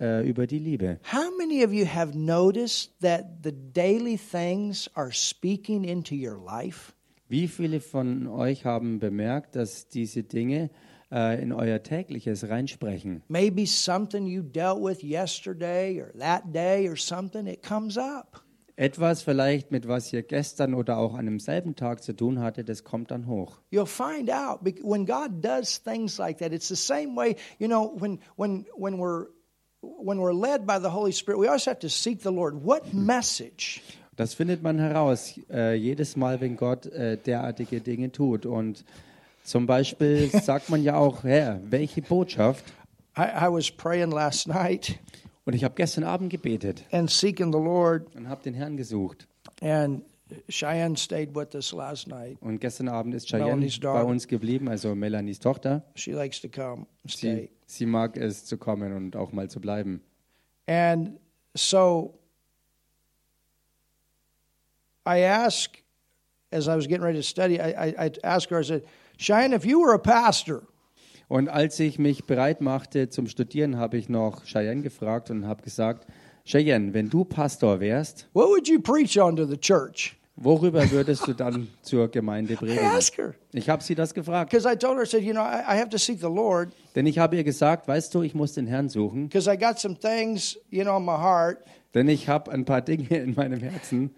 äh, 0.01 0.29
über 0.29 0.47
die 0.49 0.59
Liebe. 0.59 0.99
How 1.12 1.31
many 1.38 1.65
of 1.65 1.73
you 1.73 1.87
have 1.87 2.17
noticed 2.19 2.93
that 3.01 3.45
the 3.45 3.53
daily 3.53 4.17
things 4.19 4.91
are 4.95 5.12
speaking 5.12 5.85
into 5.85 6.15
your 6.15 6.37
life? 6.45 6.93
Wie 7.33 7.49
viele 7.49 7.81
von 7.81 8.27
euch 8.27 8.66
haben 8.66 8.99
bemerkt, 8.99 9.57
dass 9.57 9.88
diese 9.88 10.23
Dinge 10.23 10.68
äh, 11.11 11.42
in 11.42 11.55
euer 11.55 11.83
tägliches 11.83 12.47
reinsprechen? 12.47 13.23
Maybe 13.29 13.64
something 13.64 14.27
you 14.27 14.42
dealt 14.42 14.83
with 14.83 15.03
yesterday 15.03 15.99
or 15.99 16.12
that 16.18 16.42
day 16.53 16.87
or 16.87 16.95
something, 16.95 17.47
it 17.47 17.62
comes 17.66 17.97
up. 17.97 18.42
Etwas 18.77 19.23
vielleicht, 19.23 19.71
mit 19.71 19.88
was 19.88 20.12
ihr 20.12 20.23
gestern 20.23 20.75
oder 20.75 20.99
auch 20.99 21.14
an 21.14 21.25
demselben 21.25 21.75
Tag 21.75 22.03
zu 22.03 22.14
tun 22.14 22.38
hatte, 22.38 22.64
das 22.64 22.85
kommt 22.85 23.11
dann 23.11 23.27
hoch. 23.27 23.62
You'll 23.71 23.87
find 23.87 24.31
out 24.31 24.61
when 24.83 25.07
God 25.07 25.42
does 25.42 25.83
things 25.83 26.18
like 26.18 26.37
that. 26.40 26.53
It's 26.53 26.68
the 26.68 26.77
same 26.77 27.16
way, 27.16 27.37
you 27.59 27.66
know, 27.66 27.97
when 27.99 28.18
when 28.37 28.66
when 28.77 28.99
we're 28.99 29.29
when 29.81 30.18
we're 30.18 30.35
led 30.35 30.66
by 30.66 30.79
the 30.79 30.90
Holy 30.90 31.12
Spirit, 31.12 31.38
we 31.38 31.47
always 31.47 31.64
have 31.64 31.79
to 31.79 31.88
seek 31.88 32.21
the 32.21 32.31
Lord. 32.31 32.62
What 32.62 32.92
message? 32.92 33.81
Das 34.16 34.35
findet 34.35 34.62
man 34.62 34.79
heraus, 34.79 35.40
äh, 35.51 35.75
jedes 35.75 36.16
Mal, 36.16 36.40
wenn 36.40 36.57
Gott 36.57 36.87
äh, 36.87 37.16
derartige 37.16 37.80
Dinge 37.80 38.12
tut. 38.12 38.45
Und 38.45 38.84
zum 39.43 39.66
Beispiel 39.66 40.28
sagt 40.43 40.68
man 40.68 40.82
ja 40.82 40.97
auch, 40.97 41.24
Herr, 41.24 41.61
welche 41.64 42.03
Botschaft? 42.03 42.64
I, 43.16 43.22
I 43.22 43.49
was 43.51 43.70
praying 43.70 44.11
last 44.11 44.49
night 44.49 44.99
Und 45.45 45.55
ich 45.55 45.64
habe 45.64 45.74
gestern 45.74 46.05
Abend 46.05 46.30
gebetet 46.30 46.84
and 46.93 47.11
seeking 47.11 47.53
the 47.53 47.59
Lord, 47.59 48.14
und 48.14 48.28
habe 48.28 48.43
den 48.43 48.55
Herrn 48.55 48.76
gesucht. 48.76 49.26
and 49.61 50.03
Cheyenne 50.49 50.97
stayed 50.97 51.34
with 51.34 51.55
us 51.55 51.72
last 51.72 52.09
night. 52.09 52.39
Und 52.41 52.59
gestern 52.61 52.89
Abend 52.89 53.14
ist 53.14 53.28
Cheyenne 53.28 53.47
Melanie's 53.57 53.78
bei 53.80 54.03
uns 54.03 54.26
geblieben, 54.26 54.68
also 54.68 54.95
Melanies 54.95 55.39
Tochter. 55.39 55.82
She 55.95 56.12
likes 56.12 56.41
to 56.41 56.49
come 56.49 56.87
and 57.03 57.11
stay. 57.11 57.51
Sie, 57.66 57.78
sie 57.78 57.87
mag 57.87 58.16
es 58.16 58.45
zu 58.47 58.57
kommen 58.57 58.93
und 58.95 59.16
auch 59.16 59.32
mal 59.32 59.51
zu 59.51 59.61
bleiben. 59.61 60.01
And 60.66 61.18
so 61.55 62.14
I 65.07 65.20
asked, 65.20 65.82
as 66.53 66.68
I 66.68 66.76
was 66.76 66.86
getting 66.86 67.03
ready 67.03 67.18
to 67.18 67.22
study, 67.22 67.61
I, 67.61 67.70
I, 67.88 68.07
I 68.07 68.11
asked 68.22 68.50
her, 68.50 68.59
I 68.59 68.62
said, 68.62 68.82
Cheyenne, 69.18 69.53
if 69.55 69.64
you 69.64 69.80
were 69.80 69.94
a 69.94 69.98
pastor, 69.98 70.62
Und 71.28 71.48
als 71.48 71.80
ich 71.80 71.98
mich 71.98 72.26
bereit 72.26 72.61
machte 72.61 73.09
zum 73.09 73.26
Studieren, 73.26 73.78
habe 73.78 73.96
ich 73.96 74.11
noch 74.11 74.44
Cheyenne 74.44 74.82
gefragt 74.82 75.30
und 75.30 75.46
habe 75.46 75.62
gesagt, 75.62 76.07
Cheyenne, 76.44 76.92
wenn 76.92 77.09
du 77.09 77.24
Pastor 77.24 77.80
wärst, 77.80 78.28
what 78.34 78.48
would 78.48 78.68
you 78.68 78.78
preach 78.80 79.18
on 79.18 79.36
to 79.36 79.46
the 79.46 79.57
church? 79.57 80.16
worüber 80.36 80.90
würdest 80.90 81.26
du 81.26 81.32
dann 81.34 81.68
zur 81.82 82.09
Gemeinde 82.11 82.55
predigen? 82.57 83.34
Ich 83.53 83.68
habe 83.70 83.82
sie 83.82 83.94
das 83.94 84.12
gefragt, 84.12 84.50
Because 84.50 84.68
I 84.70 84.76
told 84.76 84.96
her, 84.96 85.05
I 85.05 85.07
said, 85.07 85.22
you 85.22 85.32
know, 85.32 85.42
I, 85.42 85.62
I 85.74 85.78
have 85.78 85.88
to 85.90 85.98
seek 85.98 86.20
the 86.20 86.26
Lord 86.26 86.72
denn 86.94 87.07
ich 87.07 87.18
habe 87.18 87.36
ihr 87.36 87.44
gesagt, 87.44 87.88
weißt 87.88 88.14
du, 88.14 88.22
ich 88.22 88.34
muss 88.34 88.53
den 88.53 88.66
Herrn 88.66 88.88
suchen, 88.90 89.28
because 89.28 89.50
I 89.50 89.57
got 89.57 89.78
some 89.78 89.98
things, 89.98 90.59
you 90.70 90.82
know, 90.84 90.98
in 90.98 91.05
my 91.05 91.12
heart. 91.16 91.59
denn 91.94 92.09
ich 92.09 92.28
habe 92.28 92.50
ein 92.53 92.64
paar 92.66 92.82
Dinge 92.82 93.09
in 93.16 93.34
meinem 93.34 93.61
Herzen. 93.61 94.11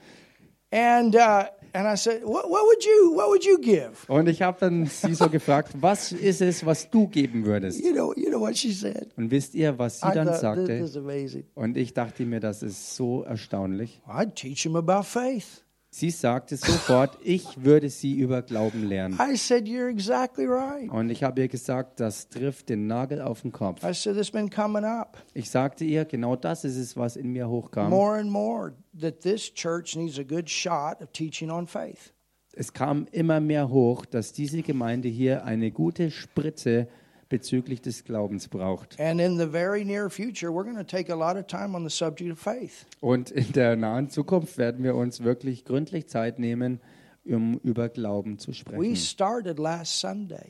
And 0.75 1.15
uh, 1.15 1.45
and 1.73 1.87
I 1.87 1.95
said, 1.97 2.25
what, 2.25 2.51
what 2.51 2.65
would 2.67 2.85
you 2.85 3.13
what 3.15 3.29
would 3.29 3.45
you 3.45 3.59
give? 3.61 3.93
Und 4.09 4.29
ich 4.29 4.43
habe 4.43 4.59
dann 4.59 4.87
sie 4.87 5.15
so 5.15 5.29
gefragt, 5.29 5.71
was 5.81 6.11
ist 6.11 6.41
es, 6.41 6.67
was 6.67 6.91
du 6.91 7.07
geben 7.07 7.45
würdest? 7.45 7.81
You 7.81 7.93
know, 7.93 8.13
you 8.17 8.29
know 8.29 8.41
what 8.41 8.57
she 8.57 8.73
said. 8.73 9.13
Und 9.17 9.31
wisst 9.31 9.55
ihr, 9.55 9.79
was 9.79 10.01
sie 10.01 10.09
I 10.09 10.15
dann 10.15 10.27
thought, 10.27 10.41
sagte? 10.41 10.67
this 10.67 10.91
is 10.91 10.97
amazing. 10.97 11.45
Und 11.55 11.77
ich 11.77 11.95
dachte 11.95 12.25
mir, 12.25 12.41
das 12.41 12.65
ist 12.65 12.97
so 12.97 13.23
erstaunlich. 13.23 14.03
I'd 14.09 14.35
teach 14.35 14.63
him 14.63 14.75
about 14.75 15.05
faith. 15.05 15.64
Sie 15.97 16.11
sagte 16.11 16.57
sofort, 16.57 17.19
ich 17.23 17.63
würde 17.63 17.89
sie 17.89 18.15
über 18.15 18.43
Glauben 18.43 18.83
lernen. 18.83 19.17
I 19.21 19.37
said, 19.37 19.69
you're 19.69 19.89
exactly 19.89 20.45
right. 20.45 20.91
Und 20.91 21.09
ich 21.09 21.23
habe 21.23 21.43
ihr 21.43 21.47
gesagt, 21.47 22.01
das 22.01 22.29
trifft 22.29 22.69
den 22.69 22.89
Nagel 22.89 23.21
auf 23.21 23.43
den 23.43 23.53
Kopf. 23.53 23.85
I 23.85 23.95
said, 23.95 24.17
it's 24.17 24.33
been 24.33 24.51
coming 24.51 24.83
up 24.85 25.17
Ich 25.35 25.51
sagte 25.51 25.85
ihr, 25.85 26.05
genau 26.05 26.35
das 26.35 26.65
ist 26.65 26.79
es, 26.79 26.97
was 26.97 27.15
in 27.15 27.31
mir 27.31 27.49
hochkam. 27.49 27.91
more 27.91 28.19
and 28.19 28.29
more 28.29 28.73
that 29.01 29.21
this 29.21 29.55
church 29.55 29.95
needs 29.95 30.19
a 30.19 30.25
good 30.25 30.51
shot 30.51 31.01
of 31.01 31.13
teaching 31.13 31.49
on 31.49 31.65
faith. 31.65 32.13
Es 32.55 32.73
kam 32.73 33.07
immer 33.13 33.39
mehr 33.39 33.69
hoch, 33.69 34.05
dass 34.05 34.33
diese 34.33 34.63
Gemeinde 34.63 35.09
hier 35.09 35.45
eine 35.45 35.71
gute 35.71 36.11
Spritze 36.11 36.89
bezüglich 37.29 37.81
des 37.81 38.05
Glaubens 38.05 38.49
braucht. 38.49 39.01
And 39.01 39.21
in 39.21 39.39
the 39.39 39.47
very 39.47 39.85
near 39.85 40.11
future, 40.11 40.53
we're 40.53 40.65
going 40.65 40.77
to 40.77 40.85
take 40.85 41.13
a 41.13 41.17
lot 41.17 41.37
of 41.37 41.47
time 41.47 41.75
on 41.75 41.89
the 41.89 41.95
subject 41.95 42.33
of 42.33 42.39
faith. 42.39 42.87
Und 43.01 43.31
in 43.31 43.53
der 43.53 43.77
nahen 43.77 44.11
Zukunft 44.11 44.59
werden 44.59 44.85
wir 44.85 44.95
uns 44.95 45.23
wirklich 45.23 45.65
gründlich 45.65 46.09
Zeit 46.09 46.39
nehmen, 46.39 46.81
um 47.25 47.59
über 47.65 47.89
Glauben 47.89 48.39
zu 48.39 48.53
sprechen. 48.53 48.83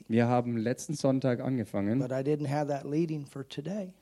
Wir 0.09 0.27
haben 0.27 0.57
letzten 0.57 0.95
Sonntag 0.95 1.41
angefangen, 1.41 2.01
but 2.01 2.11
I 2.11 2.22
didn't 2.22 2.49
have 2.49 2.68
that 2.68 2.85
leading 2.85 3.25
for 3.27 3.47
today. 3.49 3.93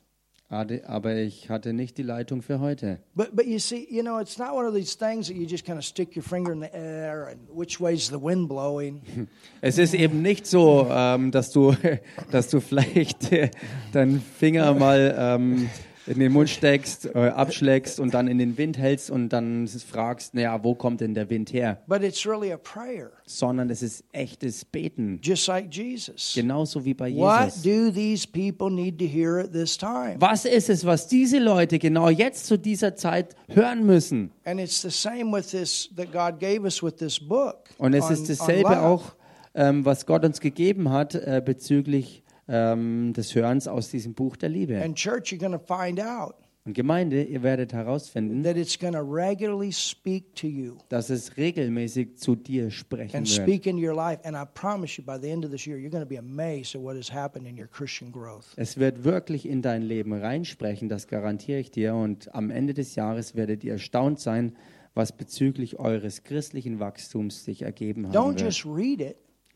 Aber 0.52 1.16
ich 1.16 1.48
hatte 1.48 1.72
nicht 1.72 1.96
die 1.96 2.02
Leitung 2.02 2.42
für 2.42 2.60
heute. 2.60 2.98
But 3.14 3.34
but 3.34 3.46
you 3.46 3.58
see, 3.58 3.86
you 3.90 4.02
know, 4.02 4.20
it's 4.20 4.38
not 4.38 4.52
one 4.52 4.66
of 4.66 4.74
these 4.74 4.96
things 4.96 5.28
that 5.28 5.36
you 5.36 5.46
just 5.46 5.64
kind 5.64 5.78
of 5.78 5.84
stick 5.84 6.14
your 6.14 6.22
finger 6.22 6.52
in 6.52 6.60
the 6.60 6.72
air 6.74 7.28
and 7.28 7.38
which 7.52 7.80
way's 7.80 8.08
the 8.08 8.20
wind 8.20 8.48
blowing. 8.48 9.00
Es 9.60 9.78
ist 9.78 9.94
eben 9.94 10.22
nicht 10.22 10.46
so, 10.46 10.88
ähm, 10.90 11.30
dass 11.30 11.50
du, 11.52 11.74
dass 12.30 12.48
du 12.48 12.60
vielleicht 12.60 13.32
äh, 13.32 13.50
deinen 13.92 14.20
Finger 14.20 14.74
mal 14.74 15.14
ähm, 15.18 15.70
in 16.06 16.18
den 16.18 16.32
Mund 16.32 16.50
steckst, 16.50 17.06
äh, 17.14 17.18
abschlägst 17.28 18.00
und 18.00 18.12
dann 18.14 18.26
in 18.28 18.38
den 18.38 18.58
Wind 18.58 18.76
hältst 18.76 19.10
und 19.10 19.28
dann 19.28 19.68
fragst, 19.68 20.34
naja, 20.34 20.62
wo 20.64 20.74
kommt 20.74 21.00
denn 21.00 21.14
der 21.14 21.30
Wind 21.30 21.52
her? 21.52 21.80
But 21.86 22.02
it's 22.02 22.26
really 22.26 22.52
a 22.52 22.56
prayer, 22.56 23.10
Sondern 23.24 23.70
es 23.70 23.82
ist 23.82 24.04
echtes 24.12 24.64
Beten, 24.64 25.20
just 25.22 25.46
like 25.46 25.72
Jesus. 25.72 26.32
genauso 26.34 26.84
wie 26.84 26.94
bei 26.94 27.14
What 27.14 27.44
Jesus. 27.54 27.62
do 27.62 27.90
these 27.92 28.26
people 28.26 28.70
need 28.70 28.98
to 28.98 29.04
hear 29.06 29.38
at 29.38 29.52
this 29.52 29.78
time? 29.78 30.16
Was 30.18 30.44
ist 30.44 30.68
es, 30.70 30.84
was 30.84 31.06
diese 31.06 31.38
Leute 31.38 31.78
genau 31.78 32.08
jetzt 32.08 32.46
zu 32.46 32.58
dieser 32.58 32.96
Zeit 32.96 33.36
hören 33.48 33.86
müssen? 33.86 34.30
And 34.44 34.58
it's 34.60 34.82
the 34.82 34.90
same 34.90 35.32
with 35.32 35.50
this 35.50 35.88
that 35.96 36.12
God 36.12 36.40
gave 36.40 36.62
us 36.64 36.82
with 36.82 36.96
this 36.96 37.20
book. 37.20 37.68
Und 37.78 37.94
es 37.94 38.04
on- 38.06 38.12
ist 38.12 38.28
dasselbe 38.28 38.80
auch, 38.82 39.14
ähm, 39.54 39.84
was 39.84 40.06
Gott 40.06 40.24
uns 40.24 40.40
gegeben 40.40 40.90
hat 40.90 41.14
äh, 41.14 41.40
bezüglich 41.44 42.21
ähm, 42.52 43.12
des 43.14 43.34
Hörens 43.34 43.66
aus 43.66 43.90
diesem 43.90 44.14
Buch 44.14 44.36
der 44.36 44.50
Liebe. 44.50 44.80
And 44.80 44.94
church, 44.94 45.32
you're 45.32 45.38
going 45.38 45.52
to 45.52 45.58
find 45.58 45.98
out 46.00 46.34
Und 46.64 46.74
Gemeinde, 46.74 47.24
ihr 47.24 47.42
werdet 47.42 47.72
herausfinden, 47.72 48.44
that 48.44 48.56
it's 48.56 48.78
going 48.78 48.92
to 48.92 49.00
regularly 49.00 49.72
speak 49.72 50.32
to 50.36 50.46
you 50.46 50.76
dass 50.90 51.10
es 51.10 51.36
regelmäßig 51.36 52.18
zu 52.18 52.36
dir 52.36 52.70
sprechen 52.70 53.16
and 53.16 53.28
wird. 53.28 53.48
speak 53.48 53.66
into 53.66 53.82
your 53.84 53.96
life. 53.96 54.20
And 54.24 54.36
I 54.36 54.44
promise 54.54 54.96
you, 55.00 55.04
by 55.04 55.18
the 55.20 55.28
end 55.28 55.44
of 55.44 55.50
this 55.50 55.66
year, 55.66 55.76
you're 55.76 55.90
going 55.90 56.04
to 56.04 56.08
be 56.08 56.18
amazed 56.18 56.76
at 56.76 56.82
what 56.82 56.94
has 56.96 57.12
happened 57.12 57.48
in 57.48 57.58
your 57.58 57.66
Christian 57.66 58.12
growth. 58.12 58.52
Es 58.56 58.76
wird 58.76 59.02
wirklich 59.02 59.48
in 59.48 59.60
dein 59.60 59.82
Leben 59.82 60.12
reinsprechen, 60.12 60.88
das 60.88 61.08
garantiere 61.08 61.58
ich 61.58 61.72
dir. 61.72 61.96
Und 61.96 62.32
am 62.32 62.50
Ende 62.50 62.74
des 62.74 62.94
Jahres 62.94 63.34
werdet 63.34 63.64
ihr 63.64 63.72
erstaunt 63.72 64.20
sein, 64.20 64.52
was 64.94 65.10
bezüglich 65.10 65.80
eures 65.80 66.22
christlichen 66.22 66.78
Wachstums 66.78 67.44
sich 67.44 67.62
ergeben 67.62 68.06
haben 68.06 68.12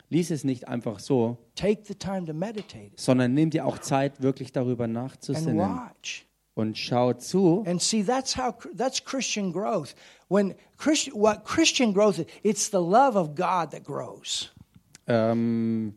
Lies 0.09 0.31
es 0.31 0.45
nicht 0.45 0.69
einfach 0.69 1.01
so, 1.01 1.37
Take 1.57 1.83
the 1.85 1.95
time 1.95 2.25
to 2.27 2.33
meditate 2.33 2.93
it 2.93 3.01
sondern 3.01 3.35
nimm 3.35 3.51
dir 3.51 3.67
auch 3.67 3.79
Zeit, 3.79 4.23
wirklich 4.23 4.53
darüber 4.53 4.85
and 4.85 4.95
nachzusinnen. 4.95 5.61
Und 6.55 6.79
schau 6.79 7.13
zu. 7.13 7.65
And 7.67 7.83
see, 7.83 8.03
that's 8.03 8.37
how 8.37 8.55
that's 8.75 9.05
Christian 9.05 9.53
growth. 9.53 9.95
When 10.29 10.55
Christian, 10.79 11.15
what 11.15 11.45
Christian 11.45 11.93
growth 11.93 12.19
is, 12.19 12.27
it's 12.43 12.71
the 12.71 12.79
love 12.79 13.15
of 13.19 13.35
God 13.35 13.73
that 13.73 13.85
grows. 13.85 14.51
Ähm, 15.07 15.95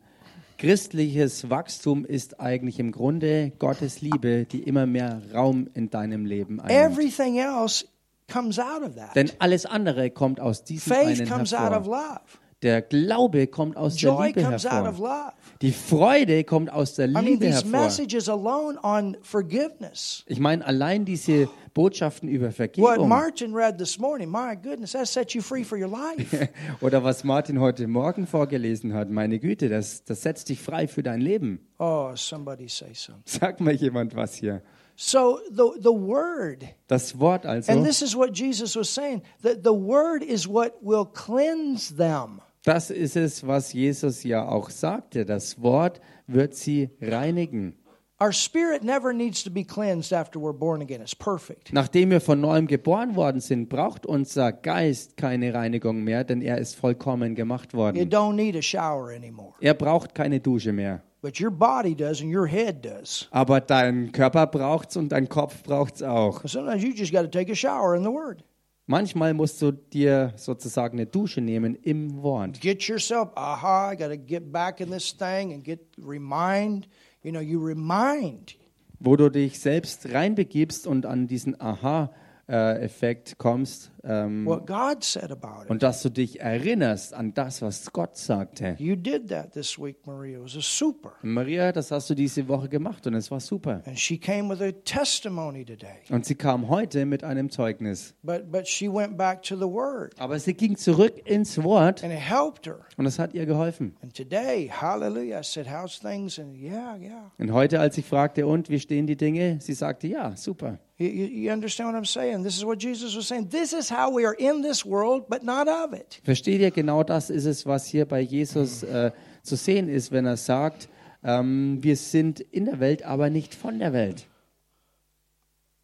christliches 0.58 1.48
Wachstum 1.48 2.04
ist 2.04 2.40
eigentlich 2.40 2.78
im 2.78 2.92
Grunde 2.92 3.52
Gottes 3.58 4.02
Liebe, 4.02 4.44
die 4.44 4.62
immer 4.62 4.86
mehr 4.86 5.22
Raum 5.32 5.68
in 5.72 5.88
deinem 5.88 6.26
Leben 6.26 6.60
einnimmt. 6.60 6.92
Everything 6.98 7.38
else 7.38 7.86
comes 8.30 8.58
out 8.58 8.82
of 8.82 8.96
that. 8.96 9.16
Denn 9.16 9.30
alles 9.38 9.64
andere 9.64 10.10
kommt 10.10 10.40
aus 10.40 10.62
diesem 10.62 10.92
Faith 10.92 11.20
einen 11.20 11.28
comes 11.28 11.54
out 11.54 11.72
of 11.72 11.86
hervor. 11.86 11.96
love. 11.96 12.39
Der 12.62 12.82
Glaube 12.82 13.46
kommt 13.46 13.76
aus 13.78 13.96
der 13.96 14.10
Joy 14.10 14.26
Liebe 14.28 14.42
comes 14.42 14.66
out 14.66 14.72
of 14.82 14.86
hervor. 14.86 15.08
love. 15.08 15.32
Die 15.62 15.72
Freude 15.72 16.44
kommt 16.44 16.70
aus 16.70 16.94
der 16.94 17.08
I 17.08 17.12
mean, 17.12 17.24
Liebe 17.24 17.46
these 17.46 17.62
hervor. 17.64 17.70
messages 17.80 18.28
alone 18.28 18.78
on 18.82 19.16
forgiveness. 19.22 20.24
Ich 20.26 20.38
meine, 20.40 20.64
allein 20.66 21.06
diese 21.06 21.48
Botschaften 21.72 22.28
über 22.28 22.48
What 22.48 22.54
Vergebung 22.54 23.08
Martin 23.08 23.54
read 23.54 23.78
this 23.78 23.98
morning, 23.98 24.30
my 24.30 24.54
goodness, 24.54 24.92
that 24.92 25.06
set 25.08 25.32
you 25.32 25.40
free 25.40 25.64
for 25.64 25.78
your 25.78 25.88
life. 25.88 26.48
oder 26.82 27.02
was 27.02 27.24
Martin 27.24 27.60
heute 27.60 27.86
Morgen 27.86 28.26
vorgelesen 28.26 28.92
hat, 28.92 29.08
meine 29.08 29.38
Güte, 29.38 29.70
das, 29.70 30.04
das 30.04 30.22
setzt 30.22 30.50
dich 30.50 30.60
frei 30.60 30.86
für 30.86 31.02
dein 31.02 31.20
Leben. 31.22 31.60
oh, 31.78 32.10
somebody 32.14 32.68
say 32.68 32.92
something. 32.92 33.22
Sag 33.24 33.60
mal 33.60 33.74
jemand 33.74 34.14
was 34.14 34.34
hier. 34.34 34.60
So 34.96 35.38
the 35.48 35.80
the 35.80 35.88
word, 35.88 36.62
Das 36.88 37.18
Wort 37.18 37.46
also, 37.46 37.72
and 37.72 37.86
this 37.86 38.02
is 38.02 38.14
what 38.14 38.36
Jesus 38.36 38.76
was 38.76 38.92
saying, 38.94 39.22
that 39.42 39.64
the 39.64 39.72
word 39.72 40.22
is 40.22 40.46
what 40.46 40.74
will 40.82 41.06
cleanse 41.06 41.96
them. 41.96 42.42
Das 42.64 42.90
ist 42.90 43.16
es, 43.16 43.46
was 43.46 43.72
Jesus 43.72 44.22
ja 44.24 44.46
auch 44.46 44.70
sagte. 44.70 45.24
Das 45.24 45.62
Wort 45.62 46.00
wird 46.26 46.54
sie 46.54 46.90
reinigen. 47.00 47.76
Our 48.22 48.32
spirit 48.34 48.84
never 48.84 49.14
needs 49.14 49.42
to 49.44 49.50
be 49.50 49.64
cleansed 49.64 50.12
after 50.12 50.38
we're 50.38 50.52
born 50.52 50.82
again. 50.82 51.00
It's 51.00 51.14
perfect. 51.16 51.72
Nachdem 51.72 52.10
wir 52.10 52.20
von 52.20 52.38
neuem 52.38 52.66
geboren 52.66 53.16
worden 53.16 53.40
sind, 53.40 53.70
braucht 53.70 54.04
unser 54.04 54.52
Geist 54.52 55.16
keine 55.16 55.54
Reinigung 55.54 56.04
mehr, 56.04 56.22
denn 56.24 56.42
er 56.42 56.58
ist 56.58 56.76
vollkommen 56.76 57.34
gemacht 57.34 57.72
You 57.72 57.78
worden. 57.78 58.10
don't 58.10 58.34
need 58.34 58.56
a 58.56 58.60
shower 58.60 59.08
anymore. 59.08 59.54
Er 59.60 59.72
braucht 59.72 60.14
keine 60.14 60.38
Dusche 60.38 60.72
mehr. 60.74 61.02
But 61.22 61.40
your 61.40 61.50
body 61.50 61.94
does 61.94 62.20
and 62.20 62.34
your 62.34 62.46
head 62.46 62.84
does. 62.84 63.26
Aber 63.30 63.60
dein 63.62 64.12
Körper 64.12 64.46
braucht's 64.46 64.98
und 64.98 65.12
dein 65.12 65.28
Kopf 65.30 65.62
braucht's 65.62 66.02
auch. 66.02 66.42
Sometimes 66.46 66.82
you 66.82 66.92
just 66.94 67.12
got 67.12 67.22
to 67.22 67.28
take 67.28 67.50
a 67.50 67.54
shower 67.54 67.94
in 67.94 68.02
the 68.02 68.10
Word. 68.10 68.44
Manchmal 68.90 69.34
musst 69.34 69.62
du 69.62 69.70
dir 69.70 70.32
sozusagen 70.34 70.98
eine 70.98 71.06
Dusche 71.06 71.40
nehmen 71.40 71.76
im 71.76 72.24
Wort. 72.24 72.60
Get 72.60 72.82
yourself, 72.88 73.28
aha, 73.36 73.92
I 73.92 73.96
got 73.96 74.08
to 74.08 74.16
get 74.16 74.50
back 74.50 74.80
in 74.80 74.90
this 74.90 75.16
thing 75.16 75.52
and 75.52 75.62
get 75.62 75.78
remind. 75.96 76.88
You 77.22 77.30
know, 77.30 77.40
you 77.40 77.64
remind. 77.64 78.56
wo 78.98 79.14
du 79.14 79.30
dich 79.30 79.60
selbst 79.60 80.12
reinbegibst 80.12 80.88
und 80.88 81.06
an 81.06 81.28
diesen 81.28 81.60
Aha-Effekt 81.60 83.38
kommst 83.38 83.92
ähm, 84.04 84.46
what 84.46 84.66
God 84.66 85.02
said 85.04 85.30
about 85.30 85.64
it. 85.64 85.70
und 85.70 85.82
dass 85.82 86.02
du 86.02 86.08
dich 86.10 86.40
erinnerst 86.40 87.12
an 87.14 87.34
das, 87.34 87.60
was 87.62 87.92
Gott 87.92 88.16
sagte. 88.16 88.76
You 88.78 88.96
did 88.96 89.28
that 89.28 89.52
this 89.52 89.78
week, 89.78 90.06
Maria. 90.06 90.38
It 90.38 90.44
was 90.44 90.56
a 90.56 90.60
super. 90.62 91.12
Maria, 91.22 91.72
das 91.72 91.90
hast 91.90 92.08
du 92.10 92.14
diese 92.14 92.46
Woche 92.48 92.68
gemacht 92.68 93.06
und 93.06 93.14
es 93.14 93.30
war 93.30 93.40
super. 93.40 93.82
And 93.86 93.98
she 93.98 94.16
came 94.18 94.48
with 94.48 94.60
a 94.62 94.72
testimony 94.84 95.64
today. 95.64 96.00
Und 96.10 96.24
sie 96.24 96.34
kam 96.34 96.68
heute 96.68 97.04
mit 97.06 97.24
einem 97.24 97.50
Zeugnis. 97.50 98.14
But 98.22 98.50
but 98.50 98.66
she 98.66 98.88
went 98.92 99.16
back 99.16 99.42
to 99.44 99.56
the 99.56 99.66
Word 99.68 100.14
Aber 100.18 100.38
sie 100.38 100.54
ging 100.54 100.76
zurück 100.76 101.14
ins 101.26 101.62
Wort 101.62 102.02
and 102.02 102.12
it 102.12 102.20
helped 102.20 102.66
her. 102.66 102.80
und 102.96 103.06
es 103.06 103.18
hat 103.18 103.34
ihr 103.34 103.46
geholfen. 103.46 103.96
And 104.02 104.14
today, 104.14 104.68
hallelujah, 104.70 105.40
I 105.40 105.44
said, 105.44 105.66
How's 105.70 105.98
things? 106.00 106.38
And 106.38 106.56
yeah, 106.56 106.96
yeah. 106.96 107.30
Und 107.38 107.52
heute, 107.52 107.80
als 107.80 107.98
ich 107.98 108.06
fragte, 108.06 108.46
und 108.46 108.70
wie 108.70 108.80
stehen 108.80 109.06
die 109.06 109.16
Dinge? 109.16 109.58
Sie 109.60 109.72
sagte, 109.74 110.06
ja, 110.06 110.34
super. 110.36 110.78
You, 110.98 111.06
you, 111.06 111.26
you 111.46 111.52
understand 111.52 111.90
what 111.92 111.98
I'm 111.98 112.04
saying? 112.06 112.42
This 112.44 112.56
is 112.58 112.64
what 112.64 112.82
Jesus 112.82 113.16
was 113.16 113.26
saying. 113.26 113.48
This 113.48 113.72
is 113.72 113.89
how 113.90 114.10
we 114.14 114.24
are 114.26 114.34
in 114.38 114.62
this 114.62 114.84
world, 114.84 115.28
but 115.28 115.42
not 115.42 115.68
of 115.68 115.92
it. 115.92 116.20
Versteht 116.24 116.60
ihr, 116.60 116.70
genau 116.70 117.02
das 117.02 117.30
ist 117.30 117.44
es, 117.46 117.66
was 117.66 117.86
hier 117.86 118.06
bei 118.06 118.20
Jesus 118.20 118.82
äh, 118.82 119.10
zu 119.42 119.56
sehen 119.56 119.88
ist, 119.88 120.12
wenn 120.12 120.26
er 120.26 120.36
sagt, 120.36 120.88
ähm, 121.22 121.78
wir 121.82 121.96
sind 121.96 122.40
in 122.40 122.64
der 122.66 122.80
Welt, 122.80 123.02
aber 123.04 123.30
nicht 123.30 123.54
von 123.54 123.78
der 123.78 123.92
Welt. 123.92 124.26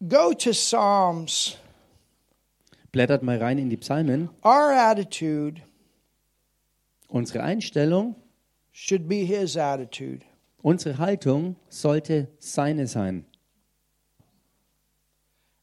Go 0.07 0.33
to 0.33 0.51
Psalms 0.51 1.57
Blättert 2.91 3.21
mal 3.23 3.37
rein 3.37 3.57
in 3.57 3.69
die 3.69 3.77
Psalmen. 3.77 4.29
Our 4.43 4.73
attitude 4.75 5.61
Unsere 7.09 7.41
Einstellung, 7.43 8.15
should 8.71 9.07
be 9.07 9.17
his 9.25 9.55
attitude. 9.57 10.25
unsere 10.61 10.97
Haltung 10.97 11.55
sollte 11.69 12.27
seine 12.39 12.87
sein. 12.87 13.25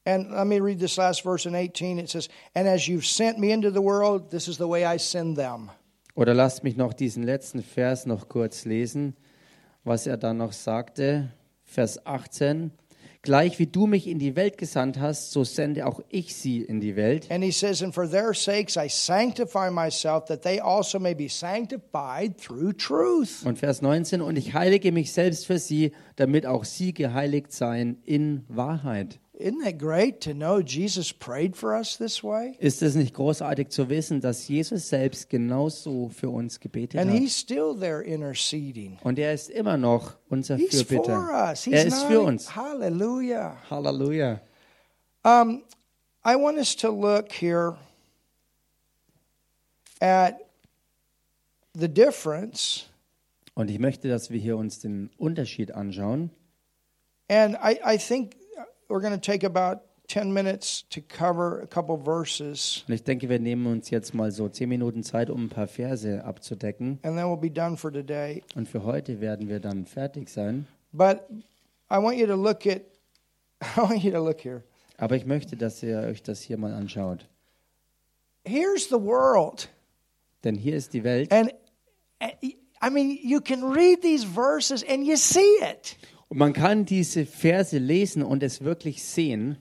And 0.06 0.30
let 0.32 0.46
me 0.46 0.60
read 0.60 0.78
this 0.78 0.98
last 0.98 1.22
verse 1.22 1.46
in 1.46 1.54
18. 1.54 1.98
It 1.98 2.10
says, 2.10 2.28
And 2.54 2.68
as 2.68 2.86
you've 2.86 3.06
sent 3.06 3.38
me 3.38 3.52
into 3.52 3.70
the 3.70 3.80
world, 3.80 4.30
this 4.30 4.48
is 4.48 4.58
the 4.58 4.68
way 4.68 4.84
I 4.84 4.98
send 4.98 5.36
them. 5.36 5.70
Oder 6.14 6.34
lasst 6.34 6.62
mich 6.62 6.76
noch 6.76 6.92
diesen 6.92 7.22
letzten 7.22 7.62
Vers 7.62 8.06
noch 8.06 8.28
kurz 8.28 8.66
lesen, 8.66 9.16
was 9.82 10.06
er 10.06 10.16
dann 10.16 10.36
noch 10.36 10.52
sagte. 10.52 11.32
Vers 11.64 12.06
18. 12.06 12.70
Gleich 13.22 13.58
wie 13.58 13.66
du 13.66 13.86
mich 13.86 14.06
in 14.06 14.18
die 14.18 14.36
Welt 14.36 14.58
gesandt 14.58 15.00
hast, 15.00 15.32
so 15.32 15.44
sende 15.44 15.86
auch 15.86 16.00
ich 16.10 16.36
sie 16.36 16.60
in 16.60 16.82
die 16.82 16.94
Welt. 16.94 17.30
And 17.30 17.42
he 17.42 17.50
says, 17.50 17.82
And 17.82 17.94
for 17.94 18.06
their 18.06 18.34
sakes 18.34 18.76
I 18.76 18.88
sanctify 18.88 19.70
myself, 19.70 20.26
that 20.26 20.42
they 20.42 20.60
also 20.60 20.98
may 20.98 21.14
be 21.14 21.30
sanctified 21.30 22.36
through 22.38 22.74
truth. 22.76 23.46
Und 23.46 23.58
Vers 23.58 23.80
19. 23.80 24.20
Und 24.20 24.36
ich 24.36 24.52
heilige 24.52 24.92
mich 24.92 25.12
selbst 25.12 25.46
für 25.46 25.58
sie, 25.58 25.92
damit 26.16 26.44
auch 26.44 26.64
sie 26.64 26.92
geheiligt 26.92 27.50
seien 27.50 27.96
in 28.04 28.44
Wahrheit. 28.48 29.18
Isn't 29.36 29.64
that 29.64 29.78
great 29.78 30.20
to 30.22 30.32
know 30.32 30.60
Jesus 30.60 31.12
prayed 31.12 31.56
for 31.56 31.74
us 31.76 31.96
this 31.98 32.22
way? 32.22 32.54
Ist 32.60 32.82
es 32.82 32.94
nicht 32.94 33.14
großartig 33.14 33.68
zu 33.70 33.88
wissen, 33.88 34.20
dass 34.20 34.46
Jesus 34.46 34.88
selbst 34.88 35.28
genauso 35.28 36.08
für 36.10 36.30
uns 36.30 36.60
gebetet 36.60 37.00
And 37.00 37.10
hat? 37.10 37.18
he's 37.18 37.36
still 37.36 37.74
there 37.76 38.00
interceding. 38.00 38.96
Und 39.02 39.18
er 39.18 39.34
ist 39.34 39.50
immer 39.50 39.76
noch 39.76 40.14
unser 40.28 40.56
He's 40.56 40.82
for 40.82 40.86
Fürbitter. 41.04 41.50
us. 41.50 41.64
He's 41.64 41.74
Er 41.74 41.86
ist 41.86 41.98
not- 42.02 42.06
für 42.12 42.20
uns. 42.20 42.54
Hallelujah. 42.54 43.56
Halleluja. 43.68 44.40
Um, 45.24 45.64
I 46.24 46.36
want 46.36 46.58
us 46.58 46.76
to 46.76 46.90
look 46.90 47.32
here 47.32 47.76
at 50.00 50.38
the 51.74 51.88
difference, 51.88 52.84
Und 53.54 53.70
ich 53.70 53.78
möchte, 53.78 54.08
dass 54.08 54.30
wir 54.30 54.38
hier 54.38 54.56
uns 54.56 54.80
den 54.80 55.10
Unterschied 55.18 55.72
anschauen. 55.72 56.30
and 57.28 57.56
I, 57.56 57.78
I 57.84 57.98
think 57.98 58.36
we're 58.88 59.00
going 59.00 59.12
to 59.14 59.20
take 59.20 59.44
about 59.44 59.80
10 60.08 60.32
minutes 60.32 60.84
to 60.90 61.00
cover 61.00 61.62
a 61.62 61.66
couple 61.66 61.96
verses, 61.96 62.84
Und 62.86 62.94
ich 62.94 63.02
denke, 63.04 63.28
wir 63.28 63.38
nehmen 63.38 63.66
uns 63.66 63.88
jetzt 63.90 64.12
mal 64.14 64.30
so 64.30 64.48
zehn 64.48 64.68
Minuten 64.68 65.02
Zeit, 65.02 65.30
um 65.30 65.44
ein 65.46 65.48
paar 65.48 65.66
Verse 65.66 66.22
abzudecken. 66.24 66.98
and 67.02 67.16
then 67.16 67.24
we'll 67.26 67.40
be 67.40 67.50
done 67.50 67.76
for 67.76 67.90
today. 67.92 68.42
Und 68.54 68.68
für 68.68 68.84
heute 68.84 69.20
werden 69.20 69.48
wir 69.48 69.60
dann 69.60 69.86
fertig 69.86 70.28
sein. 70.28 70.66
But 70.92 71.22
I 71.90 71.96
want 71.96 72.18
you 72.18 72.26
to 72.26 72.36
look 72.36 72.66
at, 72.66 72.82
I 73.76 73.80
want 73.80 74.02
you 74.04 74.10
to 74.12 74.22
look 74.22 74.40
here. 74.44 74.62
Aber 74.98 75.16
ich 75.16 75.24
möchte, 75.26 75.56
dass 75.56 75.82
ihr 75.82 75.98
euch 76.00 76.22
das 76.22 76.40
hier 76.42 76.56
mal 76.58 76.72
anschaut. 76.74 77.26
Here's 78.44 78.88
the 78.88 79.00
world, 79.00 79.68
Denn 80.44 80.54
hier 80.56 80.76
ist 80.76 80.92
die 80.92 81.02
Welt. 81.02 81.32
and 81.32 81.50
and, 82.20 82.34
I 82.82 82.90
mean, 82.90 83.18
you 83.22 83.40
can 83.40 83.64
read 83.64 84.02
these 84.02 84.22
verses 84.24 84.84
and 84.86 85.06
you 85.06 85.16
see 85.16 85.56
it. 85.62 85.96
Und 86.28 86.38
man 86.38 86.52
kann 86.52 86.84
diese 86.84 87.26
Verse 87.26 87.76
lesen 87.78 88.22
und 88.22 88.42
es 88.42 88.62
wirklich 88.62 89.04
sehen. 89.04 89.58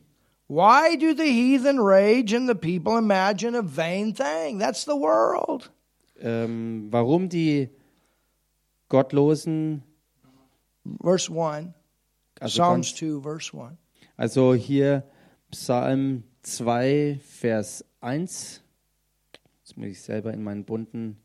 Why 0.47 0.97
do 0.97 1.16
the 1.16 1.30
heathen 1.30 1.80
rage 1.80 2.36
and 2.36 2.47
the 2.47 2.55
people 2.55 2.97
imagine 2.97 3.57
a 3.57 3.64
vain 3.64 4.14
thing? 4.14 4.59
That's 4.59 4.84
the 4.86 4.91
world. 4.91 5.72
Ähm, 6.20 6.88
warum 6.91 7.30
die 7.30 7.70
Gottlosen, 8.89 9.84
Verse 11.01 11.32
1, 11.32 11.74
also, 12.39 12.53
Psalms 12.53 12.88
ganz, 12.88 12.95
2, 12.99 13.22
verse 13.22 13.57
1. 13.57 13.78
also 14.18 14.53
hier 14.53 15.03
Psalm 15.49 16.24
2, 16.43 17.20
Vers 17.24 17.86
1. 18.01 18.61
Jetzt 19.61 19.78
muss 19.78 19.88
ich 19.88 20.01
selber 20.01 20.34
in 20.34 20.43
meinen 20.43 20.66
bunten. 20.66 21.18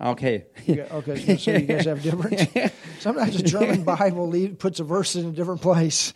Ah, 0.00 0.10
okay. 0.10 0.46
Okay, 0.68 1.36
so 1.36 1.52
you 1.52 1.60
guys 1.60 1.86
have 1.86 2.02
different. 2.02 2.48
Sometimes 3.00 3.36
a 3.36 3.42
German 3.42 3.84
Bible 3.84 4.28
lead, 4.28 4.58
puts 4.58 4.80
a 4.80 4.84
verse 4.84 5.14
in 5.14 5.26
a 5.26 5.32
different 5.32 5.62
place. 5.62 6.12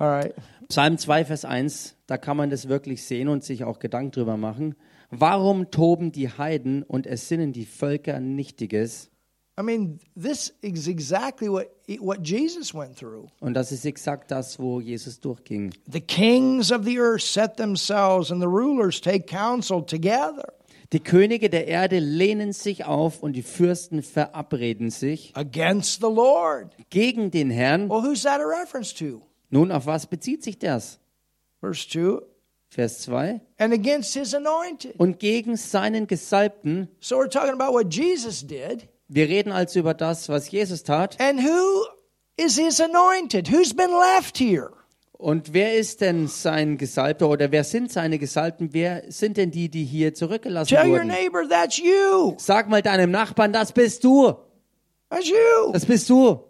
All 0.00 0.08
right. 0.08 0.34
Psalm 0.70 0.98
2, 0.98 1.24
Vers 1.24 1.44
1, 1.44 1.94
da 2.06 2.16
kann 2.16 2.36
man 2.36 2.50
das 2.50 2.68
wirklich 2.68 3.04
sehen 3.04 3.28
und 3.28 3.44
sich 3.44 3.64
auch 3.64 3.78
Gedanken 3.78 4.12
drüber 4.12 4.36
machen. 4.36 4.74
Warum 5.10 5.70
toben 5.70 6.12
die 6.12 6.28
Heiden 6.28 6.82
und 6.82 7.06
ersinnen 7.06 7.52
die 7.52 7.64
Völker 7.64 8.20
Nichtiges? 8.20 9.10
I 9.58 9.62
mean, 9.62 9.98
this 10.14 10.52
is 10.62 10.86
exactly 10.86 11.48
what 11.48 11.68
what 11.98 12.22
Jesus 12.22 12.72
went 12.72 12.96
through. 12.96 13.28
Und 13.40 13.54
das 13.54 13.72
ist 13.72 13.84
exakt 13.84 14.30
das, 14.30 14.58
wo 14.60 14.80
Jesus 14.80 15.18
durchging. 15.18 15.72
The 15.90 16.00
kings 16.00 16.70
of 16.70 16.84
the 16.84 17.00
earth 17.00 17.22
set 17.22 17.56
themselves, 17.56 18.30
and 18.30 18.40
the 18.40 18.46
rulers 18.46 19.00
take 19.00 19.26
counsel 19.26 19.84
together 19.84 20.52
Die 20.92 21.00
Könige 21.00 21.50
der 21.50 21.66
Erde 21.68 21.98
lehnen 21.98 22.52
sich 22.54 22.86
auf 22.86 23.22
und 23.22 23.34
die 23.34 23.42
Fürsten 23.42 24.02
verabreden 24.02 24.90
sich 24.90 25.32
against 25.36 26.00
the 26.00 26.06
Lord. 26.06 26.74
gegen 26.88 27.30
den 27.30 27.50
Herrn. 27.50 27.90
Well, 27.90 28.02
who's 28.02 28.22
that 28.22 28.40
a 28.40 28.44
reference 28.44 28.94
to? 28.94 29.20
Nun, 29.50 29.70
auf 29.70 29.84
was 29.86 30.06
bezieht 30.06 30.42
sich 30.42 30.58
das? 30.58 30.98
Verse 31.60 31.86
2 31.88 32.22
Vers 32.70 33.00
2. 33.00 33.40
and 33.58 33.72
against 33.72 34.14
his 34.14 34.34
anointed. 34.34 34.94
Und 34.98 35.18
gegen 35.18 35.56
seinen 35.56 36.06
Gesalbten. 36.06 36.88
So 37.00 37.16
we're 37.16 37.28
talking 37.30 37.52
about 37.58 37.72
what 37.74 37.92
Jesus 37.94 38.46
did. 38.46 38.88
Wir 39.08 39.26
reden 39.28 39.52
also 39.52 39.80
über 39.80 39.94
das, 39.94 40.28
was 40.28 40.50
Jesus 40.50 40.82
tat. 40.82 41.18
And 41.20 41.40
who 41.40 41.86
is 42.36 42.56
his 42.58 42.80
anointed? 42.80 43.48
Who's 43.50 43.74
been 43.74 43.90
left 43.90 44.38
here? 44.38 44.70
Und 45.18 45.52
wer 45.52 45.74
ist 45.74 46.00
denn 46.00 46.28
sein 46.28 46.78
Gesalbter 46.78 47.28
oder 47.28 47.50
wer 47.50 47.64
sind 47.64 47.90
seine 47.90 48.20
Gesalbten? 48.20 48.72
Wer 48.72 49.02
sind 49.08 49.36
denn 49.36 49.50
die, 49.50 49.68
die 49.68 49.84
hier 49.84 50.14
zurückgelassen 50.14 50.68
Tell 50.68 50.86
your 50.86 50.98
wurden? 50.98 51.08
neighbor 51.08 51.48
that's 51.48 51.76
you. 51.76 52.36
Sag 52.38 52.68
mal 52.68 52.82
deinem 52.82 53.10
Nachbarn, 53.10 53.52
das 53.52 53.72
bist 53.72 54.04
du. 54.04 54.32
That's 55.10 55.28
you. 55.28 55.72
Das 55.72 55.84
bist 55.84 56.08
du. 56.08 56.44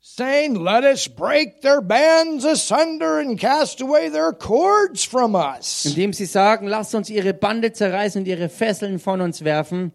Saying, 0.00 0.54
Let 0.54 0.84
us 0.84 1.08
break 1.08 1.62
their 1.62 1.80
bands 1.80 2.44
asunder 2.44 3.20
and 3.20 3.40
cast 3.40 3.80
away 3.80 4.10
their 4.10 4.32
cords 4.32 5.02
from 5.02 5.34
us. 5.34 5.86
Indem 5.86 6.12
sie 6.12 6.26
sagen, 6.26 6.66
lasst 6.66 6.94
uns 6.94 7.08
ihre 7.08 7.32
Bande 7.32 7.72
zerreißen 7.72 8.20
und 8.20 8.28
ihre 8.28 8.50
Fesseln 8.50 8.98
von 8.98 9.22
uns 9.22 9.44
werfen. 9.44 9.92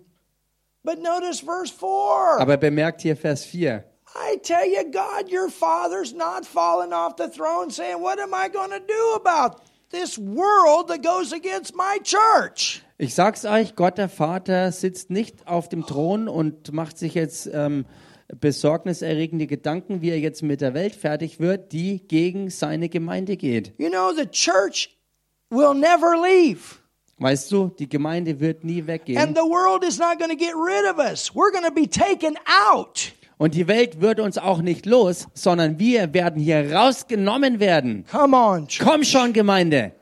But 0.84 0.98
notice 1.02 1.42
verse 1.42 1.72
4. 1.72 2.40
Aber 2.42 2.58
bemerkt 2.58 3.02
hier 3.02 3.16
Vers 3.16 3.46
4. 3.46 3.84
I 4.20 4.38
tell 4.44 4.66
you, 4.66 4.84
God, 4.92 5.32
your 5.32 5.50
father's 5.50 6.14
not 6.14 6.46
fallen 6.46 6.92
off 6.92 7.16
the 7.16 7.30
throne 7.30 7.72
saying, 7.72 8.02
What 8.02 8.20
am 8.20 8.34
I 8.34 8.50
going 8.50 8.72
to 8.72 8.80
do 8.80 9.14
about 9.16 9.62
this 9.92 10.18
world 10.18 10.90
that 10.90 11.02
goes 11.02 11.32
against 11.32 11.74
my 11.74 12.00
church? 12.04 12.84
Ich 12.98 13.16
sag's 13.16 13.46
euch, 13.46 13.76
Gott 13.76 13.98
der 13.98 14.10
Vater 14.10 14.74
sitzt 14.74 15.10
nicht 15.10 15.48
auf 15.48 15.70
dem 15.70 15.86
Thron 15.86 16.28
und 16.28 16.74
macht 16.74 16.98
sich 16.98 17.14
jetzt 17.14 17.50
ähm, 17.54 17.86
besorgniserregende 18.40 19.48
Gedanken, 19.48 20.02
wie 20.02 20.10
er 20.10 20.20
jetzt 20.20 20.44
mit 20.44 20.60
der 20.60 20.74
Welt 20.74 20.96
fertig 20.96 21.40
wird, 21.40 21.72
die 21.72 22.06
gegen 22.06 22.50
seine 22.50 22.90
Gemeinde 22.90 23.38
geht. 23.38 23.74
You 23.78 23.90
know, 23.90 24.12
the 24.14 24.26
church 24.26 24.90
will 25.50 25.74
never 25.74 26.16
leave. 26.22 26.80
Weißt 27.20 27.52
du, 27.52 27.70
die 27.78 27.88
Gemeinde 27.88 28.40
wird 28.40 28.64
nie 28.64 28.86
weggehen. 28.86 29.18
And 29.18 29.38
the 29.38 29.44
world 29.44 29.84
is 29.84 29.98
not 29.98 30.20
going 30.20 30.30
to 30.30 30.38
get 30.38 30.54
rid 30.56 30.86
of 30.90 31.00
us. 31.00 31.34
We're 31.34 31.52
going 31.52 31.66
to 31.66 31.74
be 31.74 31.88
taken 31.88 32.38
out. 32.46 33.14
Und 33.40 33.56
die 33.56 33.70
Welt 33.70 34.02
wird 34.02 34.20
uns 34.20 34.38
auch 34.38 34.62
nicht 34.62 34.86
los, 34.86 35.30
sondern 35.34 35.80
wir 35.80 36.14
werden 36.14 36.42
hier 36.42 36.74
rausgenommen 36.74 37.62
werden. 37.62 38.04
Come 38.12 38.36
on. 38.36 38.68
church. 38.68 38.86
Komm 38.86 39.04
schon, 39.06 39.32
Gemeinde. 39.32 39.94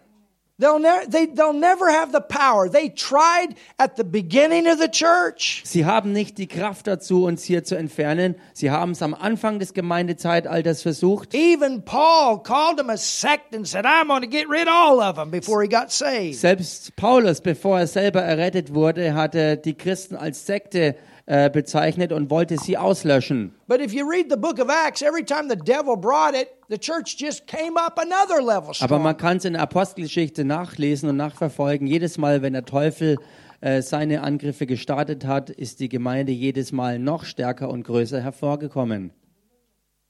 They'll, 0.59 0.79
ne- 0.79 1.07
they, 1.07 1.27
they'll 1.27 1.53
never 1.53 1.91
have 1.91 2.11
the 2.11 2.19
power. 2.19 2.67
They 2.67 2.89
tried 2.89 3.55
at 3.77 3.95
the 3.95 4.03
beginning 4.03 4.65
of 4.65 4.79
the 4.79 4.87
church. 4.87 5.61
Sie 5.65 5.85
haben 5.85 6.13
nicht 6.13 6.39
die 6.39 6.47
Kraft 6.47 6.87
dazu, 6.87 7.25
uns 7.25 7.43
hier 7.43 7.63
zu 7.63 7.75
entfernen. 7.75 8.33
Sie 8.53 8.71
haben 8.71 8.93
es 8.93 9.03
am 9.03 9.13
Anfang 9.13 9.59
des 9.59 9.75
Gemeindezeitalters 9.75 10.81
versucht. 10.81 11.35
Even 11.35 11.85
Paul 11.85 12.41
called 12.41 12.77
them 12.77 12.89
a 12.89 12.97
sect 12.97 13.53
and 13.55 13.67
said, 13.67 13.85
I'm 13.85 14.07
going 14.07 14.23
to 14.23 14.27
get 14.27 14.49
rid 14.49 14.67
of 14.67 14.73
all 14.73 14.99
of 14.99 15.15
them 15.17 15.29
before 15.29 15.61
he 15.61 15.69
got 15.69 15.91
saved. 15.91 16.39
Selbst 16.39 16.95
Paulus, 16.95 17.39
bevor 17.39 17.77
er 17.77 17.85
selber 17.85 18.23
errettet 18.23 18.73
wurde, 18.73 19.13
hatte 19.13 19.57
die 19.57 19.75
Christen 19.75 20.15
als 20.15 20.47
Sekte 20.47 20.95
äh, 21.27 21.49
bezeichnet 21.49 22.11
und 22.11 22.29
wollte 22.29 22.57
sie 22.57 22.77
auslöschen. 22.77 23.53
But 23.67 23.81
if 23.81 23.93
you 23.93 24.09
read 24.09 24.27
the 24.29 24.37
book 24.37 24.59
of 24.59 24.69
Acts, 24.69 25.01
every 25.01 25.23
time 25.23 25.49
the 25.49 25.57
devil 25.57 25.95
brought 25.95 26.33
it, 26.33 26.47
the 26.69 26.77
church 26.77 27.17
just 27.19 27.45
came 27.47 27.77
up 27.77 27.99
another 27.99 28.41
level 28.41 28.73
Aber 28.79 28.97
man 28.97 29.17
kann 29.17 29.37
es 29.37 29.45
in 29.45 29.53
der 29.53 29.61
Apostelgeschichte 29.61 30.45
nachlesen 30.45 31.09
und 31.09 31.17
nachverfolgen. 31.17 31.85
Jedes 31.85 32.17
Mal, 32.17 32.41
wenn 32.41 32.53
der 32.53 32.65
Teufel 32.65 33.17
äh, 33.59 33.81
seine 33.81 34.21
Angriffe 34.21 34.65
gestartet 34.65 35.25
hat, 35.25 35.49
ist 35.49 35.81
die 35.81 35.89
Gemeinde 35.89 36.31
jedes 36.31 36.71
Mal 36.71 36.97
noch 36.97 37.25
stärker 37.25 37.69
und 37.69 37.83
größer 37.83 38.21
hervorgekommen. 38.21 39.11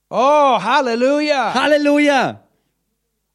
Oh, 0.09 0.61
hallelujah. 0.61 1.53
Halleluja! 1.53 2.43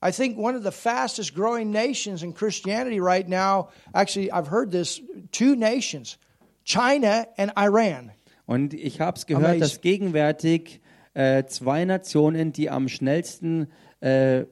I 0.04 0.10
think 0.10 0.36
one 0.36 0.56
of 0.56 0.62
the 0.64 0.72
fastest 0.72 1.34
growing 1.34 1.70
nations 1.70 2.22
in 2.22 2.32
Christianity 2.32 3.00
right 3.00 3.28
now, 3.28 3.68
actually, 3.94 4.32
I've 4.32 4.48
heard 4.48 4.70
this 4.70 5.00
two 5.32 5.54
nations, 5.54 6.18
China 6.64 7.26
and 7.36 7.52
Iran. 7.56 8.12
Und 8.46 8.74
ich 8.74 9.00
habe 9.00 9.16
es 9.16 9.26
gehört, 9.26 9.60
dass 9.60 9.80
gegenwärtig 9.80 10.80
äh, 11.14 11.44
zwei 11.44 11.84
Nationen, 11.84 12.52
die 12.52 12.70
am 12.70 12.88
schnellsten 12.88 13.68
äh, 14.00 14.40
äh, 14.40 14.46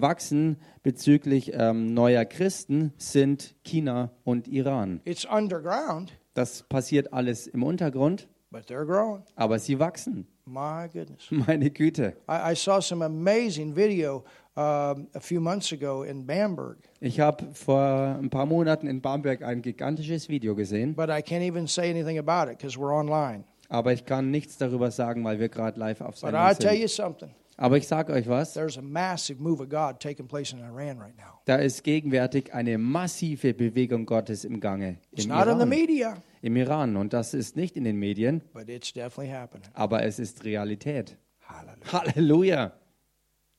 wachsen 0.00 0.58
bezüglich 0.82 1.52
ähm, 1.54 1.94
neuer 1.94 2.24
Christen, 2.24 2.92
sind 2.98 3.54
China 3.64 4.10
und 4.24 4.48
Iran. 4.48 5.00
It's 5.04 5.24
underground, 5.24 6.12
Das 6.34 6.62
passiert 6.64 7.12
alles 7.12 7.46
im 7.46 7.62
Untergrund, 7.62 8.28
but 8.50 8.62
they're 8.66 8.84
growing. 8.84 9.22
aber 9.36 9.58
sie 9.58 9.78
wachsen. 9.78 10.26
My 10.44 10.88
goodness. 10.92 11.26
Meine 11.30 11.70
Güte. 11.70 12.14
I, 12.28 12.52
I 12.52 12.56
saw 12.56 12.80
some 12.80 13.04
amazing 13.04 13.74
video 13.76 14.24
a 14.56 15.20
few 15.20 15.40
months 15.40 15.72
ago 15.72 16.02
in 16.02 16.26
Bamberg, 16.26 16.78
Ich 17.00 17.20
habe 17.20 17.46
vor 17.54 18.16
ein 18.20 18.30
paar 18.30 18.46
Monaten 18.46 18.86
in 18.86 19.00
Bamberg 19.00 19.42
ein 19.42 19.62
gigantisches 19.62 20.28
Video 20.28 20.54
gesehen, 20.54 20.94
but 20.94 21.08
I 21.08 21.22
can't 21.22 21.42
even 21.42 21.66
say 21.66 21.88
anything 21.90 22.18
about 22.18 22.50
it 22.50 22.58
because 22.58 22.76
we're 22.78 22.92
online. 22.94 23.44
aber 23.68 23.92
ich 23.92 24.04
kann 24.04 24.30
nichts 24.30 24.58
darüber 24.58 24.90
sagen, 24.90 25.22
weil 25.24 25.38
wir 25.38 25.48
gerade 25.48 25.78
live 25.78 26.00
auf 26.00 26.20
But 26.20 26.32
Sendung 26.32 26.54
sind. 26.58 26.80
you 26.80 26.88
something. 26.88 27.30
Aber 27.56 27.76
ich 27.76 27.86
sage 27.86 28.10
euch 28.14 28.26
was, 28.26 28.54
There's 28.54 28.78
a 28.78 28.82
massive 28.82 29.38
move 29.40 29.62
of 29.62 29.68
God 29.68 30.00
taking 30.00 30.26
place 30.26 30.50
in 30.52 30.58
Iran 30.60 30.98
right 30.98 31.14
now. 31.16 31.40
da 31.44 31.56
ist 31.56 31.84
gegenwärtig 31.84 32.52
eine 32.54 32.78
massive 32.78 33.52
Bewegung 33.54 34.06
Gottes 34.06 34.44
im 34.44 34.60
Gange. 34.60 34.96
It's 35.12 35.24
Im 35.26 35.30
not 35.30 35.42
in 35.46 35.52
the 35.52 35.56
Iran. 35.58 35.68
media, 35.68 36.16
Im 36.42 36.56
Iran. 36.56 36.96
Und 36.96 37.12
das 37.12 37.34
ist 37.34 37.56
nicht 37.56 37.76
in 37.76 37.84
den 37.84 37.96
Medien, 37.98 38.40
but 38.54 38.68
it's 38.68 38.92
definitely 38.92 39.32
happening. 39.32 39.68
aber 39.74 40.02
es 40.04 40.18
ist 40.18 40.42
Realität. 40.44 41.16
Hallelujah. 41.46 41.92
Halleluja. 41.92 42.72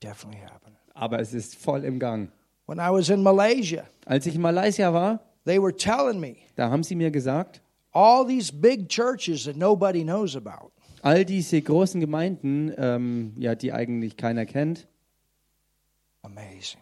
Definitely 0.04 0.42
happening. 0.42 0.71
Aber 1.02 1.20
es 1.20 1.34
ist 1.34 1.56
voll 1.56 1.84
im 1.84 1.97
Gang. 1.99 2.30
When 2.68 2.78
I 2.78 2.89
was 2.91 3.10
in 3.10 3.24
Malaysia, 3.24 3.86
Als 4.06 4.26
ich 4.28 4.36
in 4.36 4.41
Malaysia 4.41 4.93
war, 4.93 5.20
they 5.45 5.60
were 5.60 5.76
telling 5.76 6.20
me 6.20 6.36
da 6.56 6.70
haben 6.70 6.84
sie 6.84 6.95
mir 6.95 7.10
gesagt, 7.12 7.60
all 7.91 8.26
these 8.26 8.52
big 8.54 8.88
churches 8.88 9.45
that 9.45 9.58
nobody 9.58 10.04
knows 10.04 10.36
about. 10.36 10.72
all 11.02 11.26
diese 11.26 11.60
großen 11.62 11.99
Gemeinden, 11.99 12.72
ähm, 12.78 13.34
ja, 13.38 13.56
die 13.56 13.74
eigentlich 13.74 14.16
keiner 14.16 14.45
kennt, 14.45 14.88
Amazing. 16.22 16.80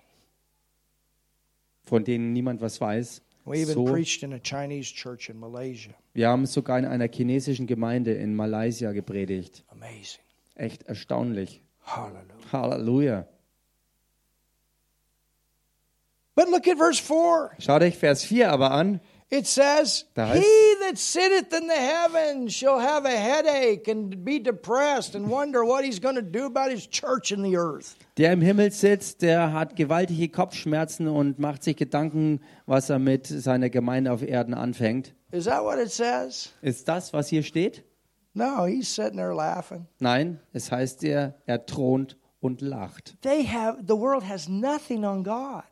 von 1.86 2.04
denen 2.04 2.34
niemand 2.34 2.62
was 2.62 2.80
weiß, 2.82 3.22
We 3.46 3.60
even 3.62 3.74
so, 3.74 3.86
preached 3.86 4.22
in 4.22 4.34
a 4.34 4.40
Chinese 4.40 4.94
church 4.94 5.30
in 5.30 5.40
Malaysia. 5.40 5.92
wir 6.14 6.28
haben 6.28 6.46
sogar 6.46 6.78
in 6.78 6.86
einer 6.86 7.08
chinesischen 7.08 7.66
Gemeinde 7.68 8.14
in 8.14 8.36
Malaysia 8.36 8.92
gepredigt. 8.92 9.64
Amazing. 9.70 10.20
Echt 10.56 10.84
erstaunlich. 10.84 11.62
Hallelujah. 11.86 12.52
Halleluja. 12.52 13.28
But 16.40 16.48
look 16.48 16.70
at 16.70 16.78
verse 16.78 17.00
4. 17.02 17.52
Schaut 17.60 17.82
euch 17.82 17.98
Vers 17.98 18.24
4 18.24 18.50
aber 18.50 18.72
an. 18.72 19.02
It 19.30 19.46
says, 19.46 20.06
Da 20.14 20.28
heißt- 20.30 20.38
He 20.38 20.86
that 20.88 20.98
sitteth 20.98 21.52
in 21.52 21.68
the 21.68 21.76
heavens 21.76 22.54
shall 22.56 22.80
have 22.80 23.06
a 23.06 23.10
headache 23.10 23.90
and 23.90 24.24
be 24.24 24.40
depressed 24.42 25.16
and 25.16 25.30
wonder 25.30 25.66
what 25.66 25.84
he's 25.84 26.00
going 26.00 26.16
to 26.16 26.22
do 26.22 26.46
about 26.46 26.72
his 26.72 26.88
church 26.90 27.34
in 27.34 27.44
the 27.44 27.58
earth. 27.58 27.98
Der 28.16 28.32
im 28.32 28.40
Himmel 28.40 28.72
sitzt, 28.72 29.22
der 29.22 29.52
hat 29.52 29.76
gewaltige 29.76 30.30
Kopfschmerzen 30.30 31.10
und 31.10 31.40
macht 31.40 31.62
sich 31.62 31.76
Gedanken, 31.76 32.40
was 32.66 32.90
er 32.90 33.00
mit 33.00 33.28
seiner 33.28 33.70
Gemeinde 33.70 34.10
auf 34.14 34.24
Erden 34.24 34.54
anfängt. 34.54 35.14
Is 35.34 35.44
that 35.44 35.62
what 35.66 35.78
it 35.78 35.92
says? 35.92 36.54
Ist 36.62 36.88
das, 36.88 37.12
was 37.12 37.28
hier 37.28 37.44
steht? 37.44 37.84
No, 38.34 38.66
he's 38.66 38.88
sitting 38.96 39.18
there 39.18 39.36
laughing. 39.36 39.88
Nein, 40.00 40.40
es 40.54 40.72
heißt 40.72 41.04
er, 41.04 41.36
er 41.46 41.66
thront 41.66 42.16
und 42.40 42.62
lacht. 42.62 43.16
They 43.24 43.46
have 43.46 43.80
the 43.86 43.98
world 43.98 44.24
has 44.26 44.48
nothing 44.48 45.04
on 45.04 45.26
God, 45.26 45.64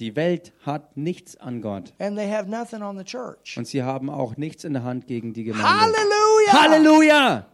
Die 0.00 0.14
Welt 0.14 0.52
hat 0.64 0.96
nichts 0.96 1.36
an 1.36 1.60
Gott 1.60 1.92
and 1.98 2.16
they 2.16 2.30
have 2.30 2.48
nothing 2.48 2.82
on 2.82 2.96
the 2.96 3.04
church. 3.04 3.56
und 3.56 3.66
sie 3.66 3.82
haben 3.82 4.10
auch 4.10 4.36
nichts 4.36 4.64
in 4.64 4.72
der 4.72 4.84
Hand 4.84 5.06
gegen 5.06 5.32
die 5.32 5.44
Gemeinde. 5.44 5.68
Hallelujah! 5.68 6.52
Halleluja! 6.52 7.46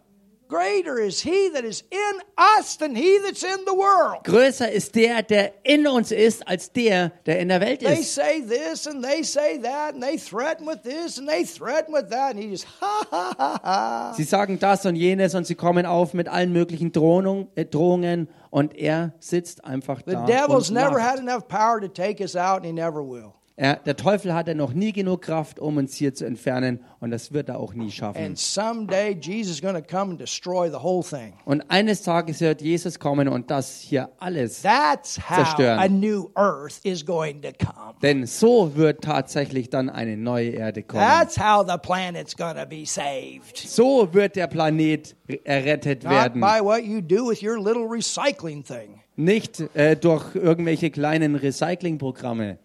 Greater 0.47 0.99
is 0.99 1.21
he 1.23 1.49
that 1.55 1.65
is 1.65 1.83
in 1.91 2.21
us 2.37 2.77
than 2.77 2.95
he 2.95 3.19
that's 3.25 3.43
in 3.43 3.65
the 3.67 3.75
world. 3.75 4.25
Größer 4.25 4.71
ist 4.71 4.95
der, 4.95 5.23
der 5.23 5.53
in 5.65 5.87
uns 5.87 6.13
ist, 6.13 6.47
als 6.47 6.71
der, 6.71 7.13
der 7.25 7.39
in 7.41 7.49
der 7.49 7.61
Welt 7.61 7.81
They 7.81 8.01
ist. 8.01 8.15
say 8.15 8.43
this 8.43 8.87
and 8.87 9.03
they 9.03 9.23
say 9.23 9.59
that 9.63 9.95
and 9.95 10.03
they 10.03 10.19
threaten 10.19 10.67
with 10.67 10.83
this 10.83 11.19
and 11.19 11.27
they 11.29 11.45
threaten 11.45 11.95
with 11.95 12.11
that 12.11 12.35
and 12.35 12.39
he 12.39 12.51
just 12.51 12.67
ha 12.81 13.05
ha 13.11 13.35
ha 13.39 13.61
ha. 13.63 14.13
Sie 14.17 14.25
sagen 14.25 14.59
das 14.59 14.85
und 14.85 14.97
jenes 14.97 15.35
und 15.35 15.47
sie 15.47 15.55
kommen 15.55 15.87
auf 15.87 16.13
mit 16.13 16.29
allen 16.29 16.53
möglichen 16.53 16.93
Drohung, 16.93 17.49
äh, 17.55 17.65
Drohungen 17.65 18.29
und 18.51 18.77
er 18.77 19.15
sitzt 19.21 19.65
einfach 19.65 20.03
The 20.07 20.13
da 20.13 20.27
devil's 20.27 20.69
und 20.69 20.75
never 20.75 21.01
had 21.03 21.19
enough 21.19 21.49
power 21.49 21.81
to 21.81 21.89
take 21.89 22.21
us 22.23 22.37
out 22.37 22.59
and 22.59 22.67
he 22.67 22.73
never 22.73 23.03
will. 23.03 23.33
Er, 23.57 23.77
der 23.77 23.95
Teufel 23.95 24.35
hatte 24.35 24.57
noch 24.57 24.73
nie 24.73 24.93
genug 24.93 25.23
Kraft, 25.23 25.61
um 25.61 25.77
uns 25.77 25.95
hier 25.95 26.13
zu 26.13 26.27
entfernen 26.27 26.81
und 26.99 27.13
das 27.13 27.33
wird 27.33 27.49
er 27.49 27.61
auch 27.61 27.73
nie 27.73 27.89
schaffen. 27.89 28.21
And 28.21 28.37
someday 28.37 29.17
Jesus 29.21 29.55
is 29.55 29.63
going 29.63 29.77
to 29.77 29.81
come 29.81 30.11
and 30.11 30.21
destroy 30.21 30.69
the 30.69 30.83
whole 30.83 31.05
thing. 31.05 31.35
Und 31.45 31.63
eines 31.71 32.03
Tages 32.03 32.41
wird 32.41 32.63
Jesus 32.63 32.99
kommen 32.99 33.29
und 33.29 33.53
das 33.53 33.79
hier 33.81 34.11
alles. 34.19 34.63
Zerstören. 34.63 35.79
a 35.79 35.87
new 35.87 36.31
earth 36.35 36.81
is 36.83 37.07
going 37.07 37.43
to 37.43 37.51
come. 37.65 37.95
Denn 38.03 38.27
so 38.27 38.75
wird 38.75 39.05
tatsächlich 39.05 39.71
dann 39.71 39.89
eine 39.89 40.17
neue 40.17 40.51
Erde 40.51 40.83
kommen. 40.83 41.05
That's 41.05 41.39
how 41.39 41.65
the 41.65 41.79
planet's 41.79 42.37
going 42.37 42.57
to 42.57 42.67
be 42.67 42.85
saved. 42.85 43.57
So 43.57 44.13
wird 44.13 44.35
der 44.35 44.49
Planet 44.49 45.15
errettet 45.45 46.03
werden. 46.03 46.41
by 46.41 46.59
what 46.61 46.83
you 46.83 47.01
do 47.01 47.29
with 47.29 47.41
your 47.41 47.57
little 47.57 47.87
recycling 47.87 48.65
thing. 48.65 49.01
Nicht 49.15 49.61
äh, 49.77 49.95
durch 49.95 50.35
irgendwelche 50.35 50.91
kleinen 50.91 51.37
Recyclingprogramme. 51.37 52.59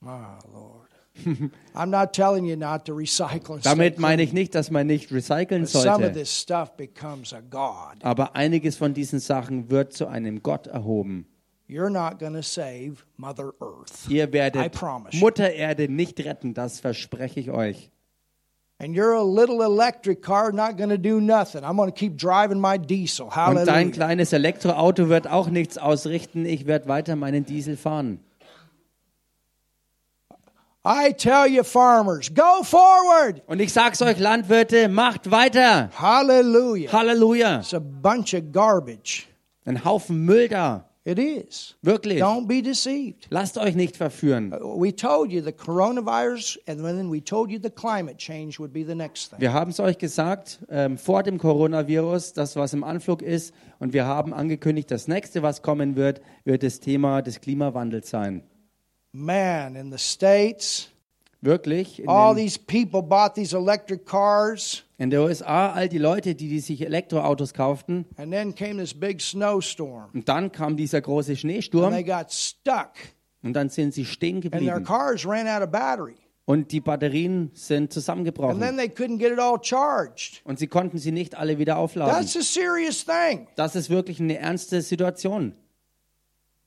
Damit 3.62 3.98
meine 3.98 4.22
ich 4.22 4.32
nicht, 4.32 4.54
dass 4.54 4.70
man 4.70 4.86
nicht 4.86 5.12
recyceln 5.12 5.62
but 5.62 5.70
some 5.70 5.88
of 5.88 6.00
sollte. 6.00 6.12
this 6.12 6.40
stuff 6.40 6.76
becomes 6.76 7.32
a 7.32 7.40
god. 7.40 7.96
Aber 8.02 8.36
einiges 8.36 8.76
von 8.76 8.94
diesen 8.94 9.18
Sachen 9.18 9.70
wird 9.70 9.92
zu 9.92 10.06
einem 10.06 10.42
Gott 10.42 10.68
erhoben. 10.68 11.26
You're 11.68 11.90
not 11.90 12.18
going 12.18 12.34
to 12.34 12.42
save 12.42 12.96
Mother 13.16 13.52
Earth. 13.60 14.08
Ihr 14.08 14.28
I 14.28 14.32
werdet. 14.32 14.80
Mutter 15.14 15.52
Erde 15.52 15.88
nicht 15.88 16.24
retten, 16.24 16.54
das 16.54 16.80
verspreche 16.80 17.40
ich 17.40 17.50
euch. 17.50 17.90
And 18.80 18.96
your 18.96 19.24
little 19.24 19.60
electric 19.60 20.22
car 20.22 20.52
not 20.52 20.76
going 20.76 20.90
to 20.90 20.96
do 20.96 21.20
nothing. 21.20 21.64
I'm 21.64 21.76
going 21.76 21.90
to 21.90 21.94
keep 21.94 22.16
driving 22.16 22.60
my 22.60 22.78
diesel. 22.78 23.26
Und 23.26 23.34
dein 23.34 23.56
Hallelujah. 23.56 23.90
kleines 23.90 24.32
Elektroauto 24.32 25.08
wird 25.08 25.26
auch 25.26 25.48
nichts 25.48 25.78
ausrichten. 25.78 26.46
Ich 26.46 26.66
werde 26.66 26.86
weiter 26.86 27.16
meinen 27.16 27.44
Diesel 27.44 27.76
fahren. 27.76 28.20
I 30.84 31.12
tell 31.12 31.46
you, 31.46 31.64
farmers, 31.64 32.30
go 32.32 32.62
forward. 32.62 33.42
Und 33.46 33.60
ich 33.60 33.72
sag's 33.72 34.00
euch, 34.00 34.18
Landwirte, 34.18 34.88
macht 34.88 35.30
weiter. 35.30 35.90
Hallelujah. 35.96 36.92
Halleluja. 36.92 37.58
It's 37.58 37.74
a 37.74 37.80
bunch 37.80 38.32
of 38.32 38.52
garbage. 38.52 39.26
Ein 39.64 39.84
Haufen 39.84 40.24
Müll 40.24 40.48
da. 40.48 40.84
It 41.04 41.18
is. 41.18 41.74
Wirklich. 41.82 42.22
Don't 42.22 42.46
be 42.46 42.60
deceived. 42.60 43.28
Lasst 43.30 43.56
euch 43.56 43.74
nicht 43.74 43.96
verführen. 43.96 44.52
We 44.52 44.94
told 44.94 45.32
you 45.32 45.42
the 45.42 45.52
coronavirus, 45.52 46.58
and 46.66 46.80
then 46.84 47.10
we 47.10 47.24
told 47.24 47.50
you 47.50 47.58
the 47.58 47.70
climate 47.70 48.18
change 48.18 48.58
would 48.58 48.74
be 48.74 48.84
the 48.84 48.94
next 48.94 49.30
thing. 49.30 49.40
Wir 49.40 49.54
haben 49.54 49.70
es 49.70 49.80
euch 49.80 49.96
gesagt, 49.96 50.58
ähm, 50.68 50.98
vor 50.98 51.22
dem 51.22 51.38
Coronavirus, 51.38 52.34
das 52.34 52.56
was 52.56 52.74
im 52.74 52.84
Anflug 52.84 53.22
ist. 53.22 53.54
Und 53.78 53.94
wir 53.94 54.04
haben 54.04 54.34
angekündigt, 54.34 54.90
das 54.90 55.08
nächste, 55.08 55.42
was 55.42 55.62
kommen 55.62 55.96
wird, 55.96 56.20
wird 56.44 56.62
das 56.62 56.78
Thema 56.78 57.22
des 57.22 57.40
Klimawandels 57.40 58.10
sein. 58.10 58.42
Man, 59.12 59.76
in 59.76 59.90
the 59.90 59.98
States, 59.98 60.88
Wirklich. 61.40 62.00
In 62.00 62.08
all 62.08 62.34
den, 62.34 62.44
these 62.44 62.58
people 62.58 63.00
bought 63.00 63.34
these 63.34 63.54
electric 63.56 64.04
cars, 64.04 64.82
in 64.98 65.10
der 65.10 65.22
USA, 65.22 65.72
all 65.72 65.88
die 65.88 65.98
Leute, 65.98 66.34
die, 66.34 66.48
die 66.48 66.58
sich 66.60 66.80
Elektroautos 66.82 67.54
kauften. 67.54 68.06
and 68.16 68.32
then 68.32 68.52
came 68.54 68.76
this 68.76 68.92
big 68.92 69.20
snowstorm, 69.20 70.10
Und 70.12 70.28
dann 70.28 70.50
kam 70.50 70.76
dieser 70.76 71.00
große 71.00 71.30
and 71.32 71.38
Schneesturm. 71.38 71.92
they 71.92 72.02
got 72.02 72.32
stuck, 72.32 72.90
Und 73.42 73.52
dann 73.54 73.68
sind 73.68 73.94
sie 73.94 74.04
stehen 74.04 74.36
and 74.42 74.50
their 74.50 74.60
geblieben. 74.60 74.84
cars 74.84 75.24
ran 75.24 75.46
out 75.46 75.62
of 75.62 75.70
battery. 75.70 76.16
Und 76.44 76.72
die 76.72 76.80
Batterien 76.80 77.50
sind 77.52 77.76
And 77.76 77.88
then 77.88 77.90
zusammengebrochen. 77.90 78.58
they 78.76 78.88
couldn't 78.88 79.18
get 79.18 79.30
it 79.32 79.38
all 79.38 79.58
charged. 79.62 80.40
Und 80.44 80.58
sie 80.58 80.66
konnten 80.66 80.98
sie 80.98 81.12
nicht 81.12 81.36
alle 81.36 81.58
wieder 81.58 81.78
aufladen. 81.78 82.12
That's 82.14 82.36
a 82.36 82.40
serious 82.42 83.04
thing. 83.04 83.46
Das 83.54 83.76
ist 83.76 83.90
wirklich 83.90 84.18
eine 84.18 84.38
ernste 84.38 84.80
Situation. 84.82 85.54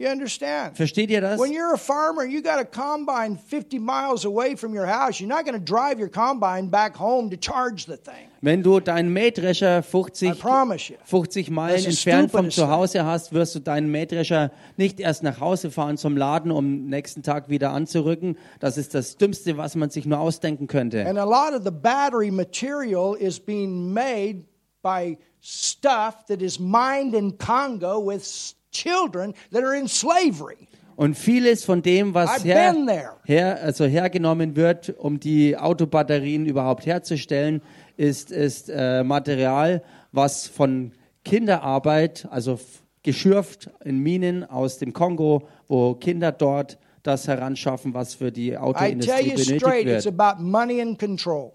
You 0.02 0.08
understand? 0.08 0.76
Versteht 0.76 1.12
ihr 1.12 1.22
das? 1.22 1.40
When 1.40 1.52
you're 1.52 1.76
a 1.76 1.78
farmer, 1.78 2.24
you 2.24 2.42
got 2.42 2.60
a 2.60 2.66
combine 2.66 3.38
50 3.38 3.78
miles 3.78 4.26
away 4.26 4.56
from 4.56 4.74
your 4.74 4.88
house. 4.88 5.20
You're 5.20 5.30
not 5.30 5.46
going 5.46 5.54
to 5.54 5.64
drive 5.64 6.00
your 6.00 6.10
combine 6.10 6.70
back 6.72 6.98
home 6.98 7.30
to 7.30 7.38
charge 7.38 7.86
the 7.86 7.98
thing. 7.98 8.32
Wenn 8.42 8.64
du 8.64 8.80
deinen 8.80 9.14
Mähdrescher 9.14 9.78
I 9.78 9.82
50, 9.84 10.40
promise 10.40 10.90
you. 10.92 10.98
50 11.04 11.52
Meilen 11.52 11.86
entfernt 11.86 12.32
vom 12.32 12.50
Zuhause 12.50 13.06
hast, 13.06 13.32
wirst 13.32 13.54
du 13.54 13.60
deinen 13.60 13.92
Mähdrescher 13.92 14.50
nicht 14.76 15.00
erst 15.00 15.22
nach 15.22 15.40
Hause 15.40 15.70
fahren 15.70 15.98
zum 15.98 16.18
Laden, 16.18 16.50
um 16.50 16.88
nächsten 16.88 17.22
Tag 17.22 17.50
wieder 17.50 17.70
anzurücken. 17.70 18.40
Das 18.60 18.80
ist 18.80 18.96
das 18.96 19.18
Dümmste, 19.18 19.58
was 19.58 19.76
man 19.76 19.92
sich 19.92 20.08
nur 20.08 20.20
ausdenken 20.20 20.66
könnte. 20.66 21.06
And 21.06 21.20
a 21.20 21.26
lot 21.26 21.54
of 21.54 21.64
the 21.64 21.70
battery 21.70 22.32
material 22.32 23.16
is 23.16 23.40
being 23.40 23.94
made 23.94 24.46
by 24.82 25.20
stuff 25.42 26.26
that 26.26 26.42
is 26.42 26.60
mined 26.60 27.14
in 27.14 27.38
Congo 27.38 28.00
with 28.00 28.56
children 28.72 29.34
that 29.52 29.64
are 29.64 29.78
in 29.78 29.88
slavery. 29.88 30.68
Und 30.96 31.18
vieles 31.18 31.66
von 31.66 31.82
dem, 31.82 32.14
was 32.14 32.44
her, 32.44 32.76
her, 33.24 33.60
also 33.64 33.86
hergenommen 33.86 34.56
wird, 34.56 34.94
um 34.98 35.20
die 35.20 35.58
Autobatterien 35.58 36.46
überhaupt 36.46 36.86
herzustellen, 36.86 37.62
ist, 37.98 38.32
ist 38.32 38.70
äh, 38.70 39.04
Material, 39.04 39.82
was 40.12 40.48
von 40.48 40.92
Kinderarbeit, 41.24 42.28
also 42.30 42.60
geschürft 43.04 43.70
in 43.84 44.00
Minen 44.00 44.44
aus 44.44 44.78
dem 44.78 44.94
Kongo, 44.94 45.48
wo 45.68 45.96
Kinder 45.96 46.32
dort 46.32 46.78
das 47.04 47.28
heranschaffen, 47.28 47.94
was 47.94 48.14
für 48.14 48.32
die 48.32 48.50
I 48.50 48.52
tell 48.52 48.58
Autoindustrie 48.60 49.24
you 49.24 49.30
benötigt 49.32 49.62
straight, 49.62 49.88
it's 49.88 50.06
wird. 50.06 50.20
about 50.20 50.44
money 50.44 50.82
and 50.82 51.00
control. 51.00 51.54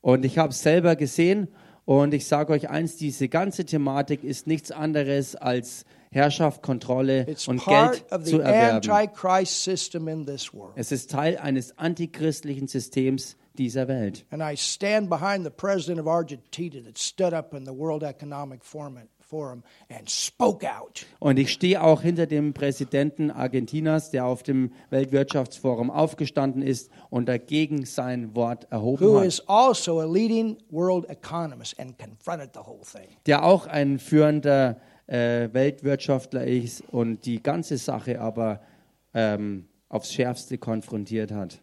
Und 0.00 0.24
ich 0.24 0.38
habe 0.38 0.50
es 0.50 0.60
selber 0.60 0.96
gesehen 0.96 1.48
und 1.84 2.14
ich 2.14 2.26
sage 2.26 2.52
euch 2.52 2.68
eins, 2.70 2.96
diese 2.96 3.28
ganze 3.28 3.64
Thematik 3.64 4.22
ist 4.22 4.46
nichts 4.46 4.70
anderes 4.70 5.34
als 5.34 5.84
Herrschaft, 6.14 6.62
Kontrolle 6.62 7.26
It's 7.28 7.48
und 7.48 7.64
Geld 7.64 8.04
zu 8.24 8.40
erwerben. 8.40 8.88
Es 10.76 10.92
ist 10.92 11.10
Teil 11.10 11.38
eines 11.38 11.76
antichristlichen 11.76 12.68
Systems 12.68 13.36
dieser 13.54 13.88
Welt. 13.88 14.24
And 14.30 14.42
I 14.42 14.56
stand 14.56 15.10
behind 15.10 15.44
the 15.44 15.50
president 15.50 16.00
of 16.00 16.06
Argentina 16.06 16.80
that 16.84 16.98
stood 16.98 17.32
up 17.32 17.52
in 17.54 17.64
the 17.64 17.72
World 17.72 18.02
Economic 18.02 18.64
Forum, 18.64 18.98
Forum 19.20 19.62
and 19.88 20.08
spoke 20.08 20.64
out. 20.64 21.06
Und 21.18 21.38
ich 21.38 21.52
stehe 21.52 21.82
auch 21.82 22.02
hinter 22.02 22.26
dem 22.26 22.52
Präsidenten 22.52 23.30
Argentinas, 23.30 24.10
der 24.10 24.26
auf 24.26 24.42
dem 24.42 24.72
Weltwirtschaftsforum 24.90 25.90
aufgestanden 25.90 26.62
ist 26.62 26.90
und 27.10 27.28
dagegen 27.28 27.86
sein 27.86 28.34
Wort 28.36 28.66
erhoben 28.70 29.04
Who 29.04 29.18
hat. 29.20 29.26
is 29.26 29.42
also 29.48 30.00
a 30.00 30.04
leading 30.04 30.58
world 30.70 31.08
economist 31.08 31.78
and 31.80 31.98
confronted 31.98 32.50
the 32.54 32.60
whole 32.60 32.82
thing. 32.82 33.08
Der 33.26 33.44
auch 33.44 33.66
ein 33.66 33.98
führender 33.98 34.76
äh, 35.06 35.48
Weltwirtschaftler 35.52 36.46
ist 36.46 36.82
und 36.90 37.26
die 37.26 37.42
ganze 37.42 37.76
Sache 37.76 38.20
aber 38.20 38.60
ähm, 39.12 39.66
aufs 39.88 40.12
Schärfste 40.12 40.58
konfrontiert 40.58 41.30
hat. 41.30 41.60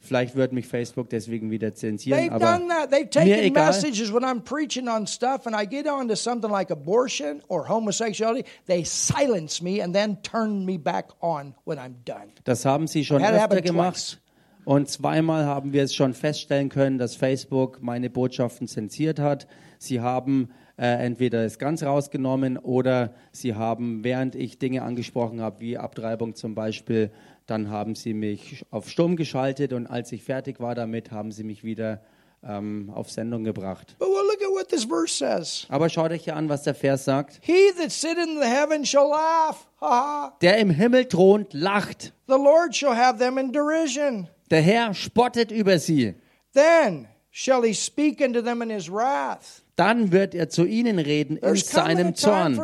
Vielleicht 0.00 0.36
wird 0.36 0.52
mich 0.52 0.66
Facebook 0.66 1.08
deswegen 1.08 1.50
wieder 1.50 1.74
zensieren, 1.74 2.20
They've 2.20 2.30
aber 2.30 2.44
done 2.44 2.68
that. 2.68 2.90
They've 2.90 3.04
mir 3.04 3.10
taken 3.10 3.44
egal. 3.44 3.66
messages 3.66 4.12
when 4.12 4.24
I'm 4.24 4.42
preaching 4.42 4.88
on 4.88 5.06
stuff 5.06 5.46
and 5.46 5.56
I 5.56 5.66
get 5.66 5.88
on 5.88 6.08
to 6.08 6.16
something 6.16 6.50
like 6.50 6.70
abortion 6.70 7.40
or 7.48 7.66
homosexuality. 7.66 8.44
They 8.66 8.84
silence 8.84 9.62
me 9.62 9.82
and 9.82 9.94
then 9.94 10.22
turn 10.22 10.66
me 10.66 10.76
back 10.76 11.12
on 11.20 11.54
when 11.64 11.78
I'm 11.78 11.94
done. 12.04 12.32
Das 12.44 12.66
haben 12.66 12.86
sie 12.86 13.04
schon 13.06 13.24
öfter 13.24 13.62
gemacht. 13.62 14.20
Und 14.66 14.88
zweimal 14.88 15.44
haben 15.46 15.72
wir 15.72 15.82
es 15.82 15.94
schon 15.94 16.14
feststellen 16.14 16.68
können, 16.68 16.98
dass 16.98 17.16
Facebook 17.16 17.82
meine 17.82 18.10
Botschaften 18.10 18.66
zensiert 18.66 19.18
hat. 19.18 19.46
Sie 19.78 20.00
haben 20.00 20.50
äh, 20.76 20.86
entweder 21.04 21.44
es 21.44 21.58
ganz 21.58 21.82
rausgenommen 21.82 22.58
oder 22.58 23.14
sie 23.32 23.54
haben, 23.54 24.02
während 24.04 24.34
ich 24.34 24.58
Dinge 24.58 24.82
angesprochen 24.82 25.40
habe, 25.40 25.60
wie 25.60 25.78
Abtreibung 25.78 26.34
zum 26.34 26.54
Beispiel, 26.54 27.10
dann 27.46 27.70
haben 27.70 27.94
sie 27.94 28.14
mich 28.14 28.64
auf 28.70 28.88
Stumm 28.88 29.16
geschaltet 29.16 29.72
und 29.72 29.86
als 29.86 30.10
ich 30.12 30.22
fertig 30.22 30.60
war 30.60 30.74
damit, 30.74 31.10
haben 31.10 31.30
sie 31.30 31.44
mich 31.44 31.62
wieder 31.62 32.00
ähm, 32.46 32.90
auf 32.94 33.10
Sendung 33.10 33.44
gebracht. 33.44 33.96
But 33.98 34.08
well, 34.08 34.24
look 34.26 34.42
at 34.42 34.50
what 34.50 34.68
this 34.68 34.84
verse 34.84 35.14
says. 35.14 35.66
Aber 35.68 35.88
schaut 35.88 36.10
euch 36.10 36.24
hier 36.24 36.36
an, 36.36 36.48
was 36.48 36.62
der 36.62 36.74
Vers 36.74 37.04
sagt. 37.04 37.40
He 37.42 37.70
that 37.78 37.90
sitteth 37.90 38.26
in 38.26 38.40
the 38.40 38.46
heaven 38.46 38.84
shall 38.84 39.08
laugh. 39.08 39.66
Ha 39.80 39.88
ha. 39.88 40.36
Der 40.40 40.58
im 40.58 40.70
Himmel 40.70 41.06
thront, 41.06 41.52
lacht. 41.52 42.12
The 42.26 42.34
Lord 42.34 42.74
shall 42.74 42.96
have 42.96 43.18
them 43.18 43.38
in 43.38 43.52
derision. 43.52 44.28
Der 44.50 44.62
Herr 44.62 44.94
spottet 44.94 45.50
über 45.50 45.78
sie. 45.78 46.14
Then 46.52 47.08
shall 47.30 47.62
he 47.62 47.74
speak 47.74 48.20
unto 48.20 48.42
them 48.42 48.62
in 48.62 48.70
his 48.70 48.90
wrath. 48.90 49.63
Dann 49.76 50.12
wird 50.12 50.34
er 50.34 50.48
zu 50.48 50.64
ihnen 50.64 50.98
reden 51.00 51.36
in 51.36 51.56
seinem 51.56 52.14
Zorn. 52.14 52.60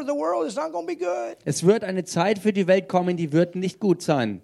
Es 1.44 1.66
wird 1.66 1.82
eine 1.84 2.04
Zeit 2.04 2.38
für 2.38 2.52
die 2.52 2.68
Welt 2.68 2.88
kommen, 2.88 3.16
die 3.16 3.32
wird 3.32 3.56
nicht 3.56 3.80
gut 3.80 4.00
sein. 4.02 4.40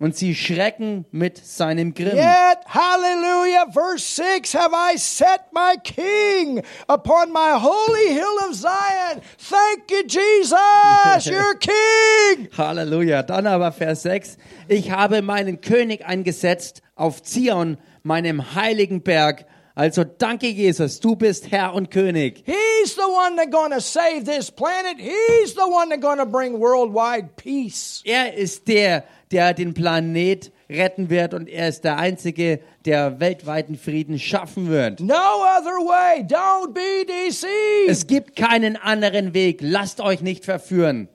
Und 0.00 0.16
sie 0.16 0.34
schrecken 0.34 1.04
mit 1.12 1.38
seinem 1.38 1.94
Grimm. 1.94 2.16
Yet, 2.16 2.58
hallelujah, 2.66 3.66
verse 3.72 4.04
6 4.22 4.52
have 4.54 4.74
I 4.74 4.98
set 4.98 5.40
my 5.52 5.76
king 5.82 6.62
upon 6.88 7.32
my 7.32 7.52
holy 7.56 8.12
hill 8.12 8.48
of 8.48 8.56
Zion. 8.56 9.22
Thank 9.38 9.90
you, 9.90 10.02
Jesus, 10.06 11.26
your 11.26 11.54
king. 11.60 12.48
Halleluja. 12.56 13.22
Dann 13.22 13.46
aber 13.46 13.70
Vers 13.72 14.02
6. 14.02 14.36
Ich 14.66 14.90
habe 14.90 15.22
meinen 15.22 15.60
König 15.60 16.04
eingesetzt 16.04 16.82
auf 16.96 17.22
Zion, 17.22 17.78
meinem 18.02 18.54
heiligen 18.56 19.02
Berg. 19.02 19.46
Also 19.76 20.04
danke 20.04 20.46
Jesus, 20.46 21.00
du 21.00 21.16
bist 21.16 21.50
Herr 21.50 21.74
und 21.74 21.90
König. 21.90 22.44
He's 22.46 22.94
the 22.94 23.00
one 23.00 23.36
that's 23.36 23.50
going 23.50 23.72
to 23.72 23.80
save 23.80 24.24
this 24.24 24.48
planet. 24.48 24.98
He's 24.98 25.54
the 25.54 25.66
one 25.66 25.88
that's 25.88 26.00
going 26.00 26.18
to 26.18 26.26
bring 26.26 26.60
worldwide 26.60 27.30
peace. 27.36 28.00
Er 28.04 28.34
ist 28.34 28.68
der, 28.68 29.02
der 29.32 29.52
den 29.52 29.74
Planet 29.74 30.52
retten 30.70 31.10
wird 31.10 31.34
und 31.34 31.48
er 31.48 31.68
ist 31.68 31.82
der 31.82 31.98
Einzige, 31.98 32.60
der 32.84 33.18
weltweiten 33.18 33.76
Frieden 33.76 34.20
schaffen 34.20 34.68
wird. 34.68 35.00
No 35.00 35.14
other 35.14 35.84
way. 35.84 36.22
Don't 36.22 36.72
be 36.72 37.04
deceived. 37.04 37.88
Es 37.88 38.06
gibt 38.06 38.36
keinen 38.36 38.76
anderen 38.76 39.34
Weg. 39.34 39.58
Lasst 39.60 40.00
euch 40.00 40.20
nicht 40.20 40.44
verführen. 40.44 41.08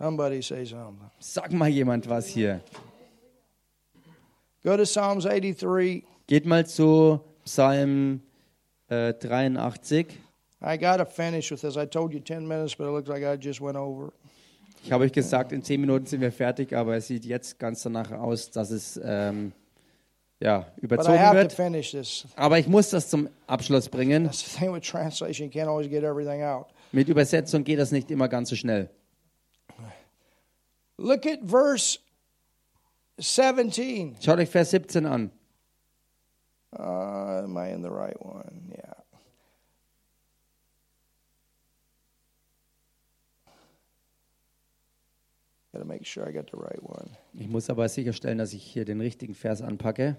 Somebody 0.00 0.42
say 0.42 0.64
something. 0.64 1.10
Sag 1.20 1.52
mal 1.52 1.68
jemand 1.68 2.08
was 2.08 2.26
hier. 2.26 2.60
Go 4.64 4.76
to 4.76 4.82
Psalms 4.82 5.24
83. 5.24 6.04
Geht 6.28 6.44
mal 6.44 6.66
zu 6.66 7.20
Psalm 7.46 8.20
äh, 8.88 9.14
83. 9.14 10.08
I 10.60 10.76
got 10.76 10.98
to 10.98 11.06
finish 11.06 11.50
with 11.50 11.62
this. 11.62 11.76
I 11.76 11.86
told 11.86 12.12
you 12.12 12.20
10 12.20 12.46
minutes, 12.46 12.76
but 12.76 12.86
it 12.86 12.90
looks 12.90 13.08
like 13.08 13.22
I 13.24 13.38
just 13.42 13.62
went 13.62 13.78
over. 13.78 14.12
Ich 14.84 14.92
habe 14.92 15.04
euch 15.04 15.12
gesagt, 15.12 15.52
in 15.52 15.62
zehn 15.62 15.80
Minuten 15.80 16.04
sind 16.04 16.20
wir 16.20 16.30
fertig, 16.30 16.74
aber 16.74 16.96
es 16.96 17.06
sieht 17.06 17.24
jetzt 17.24 17.58
ganz 17.58 17.82
danach 17.82 18.12
aus, 18.12 18.50
dass 18.50 18.70
es 18.70 19.00
ähm, 19.02 19.52
ja, 20.38 20.58
But 20.58 20.82
I 20.82 20.84
überzogen 20.84 21.34
wird. 21.34 22.32
Aber 22.36 22.58
ich 22.58 22.68
muss 22.68 22.90
das 22.90 23.08
zum 23.08 23.30
Abschluss 23.46 23.88
bringen. 23.88 24.24
That's 24.24 24.44
the 24.44 24.58
thing 24.58 24.74
with 24.74 24.82
translation. 24.82 25.50
You 25.50 25.52
can't 25.52 25.68
always 25.68 25.88
get 25.88 26.04
everything 26.04 26.42
out. 26.42 26.66
Mit 26.92 27.08
Übersetzung 27.08 27.64
geht 27.64 27.78
das 27.78 27.90
nicht 27.90 28.10
immer 28.10 28.28
ganz 28.28 28.50
so 28.50 28.56
schnell. 28.56 28.90
Look 30.98 31.24
at 31.24 31.38
verse 31.42 31.98
17. 33.16 34.16
Schaut 34.20 34.38
euch 34.38 34.50
Vers 34.50 34.70
17 34.70 35.06
an. 35.06 35.30
Uh, 36.76 37.42
am 37.44 37.56
I 37.56 37.68
in 37.68 37.82
the 37.82 37.90
right 37.90 38.16
one? 38.24 38.70
Yeah. 38.70 38.92
Got 45.72 45.80
to 45.80 45.84
make 45.84 46.04
sure 46.04 46.26
I 46.26 46.32
got 46.32 46.50
the 46.50 46.56
right 46.56 46.82
one. 46.82 47.10
Ich 47.34 47.48
muss 47.48 47.70
aber 47.70 47.88
sicherstellen, 47.88 48.38
dass 48.38 48.52
ich 48.52 48.62
hier 48.62 48.84
den 48.84 49.00
richtigen 49.00 49.34
Vers 49.34 49.62
anpacke. 49.62 50.16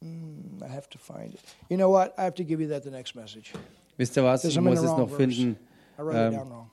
Mm, 0.00 0.62
I 0.62 0.68
have 0.68 0.88
to 0.90 0.98
find 0.98 1.34
it. 1.34 1.40
You 1.68 1.76
know 1.76 1.90
what? 1.90 2.14
I 2.18 2.24
have 2.24 2.34
to 2.36 2.44
give 2.44 2.60
you 2.60 2.68
that 2.68 2.82
the 2.82 2.90
next 2.90 3.14
message. 3.14 3.52
Wisst 3.96 4.16
ihr 4.16 4.24
was? 4.24 4.44
Ich 4.44 4.60
muss 4.60 4.78
es 4.78 4.84
noch 4.84 5.08
verse. 5.08 5.16
finden. 5.16 5.56
I 5.98 6.02
wrote 6.02 6.16
it 6.16 6.32
down 6.32 6.50
wrong. 6.50 6.70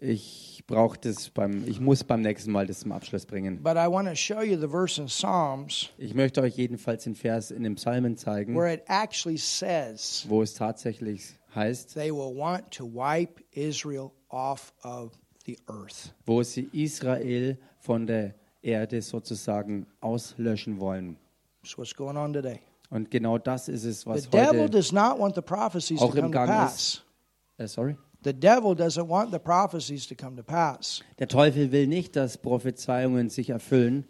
Ich 0.00 0.62
brauche 0.66 0.98
das 0.98 1.30
beim, 1.30 1.66
ich 1.66 1.80
muss 1.80 2.04
beim 2.04 2.20
nächsten 2.20 2.50
Mal 2.52 2.66
das 2.66 2.80
zum 2.80 2.92
Abschluss 2.92 3.24
bringen. 3.24 3.62
But 3.62 3.76
I 3.76 3.86
want 3.90 4.08
to 4.08 4.14
show 4.14 4.42
you 4.42 4.58
the 4.60 4.68
verse 4.68 5.00
in 5.00 5.06
Psalms 5.08 5.90
Ich 5.96 6.14
möchte 6.14 6.42
euch 6.42 6.56
jedenfalls 6.56 7.04
den 7.04 7.14
Vers 7.14 7.50
in 7.50 7.62
den 7.62 7.76
Psalmen 7.76 8.16
zeigen, 8.16 8.54
where 8.54 8.72
it 8.72 8.82
actually 8.88 9.38
says 9.38 10.26
wo 10.28 10.42
es 10.42 10.54
tatsächlich 10.54 11.34
heißt, 11.54 11.94
they 11.94 12.10
will 12.10 12.36
want 12.36 12.70
to 12.72 12.84
wipe 12.86 13.42
Israel 13.52 14.10
off 14.28 14.74
of 14.82 15.12
the 15.46 15.56
earth. 15.68 16.12
wo 16.26 16.42
sie 16.42 16.68
Israel 16.72 17.56
von 17.78 18.06
der 18.06 18.34
Erde 18.62 19.00
sozusagen 19.00 19.86
auslöschen 20.00 20.78
wollen. 20.80 21.16
That's 21.62 21.78
what's 21.78 21.94
going 21.94 22.16
on 22.16 22.32
today. 22.32 22.60
Und 22.90 23.10
genau 23.10 23.38
das 23.38 23.68
ist 23.68 23.84
es, 23.84 24.02
The 24.02 24.06
was 24.06 24.28
devil 24.30 24.62
heute. 24.64 24.70
does 24.70 24.92
not 24.92 25.18
want 25.18 25.34
the 25.34 25.40
prophecies 25.42 25.98
to 26.00 26.04
auch 26.04 26.14
im 26.14 26.22
come 26.22 26.32
to 26.32 26.38
Gang 26.38 26.48
pass. 26.48 27.02
Äh, 27.58 27.66
sorry. 27.66 27.96
The 28.22 28.32
devil 28.32 28.74
doesn't 28.74 29.08
want 29.08 29.30
the 29.30 29.38
prophecies 29.38 30.06
to 30.08 30.14
come 30.14 30.36
to 30.36 30.42
pass. 30.42 31.02
Der 31.18 31.28
Teufel 31.28 31.70
will 31.70 31.86
nicht, 31.86 32.16
dass 32.16 32.38
Prophezeiungen 32.38 33.30
sich 33.30 33.50
erfüllen. 33.50 34.04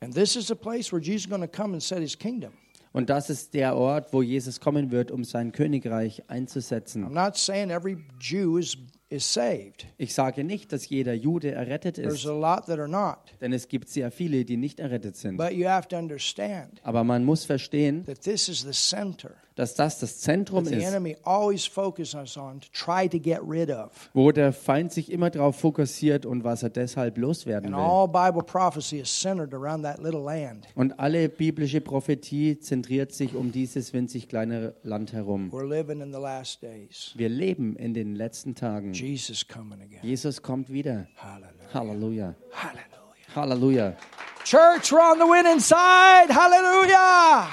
And 0.00 0.14
this 0.14 0.36
is 0.36 0.50
a 0.50 0.54
place 0.54 0.92
where 0.92 1.00
Jesus 1.00 1.24
is 1.24 1.30
going 1.30 1.42
to 1.42 1.48
come 1.48 1.72
and 1.72 1.82
set 1.82 2.00
his 2.00 2.16
kingdom. 2.16 2.52
Und 2.92 3.10
das 3.10 3.30
ist 3.30 3.54
der 3.54 3.76
Ort, 3.76 4.12
wo 4.12 4.22
Jesus 4.22 4.60
kommen 4.60 4.90
wird, 4.90 5.10
um 5.10 5.24
sein 5.24 5.52
Königreich 5.52 6.22
einzusetzen. 6.28 7.04
I'm 7.04 7.10
not 7.12 7.36
saying 7.36 7.70
every 7.70 7.98
Jew 8.20 8.58
is. 8.58 8.76
Ich 9.10 10.14
sage 10.14 10.44
nicht, 10.44 10.72
dass 10.72 10.88
jeder 10.88 11.14
Jude 11.14 11.52
errettet 11.52 11.94
There's 11.96 12.14
ist, 12.24 12.26
a 12.26 12.32
lot 12.32 12.66
that 12.66 12.78
are 12.78 12.88
not. 12.88 13.16
denn 13.40 13.52
es 13.52 13.68
gibt 13.68 13.88
sehr 13.88 14.10
viele, 14.10 14.44
die 14.44 14.56
nicht 14.56 14.80
errettet 14.80 15.16
sind. 15.16 15.36
But 15.38 15.52
you 15.52 15.66
have 15.66 15.88
to 15.88 15.96
understand 15.96 16.80
Aber 16.82 17.04
man 17.04 17.24
muss 17.24 17.44
verstehen, 17.44 18.04
that 18.04 18.20
this 18.22 18.48
is 18.48 18.60
the 18.60 18.72
center 18.72 19.34
dass 19.54 19.74
das 19.74 19.98
das 19.98 20.20
Zentrum 20.20 20.62
that 20.62 20.72
the 20.72 20.78
ist, 20.78 20.86
enemy 20.86 21.16
always 21.24 21.66
focuses 21.66 22.36
on 22.36 22.60
to 22.60 22.68
try 22.72 23.08
to 23.08 23.18
get 23.18 23.40
rid 23.44 23.70
of. 23.70 24.08
wo 24.14 24.30
der 24.30 24.52
Feind 24.52 24.92
sich 24.92 25.10
immer 25.10 25.30
darauf 25.30 25.56
fokussiert 25.58 26.24
und 26.26 26.44
was 26.44 26.62
er 26.62 26.70
deshalb 26.70 27.18
loswerden 27.18 27.74
And 27.74 27.76
will. 27.76 27.82
all 27.90 28.06
Bible 28.06 28.44
prophecy 28.44 29.00
is 29.00 29.08
centered 29.10 29.52
around 29.52 29.82
that 29.82 29.98
little 30.00 30.22
land. 30.22 30.68
Und 30.76 31.00
alle 31.00 31.28
biblische 31.28 31.80
Prophetie 31.80 32.60
zentriert 32.60 33.10
sich 33.12 33.34
um 33.34 33.50
dieses 33.50 33.92
winzig 33.92 34.28
kleine 34.28 34.74
Land 34.84 35.12
herum. 35.12 35.50
We're 35.50 35.66
living 35.68 36.00
in 36.02 36.12
the 36.12 36.20
last 36.20 36.62
days. 36.62 37.12
Wir 37.16 37.28
leben 37.28 37.74
in 37.74 37.94
den 37.94 38.14
letzten 38.14 38.54
Tagen. 38.54 38.94
Jesus 38.98 39.46
coming 39.46 39.80
again. 39.80 40.00
Jesus 40.02 40.42
kommt 40.42 40.68
wieder. 40.70 41.06
Hallelujah. 41.16 41.54
Halleluja. 41.72 42.34
Hallelujah. 43.34 43.94
Halleluja. 43.94 43.96
Church, 44.44 44.90
we're 44.92 45.00
on 45.00 45.18
the 45.18 45.26
winning 45.26 45.60
side. 45.60 46.30
Hallelujah. 46.30 47.46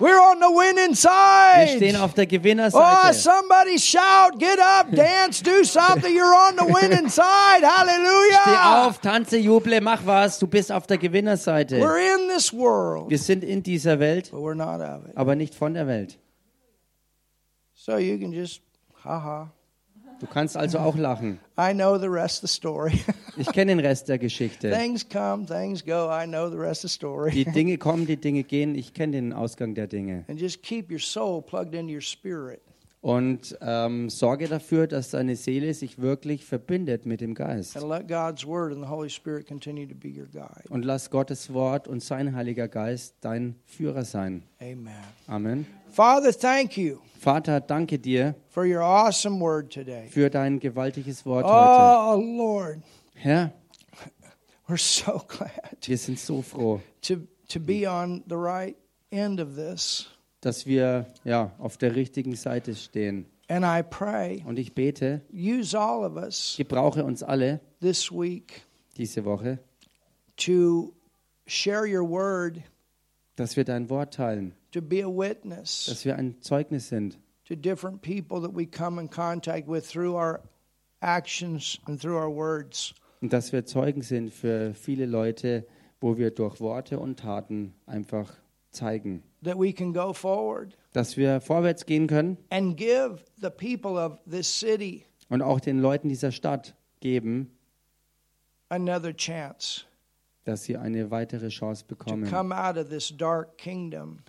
We're 0.00 0.20
on 0.20 0.38
the 0.38 0.48
winning 0.48 0.90
Wir 0.94 1.66
stehen 1.76 1.94
side. 1.94 2.00
auf 2.00 2.14
der 2.14 2.24
Oh, 2.24 2.28
Gewinnerseite. 2.28 3.14
somebody 3.14 3.78
shout, 3.80 4.38
get 4.38 4.60
up, 4.60 4.92
dance, 4.94 5.42
do 5.42 5.64
something. 5.64 6.14
You're 6.14 6.36
on 6.36 6.54
the 6.56 6.66
winning 6.66 7.08
side. 7.08 7.62
Steh 7.62 7.66
Hallelujah. 7.66 8.86
auf, 8.86 9.00
tanze, 9.00 9.38
juble, 9.38 9.80
mach 9.80 10.06
was. 10.06 10.38
Du 10.38 10.46
bist 10.46 10.70
auf 10.70 10.86
der 10.86 10.98
Gewinnerseite. 10.98 11.80
We're 11.80 11.98
in 12.14 12.28
this 12.28 12.52
world, 12.52 13.10
Wir 13.10 13.18
sind 13.18 13.42
in 13.42 13.62
dieser 13.64 13.98
Welt, 13.98 14.30
but 14.30 14.40
we're 14.40 14.54
not 14.54 14.80
of 14.80 15.04
it. 15.08 15.16
aber 15.16 15.34
nicht 15.34 15.54
von 15.56 15.74
der 15.74 15.88
Welt. 15.88 16.16
So 17.74 17.96
you 17.96 18.18
can 18.18 18.32
just, 18.32 18.60
haha. 19.04 19.50
Du 20.20 20.26
kannst 20.26 20.56
also 20.56 20.78
auch 20.78 20.96
lachen. 20.96 21.38
I 21.58 21.72
know 21.72 21.96
the 21.98 22.08
rest 22.08 22.42
of 22.42 22.50
the 22.50 22.54
story. 22.56 23.00
Ich 23.36 23.52
kenne 23.52 23.70
den 23.70 23.78
Rest 23.78 24.08
der 24.08 24.18
Geschichte. 24.18 24.70
things 24.72 25.08
come, 25.08 25.46
things 25.46 25.84
go. 25.84 26.10
I 26.10 26.26
know 26.26 26.50
the 26.50 26.56
rest 26.56 26.84
of 26.84 26.90
the 26.90 26.94
story. 26.96 27.30
Die 27.30 27.44
Dinge 27.44 27.78
kommen, 27.78 28.04
die 28.04 28.16
Dinge 28.16 28.42
gehen. 28.42 28.74
Ich 28.74 28.94
kenne 28.94 29.12
den 29.12 29.32
Ausgang 29.32 29.76
der 29.76 29.86
Dinge. 29.86 30.24
and 30.28 30.40
just 30.40 30.60
keep 30.62 30.90
your 30.90 30.98
soul 30.98 31.40
plugged 31.40 31.72
into 31.74 31.94
your 31.94 32.00
spirit. 32.00 32.60
Und 33.00 33.56
ähm, 33.60 34.10
sorge 34.10 34.48
dafür, 34.48 34.88
dass 34.88 35.10
deine 35.10 35.36
Seele 35.36 35.72
sich 35.72 36.00
wirklich 36.00 36.44
verbindet 36.44 37.06
mit 37.06 37.20
dem 37.20 37.34
Geist. 37.34 37.76
And 37.76 37.88
let 37.88 38.08
God's 38.08 38.44
word 38.44 38.72
and 38.72 38.82
the 38.82 38.90
Holy 38.90 39.08
Spirit 39.08 39.46
continue 39.46 39.86
to 39.86 39.94
be 39.94 40.08
your 40.08 40.26
guide. 40.26 40.64
Und 40.68 40.84
lass 40.84 41.08
Gottes 41.08 41.52
Wort 41.54 41.86
und 41.86 42.02
sein 42.02 42.34
Heiliger 42.34 42.66
Geist 42.66 43.14
dein 43.20 43.54
Führer 43.66 44.04
sein. 44.04 44.42
Amen. 44.60 44.90
Amen. 45.28 45.66
Father, 45.90 46.32
thank 46.32 46.76
you 46.76 47.00
Vater, 47.18 47.60
danke 47.60 47.98
dir 47.98 48.34
for 48.48 48.64
your 48.64 48.82
awesome 48.82 49.40
word 49.40 49.70
today. 49.72 50.08
für 50.10 50.30
dein 50.30 50.60
gewaltiges 50.60 51.24
Wort 51.26 51.44
heute. 51.44 51.52
Oh, 51.52 52.20
Lord, 52.36 52.78
Herr, 53.14 53.52
we're 54.68 54.76
so 54.78 55.18
glad 55.28 55.50
wir 55.86 55.98
sind 55.98 56.18
so 56.18 56.42
froh, 56.42 56.80
to, 57.02 57.16
to 57.48 57.58
be 57.58 57.86
on 57.88 58.22
the 58.28 58.36
right 58.36 58.76
end 59.10 59.40
of 59.40 59.56
this. 59.56 60.06
dass 60.40 60.66
wir 60.66 61.06
ja 61.24 61.50
auf 61.58 61.76
der 61.76 61.96
richtigen 61.96 62.36
Seite 62.36 62.74
stehen. 62.76 63.26
And 63.48 63.64
I 63.64 63.82
pray, 63.82 64.44
Und 64.46 64.58
ich 64.58 64.74
bete, 64.74 65.22
use 65.32 65.74
all 65.76 66.04
of 66.04 66.16
us 66.16 66.54
gebrauche 66.56 67.02
uns 67.02 67.22
alle 67.22 67.60
this 67.80 68.12
week 68.12 68.62
diese 68.96 69.24
Woche, 69.24 69.58
to 70.36 70.92
share 71.46 71.86
your 71.86 72.04
word, 72.08 72.60
dass 73.38 73.56
wir 73.56 73.64
dein 73.64 73.88
Wort 73.88 74.14
teilen, 74.14 74.52
to 74.72 74.82
be 74.82 75.02
a 75.04 75.08
witness 75.08 75.86
dass 75.86 76.04
wir 76.04 76.16
ein 76.16 76.40
Zeugnis 76.40 76.88
sind. 76.88 77.18
to 77.46 77.54
different 77.54 78.02
people 78.02 78.40
that 78.40 78.54
we 78.54 78.66
come 78.66 79.00
in 79.00 79.08
contact 79.08 79.68
with 79.68 79.88
through 79.88 80.14
our 80.16 80.40
actions 81.00 81.78
and 81.86 82.00
through 82.00 82.16
our 82.16 82.30
words. 82.34 82.94
und 83.20 83.32
dass 83.32 83.52
wir 83.52 83.64
Zeugen 83.64 84.02
sind 84.02 84.32
für 84.32 84.74
viele 84.74 85.06
Leute, 85.06 85.66
wo 86.00 86.16
wir 86.18 86.30
durch 86.30 86.60
Worte 86.60 86.98
und 86.98 87.20
Taten 87.20 87.74
einfach 87.86 88.32
zeigen, 88.70 89.22
That 89.44 89.56
we 89.58 89.72
can 89.72 89.92
go 89.92 90.12
forward 90.12 90.76
dass 90.92 91.16
wir 91.16 91.40
vorwärts 91.40 91.86
gehen 91.86 92.06
können 92.08 92.38
and 92.50 92.76
give 92.76 93.18
the 93.40 93.50
people 93.50 93.92
of 93.92 94.18
this 94.28 94.48
city 94.48 95.04
und 95.28 95.42
auch 95.42 95.60
den 95.60 95.80
Leuten 95.80 96.08
dieser 96.08 96.32
Stadt 96.32 96.74
geben, 97.00 97.52
another 98.68 99.14
chance 99.14 99.84
dass 100.48 100.64
sie 100.64 100.76
eine 100.78 101.10
weitere 101.10 101.48
Chance 101.48 101.84
bekommen, 101.86 102.24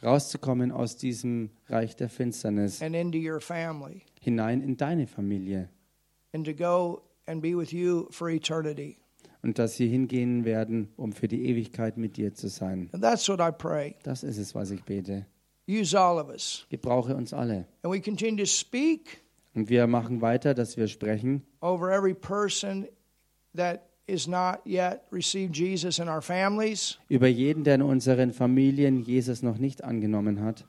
rauszukommen 0.03 0.71
aus 0.71 0.97
diesem 0.97 1.49
Reich 1.67 1.95
der 1.95 2.09
Finsternis 2.09 2.79
hinein 2.79 4.61
in 4.61 4.77
deine 4.77 5.07
Familie 5.07 5.69
and 6.33 6.45
to 6.45 6.53
go 6.53 7.01
and 7.25 7.41
be 7.41 7.57
with 7.57 7.71
you 7.71 8.07
for 8.11 8.29
eternity. 8.29 8.97
und 9.41 9.57
dass 9.57 9.77
sie 9.77 9.87
hingehen 9.87 10.43
werden, 10.43 10.89
um 10.97 11.13
für 11.13 11.27
die 11.27 11.45
Ewigkeit 11.45 11.97
mit 11.97 12.17
dir 12.17 12.33
zu 12.33 12.49
sein. 12.49 12.89
And 12.91 13.01
that's 13.01 13.29
what 13.29 13.39
I 13.39 13.51
pray. 13.51 13.95
Das 14.03 14.23
ist 14.23 14.37
es, 14.37 14.53
was 14.53 14.71
ich 14.71 14.83
bete. 14.83 15.25
Gebrauche 16.69 17.15
uns 17.15 17.33
alle. 17.33 17.67
And 17.83 17.93
we 17.93 18.01
continue 18.01 18.43
to 18.43 18.45
speak 18.45 19.23
Und 19.55 19.69
wir 19.69 19.87
machen 19.87 20.21
weiter, 20.21 20.53
dass 20.53 20.77
wir 20.77 20.87
sprechen 20.87 21.43
over 21.61 21.91
every 21.91 22.13
person 22.13 22.87
that 23.55 23.88
is 24.09 24.27
not 24.27 24.59
yet 24.65 25.01
received 25.11 25.55
Jesus 25.55 25.99
in 25.99 26.07
our 26.09 26.21
families. 26.21 26.97
über 27.09 27.27
jeden, 27.27 27.63
der 27.63 27.75
in 27.75 27.81
unseren 27.81 28.33
Familien 28.33 29.01
Jesus 29.01 29.41
noch 29.43 29.57
nicht 29.57 29.83
angenommen 29.83 30.41
hat. 30.41 30.65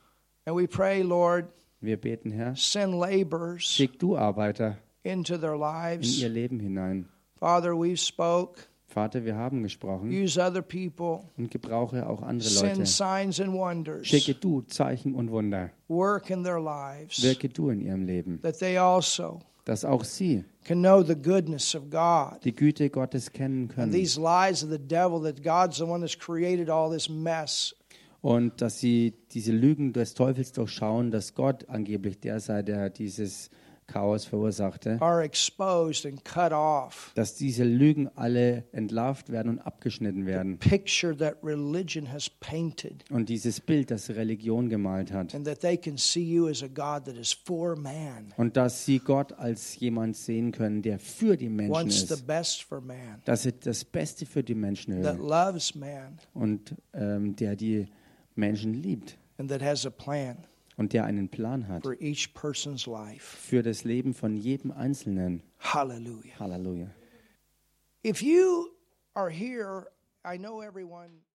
And 0.47 0.57
we 0.57 0.67
pray, 0.69 1.03
Lord, 1.03 1.47
Wir 1.81 1.97
beten, 1.97 2.31
Herr, 2.31 2.55
send 2.57 2.95
laborers 2.95 3.63
schick 3.63 3.99
du 3.99 4.17
Arbeiter 4.17 4.77
into 5.03 5.39
their 5.39 5.55
in 5.55 6.03
ihr 6.03 6.29
Leben 6.29 6.61
hinein. 6.61 7.09
Father, 7.39 7.71
we've 7.73 7.97
spoke. 7.97 8.61
Vater, 8.87 9.25
wir 9.25 9.37
haben 9.37 9.63
gesprochen 9.63 10.11
Use 10.11 10.37
other 10.39 10.63
people. 10.63 11.21
und 11.39 11.51
gebrauche 11.51 12.07
auch 12.09 12.23
andere 12.23 12.49
Send 12.49 12.79
Leute. 12.79 12.87
signs 12.87 13.41
and 13.41 13.53
wonders. 13.53 14.07
Schicke 14.07 14.35
du 14.35 14.63
Zeichen 14.63 15.15
und 15.15 15.31
Wunder. 15.31 15.71
Wirke 15.89 17.49
du 17.49 17.71
in 17.71 17.81
ihrem 17.81 18.05
Leben, 18.05 18.41
also 18.43 19.41
dass 19.65 19.85
auch 19.85 20.05
sie 20.05 20.45
can 20.65 20.81
know 20.81 21.03
the 21.03 21.15
goodness 21.17 21.75
of 21.75 21.91
God. 21.91 22.41
die 22.45 22.53
Güte 22.55 22.91
Gottes 22.91 23.33
kennen 23.33 23.63
And 23.63 23.75
können 23.75 23.93
these 23.93 24.19
lies 24.21 24.63
of 24.63 24.71
the 24.71 24.79
devil 24.79 25.21
that 25.23 25.43
God's 25.43 25.79
the 25.79 25.85
one 25.85 26.01
that's 26.01 26.19
created 26.19 26.69
all 26.69 26.91
this 26.91 27.09
mess. 27.09 27.75
und 28.23 28.61
dass 28.61 28.79
sie 28.79 29.15
diese 29.33 29.53
Lügen 29.53 29.93
des 29.95 30.13
Teufels 30.15 30.53
durchschauen, 30.53 31.11
dass 31.11 31.35
Gott 31.35 31.69
angeblich 31.71 32.21
der 32.21 32.39
sei, 32.41 32.63
der 32.63 32.91
dieses 32.91 33.51
Chaos 33.91 34.25
verursachte, 34.25 35.01
are 35.01 35.23
exposed 35.23 36.07
and 36.07 36.25
cut 36.25 36.53
off. 36.53 37.13
dass 37.15 37.35
diese 37.35 37.65
Lügen 37.65 38.09
alle 38.15 38.65
entlarvt 38.73 39.31
werden 39.31 39.49
und 39.49 39.59
abgeschnitten 39.59 40.27
werden. 40.27 40.59
Picture 40.59 41.17
that 41.17 41.37
religion 41.43 42.11
has 42.13 42.31
painted, 42.31 43.05
und 43.11 43.29
dieses 43.29 43.61
Bild, 43.61 43.91
das 43.91 44.11
Religion 44.11 44.69
gemalt 44.69 45.13
hat. 45.13 45.35
and 45.35 45.45
that 45.45 45.61
they 45.61 45.77
can 45.77 45.97
see 45.97 46.23
you 46.23 46.49
as 46.49 46.63
a 46.63 46.69
God 46.69 47.05
that 47.05 47.17
is 47.17 47.33
for 47.33 47.77
man, 47.77 48.33
und 48.37 48.57
dass 48.57 48.85
sie 48.85 48.99
Gott 48.99 49.33
als 49.33 49.79
jemand 49.81 50.17
sehen 50.17 50.53
können, 50.53 50.83
der 50.83 50.99
für 50.99 51.37
die 51.37 51.49
Menschen 51.49 51.73
wants 51.75 52.07
the 52.09 52.15
ist, 52.15 52.27
best 52.27 52.63
for 52.63 52.81
man, 52.81 53.21
dass 53.25 53.47
er 53.47 53.53
das 53.53 53.85
Beste 53.85 54.27
für 54.27 54.43
die 54.43 54.55
Menschen 54.55 55.03
that 55.03 55.19
will 55.19 55.29
loves 55.29 55.75
man, 55.75 56.19
und 56.35 56.75
ähm, 56.95 57.35
der 57.37 57.57
die 57.57 57.89
Menschen 58.35 58.75
liebt. 58.75 59.17
And 59.39 59.51
that 59.51 59.63
has 59.63 59.87
a 59.87 59.91
plan 59.91 60.37
und 60.81 60.95
der 60.95 61.05
einen 61.05 61.29
Plan 61.29 61.69
hat 61.69 61.83
for 61.83 61.95
each 62.01 62.33
person's 62.33 62.87
life. 62.87 63.37
für 63.37 63.63
das 63.63 63.85
Leben 63.85 64.15
von 64.15 64.35
jedem 64.35 64.71
Einzelnen. 64.73 65.43
Hallelujah. 65.59 66.39
Halleluja. 66.39 66.91
If 68.03 68.23
you 68.23 68.71
are 69.15 69.31
here, 69.31 69.89
I 70.25 70.39
know 70.39 70.63
everyone 70.63 71.21